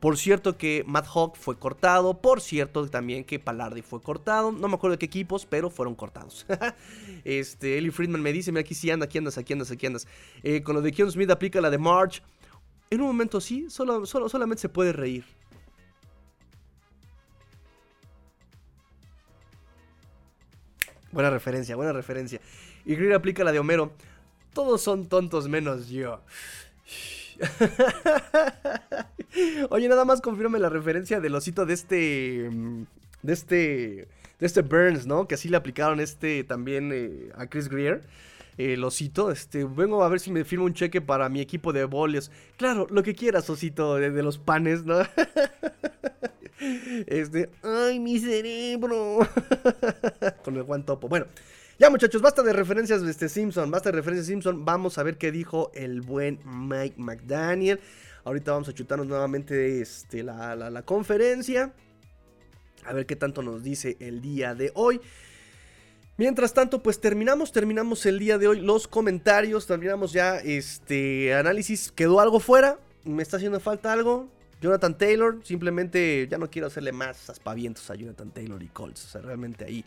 [0.01, 2.21] Por cierto que Matt Hawk fue cortado.
[2.21, 4.53] Por cierto también que Palardi fue cortado.
[4.53, 6.47] No me acuerdo de qué equipos, pero fueron cortados.
[7.25, 10.07] este, Eli Friedman me dice, mira aquí sí anda, aquí andas, aquí andas, aquí andas.
[10.43, 12.23] Eh, con lo de Keon Smith aplica la de March.
[12.91, 15.25] En un momento sí, solo, solo, solamente se puede reír.
[21.11, 22.41] Buena referencia, buena referencia.
[22.85, 23.93] Y Greer aplica la de Homero.
[24.53, 26.21] Todos son tontos menos yo.
[29.71, 32.49] Oye, nada más confirme la referencia del osito de este.
[32.51, 32.85] Mm,
[33.23, 34.09] de este.
[34.39, 35.27] De este Burns, ¿no?
[35.27, 38.03] Que así le aplicaron este también eh, a Chris Greer.
[38.59, 41.85] El osito, este, vengo a ver si me firma un cheque para mi equipo de
[41.85, 42.31] bolios.
[42.57, 45.01] Claro, lo que quieras, osito, de, los panes, ¿no?
[47.07, 49.19] Este, ay, mi cerebro.
[50.45, 51.07] Con el guantopo.
[51.07, 51.27] Bueno,
[51.79, 54.65] ya muchachos, basta de referencias de este Simpson, basta de referencias de Simpson.
[54.65, 57.81] Vamos a ver qué dijo el buen Mike McDaniel.
[58.25, 61.73] Ahorita vamos a chutarnos nuevamente este, la, la, conferencia.
[62.85, 65.01] A ver qué tanto nos dice el día de hoy.
[66.17, 71.93] Mientras tanto, pues terminamos, terminamos el día de hoy los comentarios, terminamos ya este análisis.
[71.93, 72.79] ¿Quedó algo fuera?
[73.05, 74.29] ¿Me está haciendo falta algo?
[74.63, 79.05] Jonathan Taylor, simplemente ya no quiero hacerle más aspavientos a Jonathan Taylor y Colts.
[79.05, 79.85] O sea, realmente ahí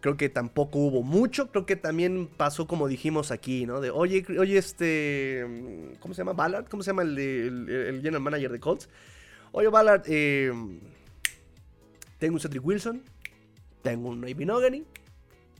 [0.00, 1.50] Creo que tampoco hubo mucho.
[1.50, 3.80] Creo que también pasó como dijimos aquí, ¿no?
[3.80, 5.44] De, oye, oye, este.
[6.00, 6.32] ¿Cómo se llama?
[6.32, 6.68] Ballard.
[6.68, 8.88] ¿Cómo se llama el, el, general manager de Colts?
[9.52, 10.52] Oye, Ballard, eh,
[12.18, 13.02] tengo un Cedric Wilson.
[13.82, 14.86] Tengo un Navy.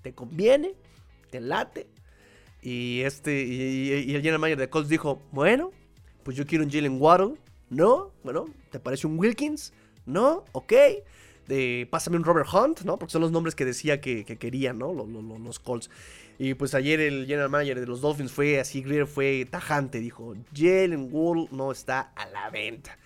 [0.02, 0.74] ¿Te conviene?
[1.30, 1.86] ¿Te late?
[2.62, 3.42] Y este.
[3.44, 5.70] Y, y, el general manager de Colts dijo: Bueno,
[6.22, 7.34] pues yo quiero un Jalen Waddle.
[7.68, 8.10] ¿No?
[8.24, 9.72] Bueno, ¿te parece un Wilkins?
[10.04, 10.44] ¿No?
[10.52, 10.72] Ok
[11.90, 12.98] pásame un Robert Hunt, ¿no?
[12.98, 14.92] Porque son los nombres que decía que, querían, ¿no?
[14.92, 15.90] Los, Colts.
[16.38, 20.34] Y pues ayer el general manager de los Dolphins fue así, Greer fue tajante, dijo,
[20.54, 22.96] Jalen Wool no está a la venta.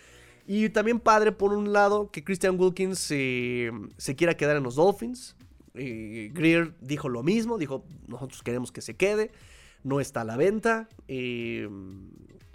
[0.47, 5.37] Y también padre, por un lado, que Christian Wilkins se quiera quedar en los Dolphins.
[5.73, 9.33] Greer dijo lo mismo, dijo, nosotros queremos que se quede,
[9.83, 10.89] no está a la venta.
[11.09, 11.69] Eh,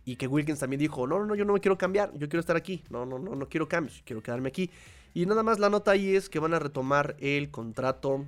[0.06, 2.40] y que Wilkins también dijo, no, no, no, yo no me quiero cambiar, yo quiero
[2.40, 4.70] estar aquí, no, no, no, no quiero cambios, quiero quedarme aquí.
[5.14, 8.26] Y nada más la nota ahí es que van a retomar el contrato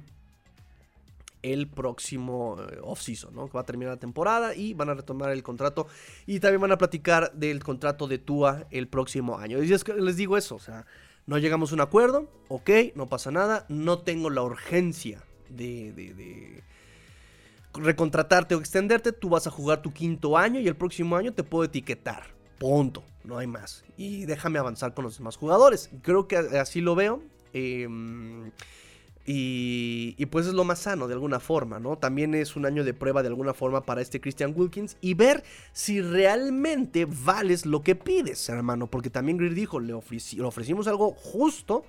[1.42, 3.48] el próximo eh, off-season, ¿no?
[3.48, 5.88] Que va a terminar la temporada y van a retomar el contrato.
[6.26, 9.62] Y también van a platicar del contrato de Tua el próximo año.
[9.64, 10.86] Y es que les digo eso, o sea,
[11.26, 16.64] no llegamos a un acuerdo, ok, no pasa nada, no tengo la urgencia de,
[17.74, 21.44] recontratarte o extenderte, tú vas a jugar tu quinto año y el próximo año te
[21.44, 22.41] puedo etiquetar.
[22.62, 23.84] Punto, no hay más.
[23.98, 25.90] Y déjame avanzar con los demás jugadores.
[26.04, 27.20] Creo que así lo veo.
[27.54, 28.52] Em,
[29.26, 31.98] y, pues es lo más sano de alguna forma, ¿no?
[31.98, 35.44] También es un año de prueba de alguna forma para este Christian Wilkins y ver
[35.74, 38.86] si realmente vales lo que pides, hermano.
[38.86, 41.84] Porque también Greer dijo, le ofrecimos algo justo,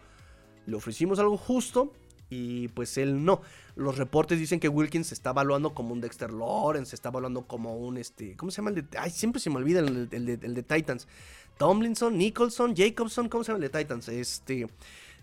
[0.65, 1.93] le ofrecimos algo justo
[2.31, 3.43] y pues él no.
[3.75, 7.43] Los reportes dicen que Wilkins se está evaluando como un Dexter Lawrence, se está evaluando
[7.47, 8.37] como un este.
[8.37, 8.99] ¿Cómo se llama el de.?
[8.99, 11.09] Ay, siempre se me olvida el, de, Titans.
[11.59, 14.09] Tomlinson, Nicholson, Jacobson, ¿cómo se llama el de Titans?
[14.09, 14.69] Este.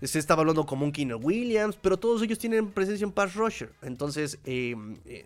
[0.02, 3.74] Se está evaluando como un Keener Williams, pero todos ellos tienen presencia en pass rusher.
[3.82, 5.26] Entonces, em, eh,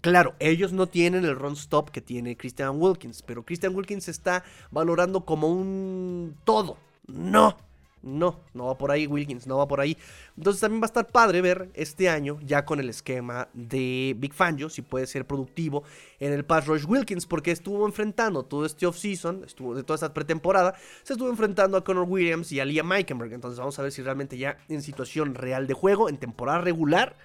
[0.00, 4.10] Claro, ellos no tienen el run stop que tiene Christian Wilkins, pero Christian Wilkins se
[4.10, 6.78] está valorando como un todo.
[7.06, 7.56] No,
[8.02, 9.96] no, no va por ahí Wilkins, no va por ahí.
[10.36, 14.34] Entonces también va a estar padre ver este año ya con el esquema de Big
[14.34, 15.84] Fangio, si puede ser productivo
[16.18, 20.14] en el pass rush Wilkins, porque estuvo enfrentando todo este offseason, estuvo de toda esta
[20.14, 23.32] pretemporada, se estuvo enfrentando a Connor Williams y a Liam Meikenberg.
[23.32, 27.16] Entonces vamos a ver si realmente ya en situación real de juego, en temporada regular,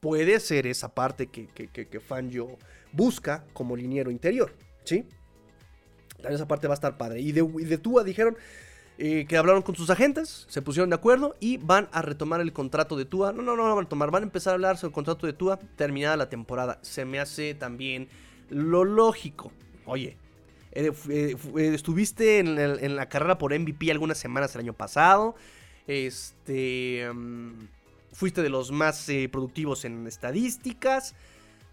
[0.00, 2.58] puede ser esa parte que, que, Fangio
[2.92, 4.52] busca como liniero interior,
[4.84, 5.06] ¿sí?
[6.16, 7.20] También esa parte va a estar padre.
[7.20, 8.36] Y de, y de Tua dijeron
[8.96, 12.52] eh, que hablaron con sus agentes, se pusieron de acuerdo y van a retomar el
[12.52, 13.32] contrato de Tua.
[13.32, 15.26] No, no, no, no van a retomar, van a empezar a hablar sobre el contrato
[15.26, 16.78] de Tua terminada la temporada.
[16.82, 18.08] Se me hace también
[18.50, 19.50] lo lógico.
[19.84, 20.16] Oye,
[20.72, 21.36] eh, eh,
[21.74, 25.34] estuviste en, la carrera por MVP algunas semanas el año pasado.
[25.88, 27.10] Este.
[27.12, 27.66] Mm,
[28.12, 31.16] fuiste de los más productivos en estadísticas.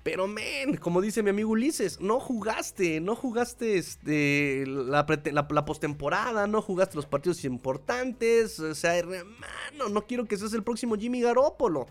[0.03, 6.47] Pero, men, como dice mi amigo Ulises, no jugaste, no jugaste este, la, la, postemporada,
[6.47, 8.59] no jugaste los partidos importantes.
[8.59, 11.85] O sea, hermano, no quiero que seas el próximo Jimmy Garoppolo.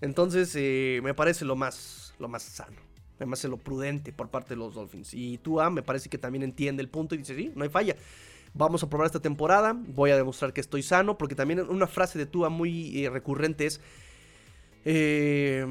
[0.00, 2.80] Entonces, eh, me parece lo más, lo más sano.
[3.18, 5.12] Me parece lo prudente por parte de los Dolphins.
[5.12, 7.94] Y Tua me parece que también entiende el punto y dice, sí, no hay falla.
[8.54, 12.18] Vamos a probar esta temporada, voy a demostrar que estoy sano, porque también una frase
[12.18, 13.80] de Tua muy eh, recurrente es,
[14.84, 15.64] eh,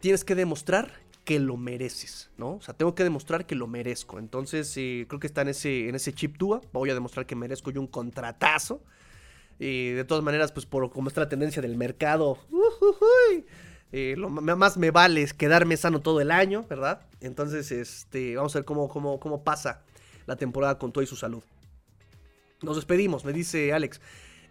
[0.00, 0.92] tienes que demostrar
[1.26, 2.54] que lo mereces, ¿no?
[2.54, 4.20] O sea, tengo que demostrar que lo merezco.
[4.20, 6.60] Entonces, eh, creo que está en ese, en ese chip Tua.
[6.72, 8.80] Voy a demostrar que merezco yo un contratazo.
[9.58, 12.38] Y de todas maneras, pues por como está la tendencia del mercado,
[13.92, 17.00] eh, lo más me vale es quedarme sano todo el año, ¿verdad?
[17.20, 19.82] Entonces, este, vamos a ver cómo, cómo, cómo pasa
[20.26, 21.42] la temporada con todo y su salud.
[22.62, 24.00] Nos despedimos, me dice Alex.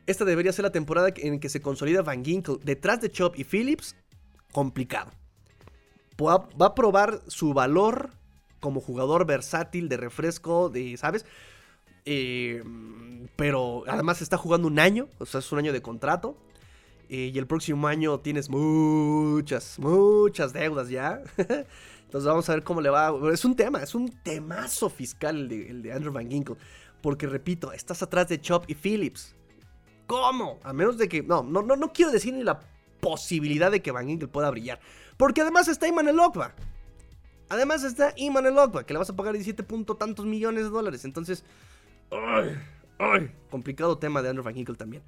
[0.08, 2.58] Esta debería ser la temporada en que se consolida Van Ginkle.
[2.62, 3.96] Detrás de Chop y Phillips,
[4.52, 5.12] complicado.
[6.22, 8.12] Va, a probar su valor
[8.60, 11.26] como jugador versátil de refresco, de, ¿sabes?
[12.06, 12.64] Eh,
[13.36, 16.38] pero además está jugando un año, o sea, es un año de contrato.
[17.10, 21.22] Eh, y el próximo año tienes muchas, muchas deudas ya.
[21.38, 23.14] Entonces vamos a ver cómo le va.
[23.32, 26.56] Es un tema, es un temazo fiscal el de, el de Andrew Van Ginkle.
[27.02, 29.36] Porque repito, estás atrás de Chop y Phillips.
[30.08, 30.60] ¿Cómo?
[30.64, 31.22] A menos de que.
[31.22, 32.60] No, no, no, no quiero decir ni la
[33.00, 34.80] posibilidad de que Van Ginkle pueda brillar.
[35.18, 36.20] Porque además está Iman el
[37.50, 38.56] Además está Iman el
[38.86, 41.06] que le vas a pagar 17 puntos tantos millones de dólares.
[41.06, 41.44] Entonces.
[42.12, 42.58] ¡Ay!
[42.98, 43.32] ¡Ay!
[43.50, 45.04] Complicado tema de Andrew Van Ginkle también.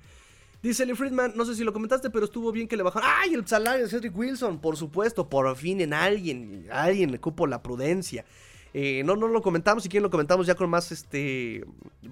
[0.61, 3.09] Dice Lee Friedman, no sé si lo comentaste, pero estuvo bien que le bajaron.
[3.19, 3.33] ¡Ay!
[3.33, 6.67] El salario de Cedric Wilson, por supuesto, por fin en alguien.
[6.71, 8.25] alguien le cupo la prudencia.
[8.73, 11.65] Eh, no, no lo comentamos, si quieren lo comentamos ya con más este,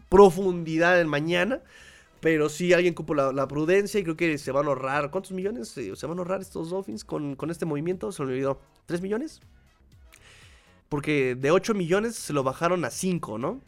[0.10, 1.62] profundidad en mañana.
[2.26, 5.12] Pero sí, alguien cupo la, prudencia y creo que se van a ahorrar.
[5.12, 8.12] ¿Cuántos millones eh, se van a ahorrar estos Dolphins con, con este movimiento?
[8.12, 8.60] Se me olvidó.
[8.88, 9.42] ¿3 millones?
[10.90, 13.62] Porque de 8 millones se lo bajaron a 5, ¿no?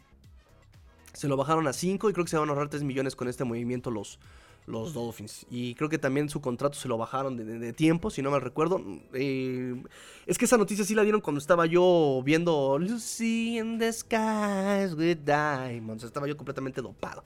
[1.14, 3.28] Se lo bajaron a 5 y creo que se van a ahorrar 3 millones con
[3.28, 4.18] este movimiento los,
[4.66, 5.46] los Dolphins.
[5.52, 8.82] Y creo que también su contrato se lo bajaron de, tiempo, si no mal recuerdo.
[9.14, 9.80] Eh,
[10.26, 14.96] es que esa noticia sí la dieron cuando estaba yo viendo Lucy in the Skies
[14.96, 16.04] with Diamonds.
[16.04, 17.24] Estaba yo completamente dopado.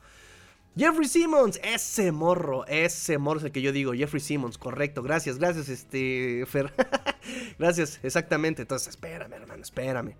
[0.77, 5.37] Jeffrey Simmons, ese morro, ese morro es el que yo digo, Jeffrey Simmons, correcto, gracias,
[5.37, 6.73] gracias, este, Fer.
[7.59, 8.61] gracias, exactamente.
[8.61, 10.15] Entonces, espérame, hermano, espérame.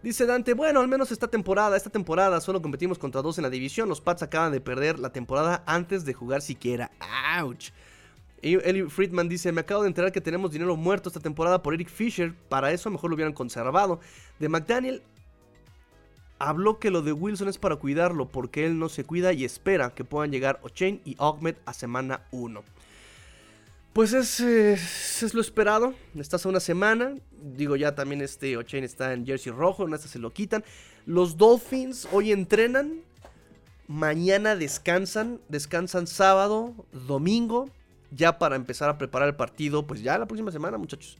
[0.00, 3.50] Dice Dante, bueno, al menos esta temporada, esta temporada solo competimos contra dos en la
[3.50, 3.88] división.
[3.88, 6.92] Los Pats acaban de perder la temporada antes de jugar siquiera.
[7.36, 7.70] ¡Auch!
[8.42, 11.90] Eli Friedman dice, me acabo de enterar que tenemos dinero muerto esta temporada por Eric
[11.90, 12.32] Fisher.
[12.48, 14.00] Para eso mejor lo hubieran conservado.
[14.38, 15.02] De McDaniel
[16.40, 19.94] habló que lo de Wilson es para cuidarlo porque él no se cuida y espera
[19.94, 22.64] que puedan llegar O'Chain y Ahmed a semana 1.
[23.92, 25.94] Pues eh, es, lo esperado.
[26.16, 27.14] Estás a una semana.
[27.56, 29.86] Digo, ya también este O'Chain está en jersey rojo.
[29.86, 30.64] En esta se lo quitan.
[31.06, 33.02] Los Dolphins hoy entrenan.
[33.86, 35.40] Mañana descansan.
[35.48, 36.74] Descansan sábado,
[37.06, 37.68] domingo.
[38.12, 39.86] Ya para empezar a preparar el partido.
[39.86, 41.18] Pues ya la próxima semana, muchachos.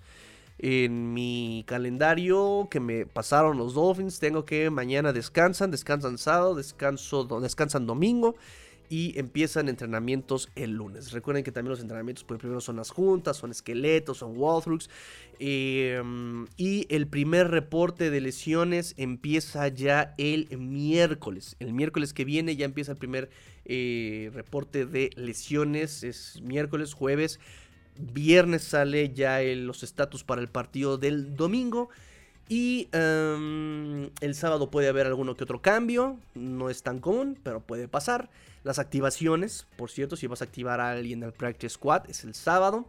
[0.62, 4.19] En mi calendario que me pasaron los Dolphins.
[4.19, 5.70] Tengo que mañana descansan.
[5.70, 6.55] Descansan sábado.
[6.55, 8.37] Descanso, descansan domingo
[8.91, 11.12] y empiezan entrenamientos el lunes.
[11.12, 14.91] Recuerden que también los entrenamientos, pues primero son las juntas, son esqueletos, son walkthroughs.
[15.39, 21.55] Em, y el primer reporte de lesiones empieza ya el miércoles.
[21.61, 23.31] El miércoles que viene ya empieza el primer
[23.65, 26.03] eh, reporte de lesiones.
[26.03, 27.39] Es miércoles, jueves.
[27.97, 31.91] Viernes sale ya los estatus para el partido del domingo.
[32.49, 36.19] Y em, el sábado puede haber alguno que otro cambio.
[36.35, 38.29] No es tan común, pero puede pasar.
[38.65, 42.35] Las activaciones, por cierto, si vas a activar a alguien al Practice Squad, es el
[42.35, 42.87] sábado.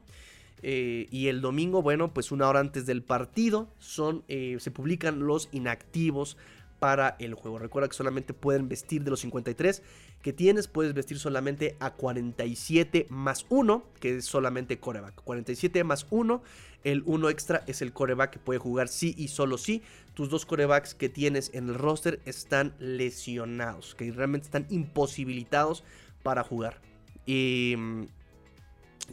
[0.63, 5.19] Eh, y el domingo, bueno, pues una hora antes del partido, son, eh, se publican
[5.19, 6.37] los inactivos
[6.79, 7.59] para el juego.
[7.59, 9.83] Recuerda que solamente pueden vestir de los 53
[10.21, 15.15] que tienes, puedes vestir solamente a 47 más 1, que es solamente coreback.
[15.23, 16.41] 47 más 1,
[16.83, 19.81] el 1 extra es el coreback que puede jugar sí y solo sí.
[20.13, 25.83] Tus dos corebacks que tienes en el roster están lesionados, que realmente están imposibilitados
[26.23, 26.79] para jugar.
[27.25, 27.75] Y,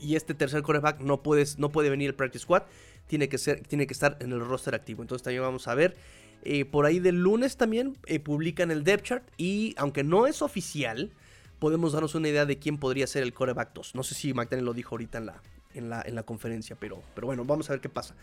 [0.00, 2.64] y este tercer coreback no, puedes, no puede venir el practice squad,
[3.06, 5.02] tiene que, ser, tiene que estar en el roster activo.
[5.02, 5.96] Entonces también vamos a ver
[6.44, 10.42] eh, por ahí del lunes también eh, publican el depth chart y aunque no es
[10.42, 11.10] oficial,
[11.58, 13.94] podemos darnos una idea de quién podría ser el coreback 2.
[13.94, 15.42] No sé si McDaniel lo dijo ahorita en la,
[15.74, 18.14] en la, en la conferencia, pero, pero bueno, vamos a ver qué pasa.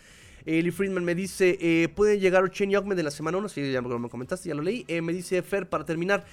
[0.45, 3.49] Eli Friedman me dice, eh, ¿puede llegar Chen Yogme de la semana 1?
[3.49, 4.85] Sí, ya me comentaste, ya lo leí.
[5.01, 6.23] me dice Fer, para terminar,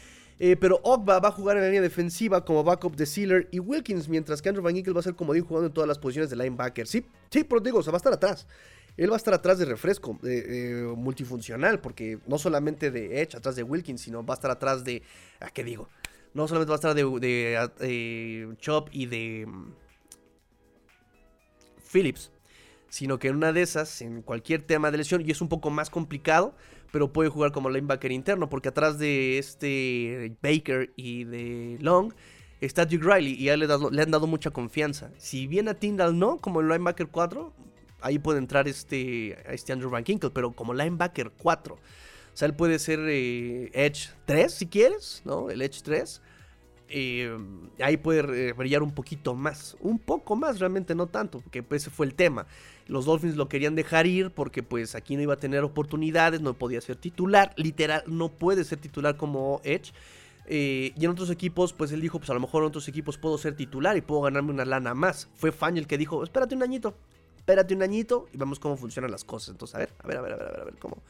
[0.60, 4.09] pero Ogba va a jugar en la línea defensiva como backup de Sealer y Wilkins,
[4.09, 6.30] mientras que Andrew Van Ginkel va a ser como digo jugando en todas las posiciones
[6.30, 6.86] de linebacker.
[6.86, 8.46] Sí, sí, pero digo, o va a estar atrás
[8.97, 10.19] él va a estar atrás de refresco,
[10.97, 15.02] multifuncional, porque no solamente de Edge, atrás de Wilkins, sino va a estar atrás de.
[15.40, 15.89] ¿A qué digo?
[16.35, 19.73] No solamente va a estar de, de, Chop y de mm,
[21.90, 22.32] Phillips,
[22.89, 25.70] sino que en una de esas, en cualquier tema de lesión, y es un poco
[25.70, 26.55] más complicado,
[26.90, 32.12] pero puede jugar como linebacker interno, porque atrás de este Baker y de Long
[32.60, 35.10] está Duke Riley y ya le, le han dado mucha confianza.
[35.16, 37.52] Si bien a Tyndall no, como el linebacker 4,
[38.02, 41.74] ahí puede entrar este, este Andrew Van Kinkle, pero como linebacker 4.
[41.74, 41.78] O
[42.36, 45.50] sea, él puede ser eh, Edge 3 si quieres, ¿no?
[45.50, 46.22] El Edge 3.
[46.94, 47.38] Eh,
[47.80, 49.76] ahí puede brillar un poquito más.
[49.80, 52.46] Un poco más, realmente no tanto, porque ese fue el tema.
[52.86, 56.54] Los Dolphins lo querían dejar ir porque pues aquí no iba a tener oportunidades, no
[56.54, 59.92] podía ser titular, literal, no puede ser titular como Edge.
[60.46, 63.16] Eh, y en otros equipos, pues él dijo, pues a lo mejor en otros equipos
[63.16, 65.28] puedo ser titular y puedo ganarme una lana más.
[65.34, 66.94] Fue Fan el que dijo, espérate un añito,
[67.43, 69.51] espérate un añito y vemos cómo funcionan las cosas.
[69.51, 71.02] Entonces, a ver, a ver, a ver, a ver, a ver, cómo,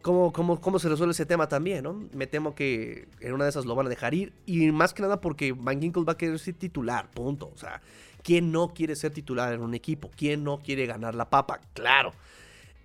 [0.00, 2.08] cómo, cómo, cómo se resuelve ese tema también, ¿no?
[2.12, 5.02] Me temo que en una de esas lo van a dejar ir y más que
[5.02, 7.50] nada porque Van Ginkle va a querer ser titular, punto.
[7.52, 7.82] O sea,
[8.22, 10.08] ¿quién no quiere ser titular en un equipo?
[10.16, 11.60] ¿Quién no quiere ganar la papa?
[11.74, 12.12] Claro.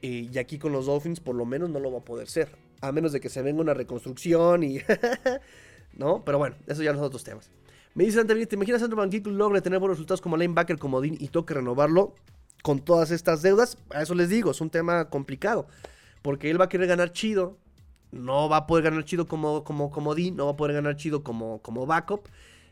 [0.01, 2.57] y aquí con los Dolphins por lo menos no lo va a poder ser.
[2.81, 4.79] A menos de que se venga una reconstrucción y...
[5.93, 6.23] ¿no?
[6.25, 7.49] Pero bueno, eso ya son otros temas.
[7.93, 11.01] Me dice antes, ¿te imaginas Andrew Van Ginkle logre tener buenos resultados como linebacker, como
[11.01, 12.15] Dean y toque renovarlo
[12.61, 13.77] con todas estas deudas?
[13.89, 15.67] A eso les digo, es un tema complicado.
[16.21, 17.57] Porque él va a querer ganar chido.
[18.11, 21.23] No va a poder ganar chido como, como, como no va a poder ganar chido
[21.23, 22.27] como, como backup.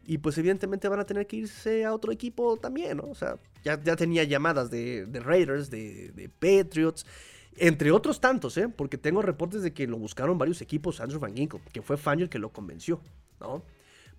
[0.05, 3.03] Y pues evidentemente van a tener que irse a otro equipo también, ¿no?
[3.03, 7.05] O sea, ya, ya tenía llamadas de, Raiders, de, de, Patriots,
[7.57, 8.69] entre otros tantos, ¿eh?
[8.69, 12.29] Porque tengo reportes de que lo buscaron varios equipos, Andrew Van Ginkle, que fue Fangio
[12.29, 12.99] que lo convenció,
[13.39, 13.63] ¿no?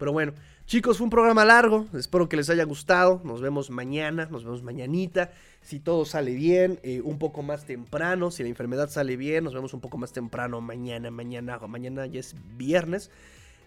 [0.01, 0.33] Pero bueno,
[0.65, 1.87] chicos, fue un programa largo.
[1.93, 3.21] Espero que les haya gustado.
[3.23, 5.31] Nos vemos mañana, nos vemos mañanita.
[5.61, 8.31] Si todo sale bien, eh, un poco más temprano.
[8.31, 11.59] Si la enfermedad sale bien, nos vemos un poco más temprano mañana, mañana.
[11.59, 13.11] Mañana ya es viernes.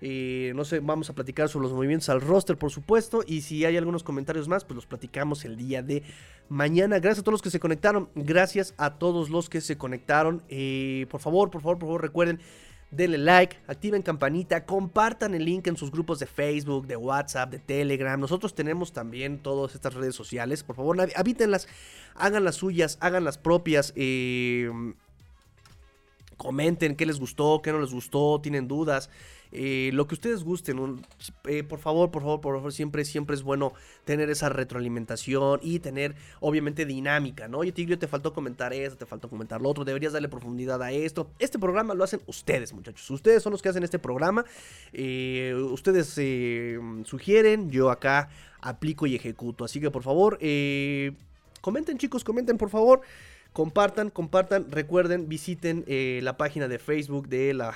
[0.01, 3.23] Eh, no sé, vamos a platicar sobre los movimientos al roster, por supuesto.
[3.27, 6.01] Y si hay algunos comentarios más, pues los platicamos el día de
[6.49, 6.97] mañana.
[6.97, 8.09] Gracias a todos los que se conectaron.
[8.15, 10.41] Gracias a todos los que se conectaron.
[10.49, 12.39] Eh, por favor, por favor, por favor, recuerden
[12.95, 17.59] denle like, activen campanita, compartan el link en sus grupos de Facebook, de WhatsApp, de
[17.59, 18.19] Telegram.
[18.19, 20.63] Nosotros tenemos también todas estas redes sociales.
[20.63, 21.67] Por favor, habítenlas,
[22.15, 23.93] hagan las suyas, hagan las propias.
[23.95, 24.69] Eh,
[26.37, 29.09] comenten qué les gustó, qué no les gustó, tienen dudas.
[29.55, 31.05] Eh, lo que ustedes gusten,
[31.45, 33.73] eh, por favor, por favor, por favor, siempre, siempre es bueno
[34.03, 37.59] tener esa retroalimentación y tener, obviamente, dinámica, ¿no?
[37.59, 40.91] Oye, Tigrio, te faltó comentar esto, te faltó comentar lo otro, deberías darle profundidad a
[40.91, 41.29] esto.
[41.37, 43.07] Este programa lo hacen ustedes, muchachos.
[43.11, 44.43] Ustedes son los que hacen este programa.
[44.91, 46.07] Eh, ustedes
[47.05, 49.65] sugieren, yo acá aplico y ejecuto.
[49.65, 50.39] Así que, por favor,
[51.61, 53.01] comenten, chicos, comenten, por favor.
[53.51, 57.75] Compartan, compartan, recuerden, visiten la página de Facebook de la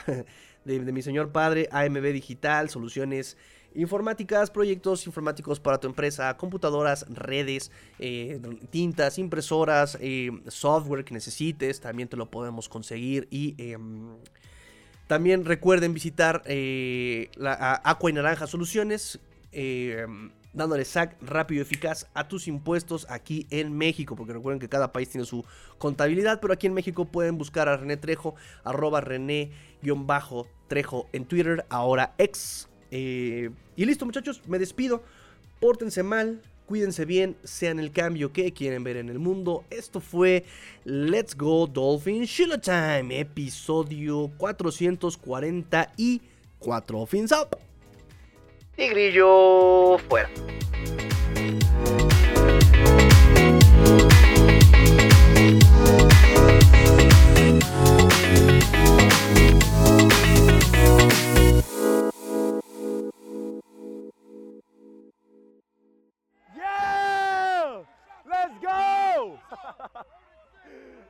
[0.68, 3.38] de, mi señor padre, AMB Digital, soluciones
[3.74, 8.40] informáticas, proyectos informáticos para tu empresa, computadoras, redes, eh,
[8.70, 13.56] tintas, impresoras, eh, software que necesites, también te lo podemos conseguir y...
[13.58, 14.16] Em,
[15.08, 19.22] también recuerden visitar eh, la Aqua y Naranja Soluciones,
[19.54, 24.68] em, dándole sac rápido y eficaz a tus impuestos aquí en México, porque recuerden que
[24.68, 25.46] cada país tiene su
[25.78, 31.66] contabilidad, pero aquí en México pueden buscar a René Trejo, arroba René-Trejo Trejo en Twitter,
[31.70, 32.68] ahora ex.
[32.92, 35.02] Eh, y listo, muchachos, me despido.
[35.60, 39.64] Pórtense mal, cuídense bien, sean el cambio que quieren ver en el mundo.
[39.70, 40.44] Esto fue
[40.84, 47.06] Let's Go Dolphin Shiloh Time, episodio 444.
[47.06, 47.56] Fins up.
[48.78, 50.30] Tigrillo fuera.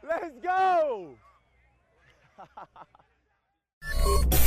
[0.03, 1.17] Let's go.